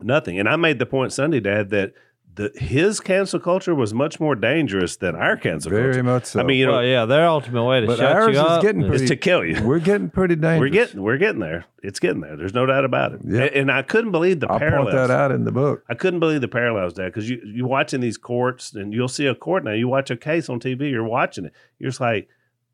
Nothing. 0.00 0.38
And 0.38 0.48
I 0.48 0.56
made 0.56 0.78
the 0.78 0.86
point 0.86 1.12
Sunday, 1.12 1.40
Dad, 1.40 1.70
that 1.70 1.92
the 2.38 2.50
his 2.56 3.00
cancel 3.00 3.38
culture 3.40 3.74
was 3.74 3.92
much 3.92 4.18
more 4.20 4.34
dangerous 4.34 4.96
than 4.96 5.14
our 5.16 5.36
cancel 5.36 5.70
Very 5.70 5.82
culture. 5.82 5.92
Very 5.92 6.02
much 6.14 6.24
so. 6.26 6.40
I 6.40 6.44
mean, 6.44 6.56
you 6.58 6.66
know, 6.66 6.72
well, 6.72 6.84
yeah, 6.84 7.04
their 7.04 7.26
ultimate 7.26 7.64
way 7.64 7.80
to 7.80 7.86
But 7.86 7.98
shut 7.98 8.12
ours 8.16 8.26
you 8.28 8.32
is 8.32 8.38
up 8.38 8.62
getting 8.62 8.82
is- 8.82 8.88
pretty- 8.88 9.04
is 9.04 9.10
to 9.10 9.16
kill 9.16 9.44
you. 9.44 9.62
We're 9.62 9.80
getting 9.80 10.08
pretty 10.08 10.36
dangerous. 10.36 10.60
We're 10.60 10.68
getting 10.70 11.02
we're 11.02 11.18
getting 11.18 11.40
there. 11.40 11.66
It's 11.82 11.98
getting 12.00 12.20
there. 12.22 12.36
There's 12.36 12.54
no 12.54 12.64
doubt 12.64 12.84
about 12.84 13.12
it. 13.12 13.20
Yeah. 13.24 13.40
And, 13.42 13.50
and 13.56 13.72
I 13.72 13.82
couldn't 13.82 14.12
believe 14.12 14.40
the 14.40 14.48
I'll 14.50 14.58
parallels. 14.58 14.94
point 14.94 15.08
that 15.08 15.10
out 15.10 15.32
in 15.32 15.44
the 15.44 15.52
book. 15.52 15.84
I 15.88 15.94
couldn't 15.94 16.20
believe 16.20 16.40
the 16.40 16.48
parallels, 16.48 16.94
Dad, 16.94 17.06
because 17.06 17.28
you 17.28 17.40
you 17.44 17.66
watching 17.66 18.00
these 18.00 18.16
courts 18.16 18.72
and 18.72 18.94
you'll 18.94 19.08
see 19.08 19.26
a 19.26 19.34
court 19.34 19.64
now. 19.64 19.72
You 19.72 19.88
watch 19.88 20.10
a 20.10 20.16
case 20.16 20.48
on 20.48 20.60
TV. 20.60 20.90
You're 20.90 21.04
watching 21.04 21.44
it. 21.44 21.52
You're 21.78 21.90
just 21.90 22.00
like, 22.00 22.28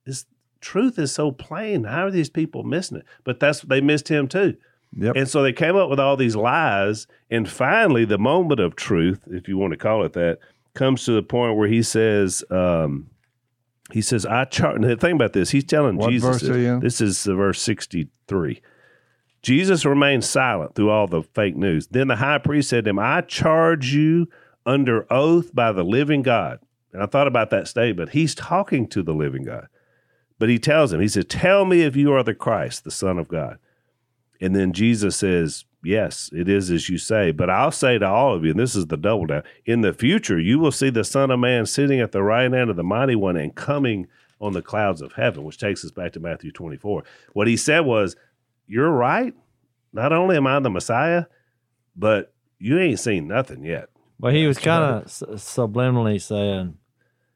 this 0.06 0.26
truth 0.60 0.98
is 0.98 1.10
so 1.12 1.32
plain. 1.32 1.84
How 1.84 2.06
are 2.06 2.10
these 2.10 2.30
people 2.30 2.62
missing 2.64 2.98
it? 2.98 3.04
But 3.24 3.40
that's 3.40 3.60
they 3.62 3.80
missed 3.80 4.08
him 4.08 4.28
too. 4.28 4.56
Yep. 4.96 5.16
And 5.16 5.28
so 5.28 5.42
they 5.42 5.52
came 5.52 5.76
up 5.76 5.90
with 5.90 5.98
all 5.98 6.16
these 6.16 6.36
lies. 6.36 7.06
And 7.30 7.48
finally, 7.48 8.04
the 8.04 8.18
moment 8.18 8.60
of 8.60 8.76
truth, 8.76 9.20
if 9.26 9.48
you 9.48 9.58
want 9.58 9.72
to 9.72 9.76
call 9.76 10.04
it 10.04 10.12
that, 10.12 10.38
comes 10.74 11.04
to 11.04 11.12
the 11.12 11.22
point 11.22 11.56
where 11.56 11.68
he 11.68 11.82
says, 11.82 12.44
um, 12.50 13.10
he 13.92 14.00
says, 14.00 14.24
I 14.24 14.44
charge. 14.44 14.80
Think 14.82 15.02
about 15.02 15.32
this. 15.32 15.50
He's 15.50 15.64
telling 15.64 15.96
What 15.96 16.10
Jesus. 16.10 16.42
you? 16.42 16.80
This 16.80 17.00
is 17.00 17.26
uh, 17.26 17.34
verse 17.34 17.60
63. 17.60 18.60
Jesus 19.42 19.84
remained 19.84 20.24
silent 20.24 20.74
through 20.74 20.90
all 20.90 21.06
the 21.06 21.22
fake 21.22 21.56
news. 21.56 21.86
Then 21.88 22.08
the 22.08 22.16
high 22.16 22.38
priest 22.38 22.70
said 22.70 22.84
to 22.84 22.90
him, 22.90 22.98
I 22.98 23.20
charge 23.20 23.92
you 23.92 24.28
under 24.64 25.10
oath 25.12 25.54
by 25.54 25.70
the 25.72 25.84
living 25.84 26.22
God. 26.22 26.60
And 26.92 27.02
I 27.02 27.06
thought 27.06 27.26
about 27.26 27.50
that 27.50 27.68
statement. 27.68 28.10
He's 28.10 28.34
talking 28.34 28.86
to 28.88 29.02
the 29.02 29.12
living 29.12 29.44
God. 29.44 29.66
But 30.38 30.48
he 30.48 30.58
tells 30.58 30.92
him, 30.92 31.00
he 31.00 31.08
said, 31.08 31.28
Tell 31.28 31.64
me 31.64 31.82
if 31.82 31.94
you 31.94 32.12
are 32.12 32.22
the 32.22 32.34
Christ, 32.34 32.84
the 32.84 32.90
Son 32.90 33.18
of 33.18 33.28
God. 33.28 33.58
And 34.44 34.54
then 34.54 34.74
Jesus 34.74 35.16
says, 35.16 35.64
Yes, 35.82 36.28
it 36.34 36.50
is 36.50 36.70
as 36.70 36.90
you 36.90 36.98
say. 36.98 37.30
But 37.30 37.48
I'll 37.48 37.70
say 37.70 37.98
to 37.98 38.06
all 38.06 38.34
of 38.34 38.44
you, 38.44 38.50
and 38.50 38.60
this 38.60 38.76
is 38.76 38.86
the 38.86 38.98
double 38.98 39.24
down, 39.24 39.42
in 39.64 39.80
the 39.80 39.94
future 39.94 40.38
you 40.38 40.58
will 40.58 40.70
see 40.70 40.90
the 40.90 41.02
Son 41.02 41.30
of 41.30 41.40
Man 41.40 41.64
sitting 41.64 41.98
at 41.98 42.12
the 42.12 42.22
right 42.22 42.52
hand 42.52 42.68
of 42.68 42.76
the 42.76 42.82
mighty 42.82 43.16
one 43.16 43.38
and 43.38 43.54
coming 43.54 44.06
on 44.40 44.52
the 44.52 44.60
clouds 44.60 45.00
of 45.00 45.14
heaven, 45.14 45.44
which 45.44 45.56
takes 45.56 45.82
us 45.82 45.90
back 45.90 46.12
to 46.12 46.20
Matthew 46.20 46.52
24. 46.52 47.04
What 47.32 47.46
he 47.46 47.56
said 47.56 47.80
was, 47.80 48.16
You're 48.66 48.90
right. 48.90 49.32
Not 49.94 50.12
only 50.12 50.36
am 50.36 50.46
I 50.46 50.60
the 50.60 50.68
Messiah, 50.68 51.24
but 51.96 52.34
you 52.58 52.78
ain't 52.78 53.00
seen 53.00 53.26
nothing 53.26 53.64
yet. 53.64 53.88
Well, 54.20 54.32
he 54.32 54.46
was 54.46 54.58
kind 54.58 54.84
of 54.84 55.04
subliminally 55.06 56.20
saying, 56.20 56.76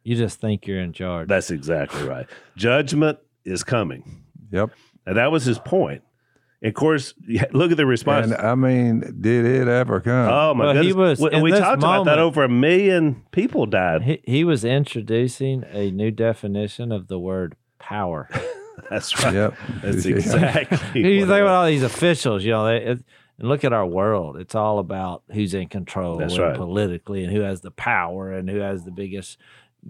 "You 0.03 0.17
just 0.17 0.41
think 0.41 0.67
you're 0.67 0.81
in 0.81 0.93
charge." 0.93 1.29
That's 1.29 1.51
exactly 1.51 2.07
right. 2.07 2.27
Judgment 2.57 3.19
is 3.45 3.65
coming. 3.65 4.25
Yep. 4.51 4.71
And 5.07 5.17
that 5.17 5.33
was 5.33 5.45
his 5.45 5.59
point. 5.59 6.03
And 6.61 6.69
of 6.71 6.75
course, 6.75 7.15
look 7.53 7.71
at 7.71 7.77
the 7.77 7.87
response. 7.87 8.33
And 8.33 8.37
I 8.37 8.55
mean, 8.57 9.01
did 9.21 9.45
it 9.47 9.69
ever 9.69 10.01
come? 10.01 10.29
Oh 10.33 10.55
my 10.55 10.73
Well, 10.75 10.83
he 10.83 10.93
was- 10.93 11.21
we 11.21 11.41
we 11.41 11.51
this 11.53 11.61
talked 11.61 11.79
about 11.79 12.05
that. 12.07 12.19
Over 12.19 12.45
a 12.45 12.49
million 12.49 13.23
people 13.31 13.67
died. 13.67 14.03
he, 14.03 14.21
he 14.25 14.45
was 14.45 14.65
introducing 14.65 15.65
a 15.71 15.91
new 15.91 16.11
definition 16.11 16.91
of 16.93 17.07
the 17.09 17.19
word 17.19 17.55
power. 17.79 18.29
That's 18.91 19.23
right. 19.25 19.35
Yep. 19.35 19.55
That's 19.83 20.07
Yeah. 20.07 20.17
exactly. 20.17 21.01
you 21.03 21.21
think 21.27 21.29
about 21.43 21.47
all 21.49 21.67
these 21.67 21.83
officials, 21.83 22.45
you 22.45 22.51
know, 22.53 22.67
they, 22.67 22.77
it, 22.85 23.05
and 23.39 23.49
look 23.49 23.63
at 23.65 23.73
our 23.73 23.87
world. 23.87 24.37
It's 24.37 24.55
all 24.57 24.79
about 24.81 25.23
who's 25.33 25.55
in 25.55 25.69
control 25.69 26.17
That's 26.19 26.35
and 26.35 26.43
right. 26.43 26.57
politically 26.57 27.23
and 27.23 27.33
who 27.33 27.41
has 27.43 27.61
the 27.61 27.71
power 27.71 28.33
and 28.33 28.49
who 28.51 28.59
has 28.59 28.85
the 28.85 28.91
biggest 28.91 29.39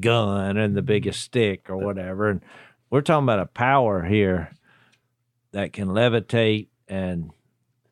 gun 0.00 0.56
and 0.58 0.74
the 0.76 0.82
biggest 0.82 1.20
stick 1.22 1.70
or 1.70 1.78
whatever. 1.78 2.28
And 2.28 2.42
we're 2.90 3.00
talking 3.00 3.24
about 3.24 3.40
a 3.40 3.46
power 3.46 4.04
here 4.04 4.50
that 5.52 5.72
can 5.72 5.88
levitate 5.88 6.68
and 6.88 7.30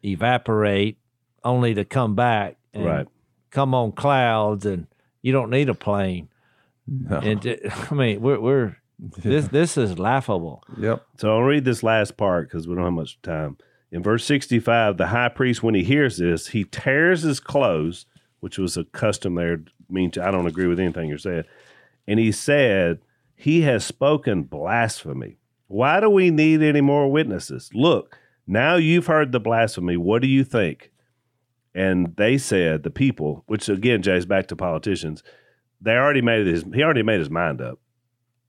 evaporate 0.04 0.98
only 1.44 1.74
to 1.74 1.84
come 1.84 2.14
back 2.14 2.56
and 2.72 2.84
Right. 2.84 3.08
come 3.50 3.74
on 3.74 3.92
clouds 3.92 4.66
and 4.66 4.86
you 5.22 5.32
don't 5.32 5.50
need 5.50 5.68
a 5.68 5.74
plane. 5.74 6.28
No. 6.86 7.18
And 7.18 7.58
I 7.90 7.94
mean, 7.94 8.20
we're, 8.20 8.40
we're 8.40 8.76
this 9.18 9.48
this 9.48 9.76
is 9.76 9.98
laughable. 9.98 10.62
Yep. 10.78 11.04
So 11.18 11.30
I'll 11.34 11.42
read 11.42 11.64
this 11.64 11.82
last 11.82 12.16
part 12.16 12.48
because 12.48 12.66
we 12.66 12.74
don't 12.74 12.84
have 12.84 12.92
much 12.92 13.20
time. 13.22 13.56
In 13.92 14.02
verse 14.02 14.24
65, 14.24 14.96
the 14.96 15.06
high 15.08 15.28
priest, 15.28 15.62
when 15.62 15.74
he 15.74 15.84
hears 15.84 16.18
this, 16.18 16.48
he 16.48 16.64
tears 16.64 17.22
his 17.22 17.38
clothes, 17.40 18.04
which 18.40 18.58
was 18.58 18.76
a 18.76 18.84
custom 18.84 19.34
there. 19.36 19.62
Means 19.88 20.18
I 20.18 20.30
don't 20.32 20.46
agree 20.48 20.66
with 20.66 20.80
anything 20.80 21.08
you're 21.08 21.18
saying. 21.18 21.44
And 22.08 22.18
he 22.18 22.32
said, 22.32 22.98
He 23.36 23.62
has 23.62 23.84
spoken 23.84 24.42
blasphemy. 24.42 25.38
Why 25.68 26.00
do 26.00 26.08
we 26.08 26.30
need 26.30 26.62
any 26.62 26.80
more 26.80 27.10
witnesses? 27.10 27.70
Look, 27.74 28.16
now 28.46 28.76
you've 28.76 29.06
heard 29.06 29.32
the 29.32 29.40
blasphemy. 29.40 29.96
What 29.96 30.22
do 30.22 30.28
you 30.28 30.44
think? 30.44 30.92
And 31.74 32.16
they 32.16 32.38
said, 32.38 32.84
the 32.84 32.90
people, 32.90 33.42
which 33.46 33.68
again, 33.68 34.02
Jay's 34.02 34.26
back 34.26 34.46
to 34.48 34.56
politicians, 34.56 35.22
they 35.80 35.92
already 35.92 36.22
made 36.22 36.46
his 36.46 36.64
he 36.74 36.82
already 36.82 37.02
made 37.02 37.18
his 37.18 37.30
mind 37.30 37.60
up. 37.60 37.78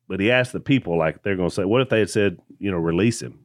But 0.08 0.22
he 0.22 0.32
asked 0.32 0.54
the 0.54 0.62
people, 0.62 0.98
like 0.98 1.24
they're 1.24 1.36
gonna 1.36 1.50
say, 1.50 1.66
what 1.66 1.82
if 1.82 1.90
they 1.90 2.00
had 2.00 2.10
said, 2.10 2.40
you 2.60 2.72
know, 2.72 2.78
release 2.78 3.22
him? 3.22 3.40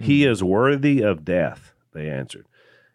He 0.00 0.24
is 0.24 0.42
worthy 0.42 1.02
of 1.02 1.22
death, 1.22 1.74
they 1.92 2.08
answered. 2.08 2.46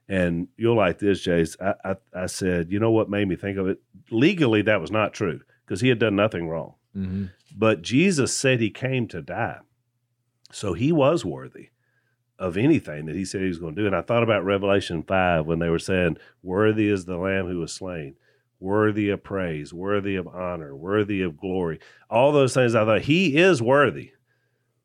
And 0.10 0.48
you'll 0.58 0.78
like 0.78 0.98
this, 0.98 1.22
Jase. 1.22 1.56
I, 1.62 1.74
I, 1.84 1.96
I 2.16 2.26
said, 2.26 2.72
you 2.72 2.80
know 2.80 2.90
what 2.90 3.10
made 3.10 3.28
me 3.28 3.36
think 3.36 3.58
of 3.60 3.68
it? 3.68 3.80
Legally, 4.10 4.64
that 4.64 4.82
was 4.82 4.90
not 4.90 5.14
true 5.14 5.42
because 5.66 5.82
he 5.82 5.90
had 5.90 6.00
done 6.00 6.16
nothing 6.16 6.48
wrong. 6.48 6.74
Mm-hmm. 6.96 7.26
But 7.56 7.84
Jesus 7.84 8.34
said 8.34 8.60
he 8.60 8.72
came 8.72 9.08
to 9.10 9.22
die. 9.22 9.60
So 10.52 10.74
he 10.74 10.92
was 10.92 11.26
worthy 11.26 11.70
of 12.40 12.56
anything 12.58 13.06
that 13.08 13.16
he 13.16 13.26
said 13.26 13.42
he 13.42 13.48
was 13.48 13.58
going 13.60 13.76
to 13.76 13.82
do. 13.82 13.88
And 13.88 13.96
I 13.96 14.02
thought 14.02 14.24
about 14.24 14.46
Revelation 14.46 15.04
5 15.04 15.46
when 15.46 15.60
they 15.60 15.70
were 15.70 15.80
saying, 15.80 16.18
Worthy 16.44 16.88
is 16.90 17.06
the 17.06 17.18
Lamb 17.18 17.48
who 17.48 17.60
was 17.60 17.74
slain, 17.74 18.16
worthy 18.60 19.10
of 19.10 19.24
praise, 19.24 19.74
worthy 19.74 20.16
of 20.16 20.28
honor, 20.28 20.76
worthy 20.76 21.22
of 21.22 21.38
glory. 21.38 21.80
All 22.10 22.32
those 22.32 22.54
things 22.54 22.76
I 22.76 22.86
thought 22.86 23.02
he 23.02 23.38
is 23.38 23.62
worthy, 23.62 24.12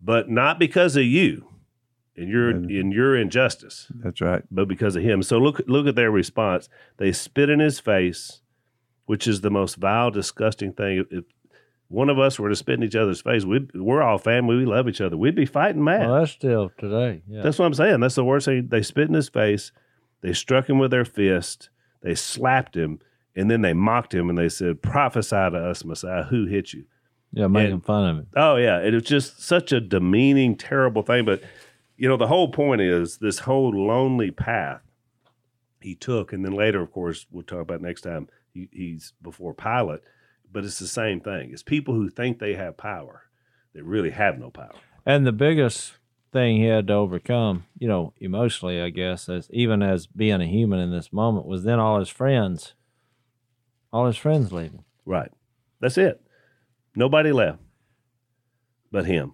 but 0.01 0.31
not 0.31 0.59
because 0.59 0.97
of 0.97 1.05
you 1.05 1.47
and 2.17 2.29
your 2.29 2.51
And- 2.51 2.71
in 2.71 2.91
your 2.91 3.17
injustice 3.17 3.91
That's 4.03 4.21
right. 4.21 4.43
but 4.51 4.67
because 4.69 4.97
of 4.97 5.03
him. 5.03 5.23
So 5.23 5.39
look 5.39 5.63
look 5.67 5.87
at 5.87 5.95
their 5.95 6.11
response. 6.11 6.69
They 6.97 7.13
spit 7.13 7.49
in 7.51 7.61
his 7.61 7.79
face, 7.81 8.41
which 9.07 9.27
is 9.29 9.41
the 9.43 9.51
most 9.51 9.77
vile, 9.77 10.11
disgusting 10.11 10.73
thing. 10.73 11.05
If 11.11 11.25
one 11.93 12.09
of 12.09 12.19
us 12.19 12.39
were 12.39 12.49
to 12.49 12.57
spit 12.57 12.77
in 12.77 12.83
each 12.83 12.97
other's 12.97 13.21
face, 13.21 13.45
we'd, 13.45 13.71
we're 13.75 14.03
all 14.03 14.19
family. 14.19 14.57
We 14.57 14.65
love 14.65 14.89
each 14.89 15.01
other. 15.01 15.17
We'd 15.17 15.35
be 15.35 15.47
fighting 15.47 15.85
mad. 15.85 16.07
Well, 16.09 16.21
that's 16.21 16.33
still 16.33 16.73
today. 16.79 17.23
Yeah. 17.29 17.43
That's 17.43 17.59
what 17.59 17.67
I'm 17.67 17.75
saying. 17.75 18.01
That's 18.01 18.15
the 18.15 18.25
worst 18.25 18.47
thing. 18.47 18.69
They 18.69 18.83
spit 18.83 19.09
in 19.09 19.15
his 19.15 19.29
face. 19.29 19.73
They 20.23 20.33
struck 20.33 20.69
him 20.69 20.79
with 20.79 20.91
their 20.91 21.05
fist. 21.05 21.69
They 22.03 22.15
slapped 22.15 22.77
him, 22.77 23.01
and 23.37 23.51
then 23.51 23.61
they 23.61 23.75
mocked 23.75 24.15
him 24.15 24.29
and 24.29 24.39
they 24.39 24.49
said, 24.49 24.83
"Prophesy 24.83 25.37
to 25.37 25.59
us, 25.59 25.85
Messiah. 25.85 26.25
Who 26.25 26.47
hit 26.47 26.73
you?" 26.73 26.85
yeah, 27.33 27.47
making 27.47 27.73
and- 27.75 27.85
fun 27.85 28.09
of 28.09 28.19
it. 28.21 28.27
Oh 28.37 28.57
yeah, 28.57 28.81
it 28.81 28.95
was 28.95 29.05
just 29.05 29.43
such 29.43 29.73
a 29.73 29.81
demeaning, 29.81 30.57
terrible 30.57 31.03
thing. 31.03 31.25
But 31.25 31.43
you 31.97 32.09
know, 32.09 32.17
the 32.17 32.27
whole 32.27 32.49
point 32.49 32.81
is 32.81 33.19
this 33.19 33.41
whole 33.41 33.71
lonely 33.71 34.31
path 34.31 34.81
he 35.81 35.95
took, 35.95 36.33
and 36.33 36.45
then 36.45 36.53
later, 36.53 36.81
of 36.81 36.93
course, 36.93 37.27
we'll 37.31 37.43
talk 37.43 37.61
about 37.61 37.81
next 37.81 38.03
time. 38.03 38.29
He, 38.53 38.69
he's 38.71 39.13
before 39.23 39.55
Pilate, 39.55 40.01
but 40.53 40.65
it's 40.65 40.79
the 40.79 40.87
same 40.87 41.21
thing. 41.21 41.51
It's 41.53 41.63
people 41.63 41.95
who 41.95 42.11
think 42.11 42.39
they 42.39 42.55
have 42.55 42.77
power 42.77 43.23
that 43.75 43.85
really 43.85 44.11
have 44.11 44.39
no 44.39 44.51
power. 44.51 44.75
And 45.07 45.27
the 45.27 45.33
biggest 45.33 45.95
thing 46.33 46.57
he 46.59 46.67
had 46.67 46.87
to 46.87 46.95
overcome, 46.95 47.65
you 47.79 47.89
know, 47.89 48.13
emotionally, 48.19 48.81
I 48.81 48.91
guess, 48.91 49.29
as 49.29 49.49
even 49.51 49.83
as 49.83 50.07
being 50.07 50.41
a 50.41 50.47
human 50.47 50.81
in 50.81 50.91
this 50.91 51.13
moment, 51.13 51.47
was 51.47 51.65
then 51.65 51.79
all 51.79 51.99
his 51.99 52.09
friends, 52.09 52.75
all 53.93 54.07
his 54.07 54.17
friends 54.17 54.53
leaving. 54.53 54.85
Right. 55.05 55.31
That's 55.81 55.99
it. 55.99 56.21
Nobody 56.95 57.33
left, 57.33 57.59
but 58.91 59.07
him, 59.07 59.33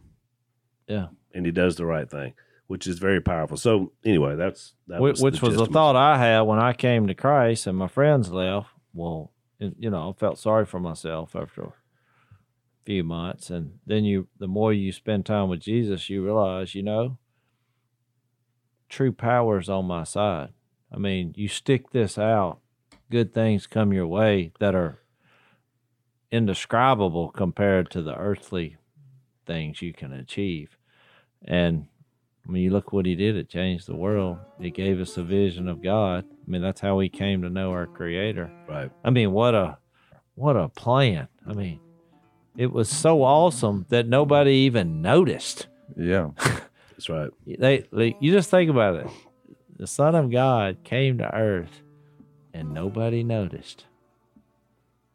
Yeah, 0.86 1.08
and 1.34 1.44
he 1.44 1.52
does 1.52 1.76
the 1.76 1.84
right 1.84 2.08
thing, 2.08 2.34
which 2.68 2.86
is 2.86 2.98
very 2.98 3.20
powerful. 3.20 3.56
So 3.56 3.92
anyway, 4.04 4.36
that's 4.36 4.74
that 4.86 5.00
which, 5.00 5.14
was 5.14 5.22
which 5.22 5.40
the 5.40 5.46
was 5.46 5.56
the 5.56 5.66
thought 5.66 5.96
I 5.96 6.18
had 6.18 6.42
when 6.42 6.60
I 6.60 6.72
came 6.72 7.08
to 7.08 7.14
Christ 7.14 7.66
and 7.66 7.76
my 7.76 7.88
friends 7.88 8.30
left. 8.30 8.68
Well, 8.94 9.32
and, 9.61 9.74
you 9.78 9.90
know, 9.90 10.11
I 10.11 10.12
felt 10.18 10.38
sorry 10.38 10.66
for 10.66 10.80
myself 10.80 11.34
after 11.34 11.62
a 11.62 11.72
few 12.84 13.04
months, 13.04 13.50
and 13.50 13.78
then 13.86 14.04
you, 14.04 14.28
the 14.38 14.48
more 14.48 14.72
you 14.72 14.92
spend 14.92 15.26
time 15.26 15.48
with 15.48 15.61
Jesus, 15.61 16.09
you 16.09 16.24
realize, 16.24 16.74
you 16.74 16.82
know, 16.82 17.18
true 18.88 19.12
power 19.12 19.59
is 19.59 19.68
on 19.68 19.84
my 19.84 20.04
side. 20.04 20.50
I 20.92 20.98
mean, 20.98 21.34
you 21.36 21.48
stick 21.48 21.90
this 21.90 22.18
out, 22.18 22.61
good 23.11 23.34
things 23.34 23.66
come 23.66 23.92
your 23.92 24.06
way 24.06 24.52
that 24.59 24.74
are 24.74 25.00
indescribable 26.30 27.30
compared 27.30 27.90
to 27.90 28.02
the 28.02 28.14
earthly 28.14 28.76
things 29.46 29.82
you 29.82 29.92
can 29.92 30.12
achieve. 30.12 30.78
And 31.44 31.86
I 32.49 32.51
mean, 32.51 32.62
you 32.62 32.70
look 32.70 32.92
what 32.92 33.05
he 33.05 33.14
did, 33.14 33.36
it 33.36 33.49
changed 33.51 33.86
the 33.86 33.94
world. 33.96 34.38
It 34.59 34.70
gave 34.70 35.01
us 35.01 35.18
a 35.18 35.22
vision 35.22 35.68
of 35.68 35.82
God. 35.82 36.24
I 36.24 36.51
mean, 36.51 36.62
that's 36.62 36.80
how 36.80 36.96
we 36.96 37.11
came 37.11 37.42
to 37.42 37.51
know 37.51 37.72
our 37.72 37.86
creator. 37.86 38.51
Right. 38.66 38.90
I 39.05 39.11
mean, 39.11 39.32
what 39.32 39.55
a 39.55 39.76
what 40.34 40.57
a 40.57 40.68
plan! 40.68 41.28
I 41.46 41.53
mean, 41.53 41.80
it 42.57 42.72
was 42.72 42.88
so 42.88 43.22
awesome 43.22 43.84
that 43.90 44.07
nobody 44.07 44.53
even 44.53 45.03
noticed. 45.03 45.66
Yeah. 45.96 46.30
That's 46.38 47.09
right. 47.09 47.30
They, 47.46 47.86
like, 47.92 48.16
you 48.20 48.32
just 48.32 48.51
think 48.51 48.70
about 48.70 48.96
it. 48.96 49.07
The 49.78 49.86
Son 49.86 50.14
of 50.14 50.30
God 50.30 50.78
came 50.84 51.18
to 51.18 51.34
Earth, 51.34 51.82
and 52.53 52.72
nobody 52.72 53.22
noticed 53.22 53.84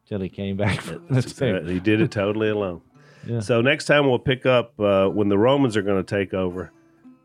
till 0.06 0.20
he 0.20 0.28
came 0.28 0.56
back. 0.56 0.80
from 0.80 1.06
the 1.06 1.14
That's 1.14 1.40
right. 1.40 1.66
He 1.66 1.80
did 1.80 2.00
it 2.00 2.10
totally 2.10 2.48
alone. 2.50 2.80
Yeah. 3.26 3.40
So 3.40 3.62
next 3.62 3.86
time 3.86 4.06
we'll 4.06 4.18
pick 4.18 4.44
up 4.44 4.78
uh, 4.78 5.08
when 5.08 5.30
the 5.30 5.38
Romans 5.38 5.78
are 5.78 5.82
going 5.82 5.96
to 5.96 6.16
take 6.16 6.34
over, 6.34 6.70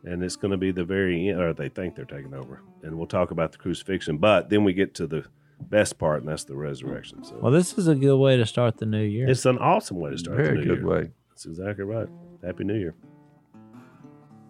and 0.04 0.24
it's 0.24 0.36
going 0.36 0.52
to 0.52 0.58
be 0.58 0.72
the 0.72 0.84
very 0.84 1.30
end, 1.30 1.39
or 1.41 1.54
they 1.54 1.70
think 1.70 1.95
they're 1.95 2.06
taking 2.06 2.34
over, 2.34 2.62
and 2.84 2.97
we'll 2.97 3.08
talk 3.08 3.32
about 3.32 3.52
the 3.52 3.58
crucifixion. 3.58 4.18
But 4.18 4.50
then 4.50 4.64
we 4.64 4.74
get 4.74 4.93
to 4.95 5.08
the 5.08 5.26
best 5.62 5.97
part, 5.97 6.22
and 6.22 6.30
that's 6.30 6.45
the 6.45 6.56
resurrection. 6.56 7.24
So 7.24 7.38
Well, 7.41 7.52
this 7.52 7.78
is 7.78 7.88
a 7.88 7.95
good 7.95 8.18
way 8.18 8.38
to 8.38 8.45
start 8.45 8.78
the 8.78 8.86
new 8.86 9.04
year. 9.04 9.28
it's 9.30 9.45
an 9.45 9.58
awesome 9.58 9.97
way 9.97 10.12
to 10.12 10.18
start. 10.18 10.38
the 10.38 10.43
Very 10.43 10.58
new 10.60 10.64
good 10.66 10.78
year. 10.80 10.88
way. 10.88 11.12
That's 11.30 11.45
exactly 11.45 11.84
right. 11.86 12.08
Happy 12.43 12.64
New 12.64 12.76
Year. 12.78 12.95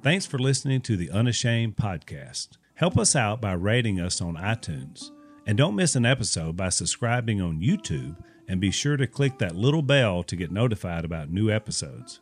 Thanks 0.02 0.26
for 0.26 0.38
listening 0.39 0.82
to 0.82 0.95
the 0.95 1.10
Unashamed 1.12 1.76
podcast. 1.76 2.58
Help 2.76 2.97
us 2.97 3.16
out 3.16 3.41
by 3.41 3.54
rating 3.54 4.00
us 4.00 4.22
on 4.22 4.36
iTunes. 4.36 5.12
And 5.45 5.58
don't 5.58 5.76
miss 5.76 5.95
an 5.95 6.06
episode 6.06 6.56
by 6.56 6.70
subscribing 6.70 7.41
on 7.41 7.60
YouTube 7.60 8.16
and 8.47 8.62
be 8.62 8.72
sure 8.72 8.95
to 8.97 9.08
click 9.08 9.39
that 9.39 9.56
little 9.56 9.82
bell 9.82 10.24
to 10.24 10.36
get 10.36 10.52
notified 10.52 11.04
about 11.04 11.30
new 11.32 11.50
episodes. 11.52 12.22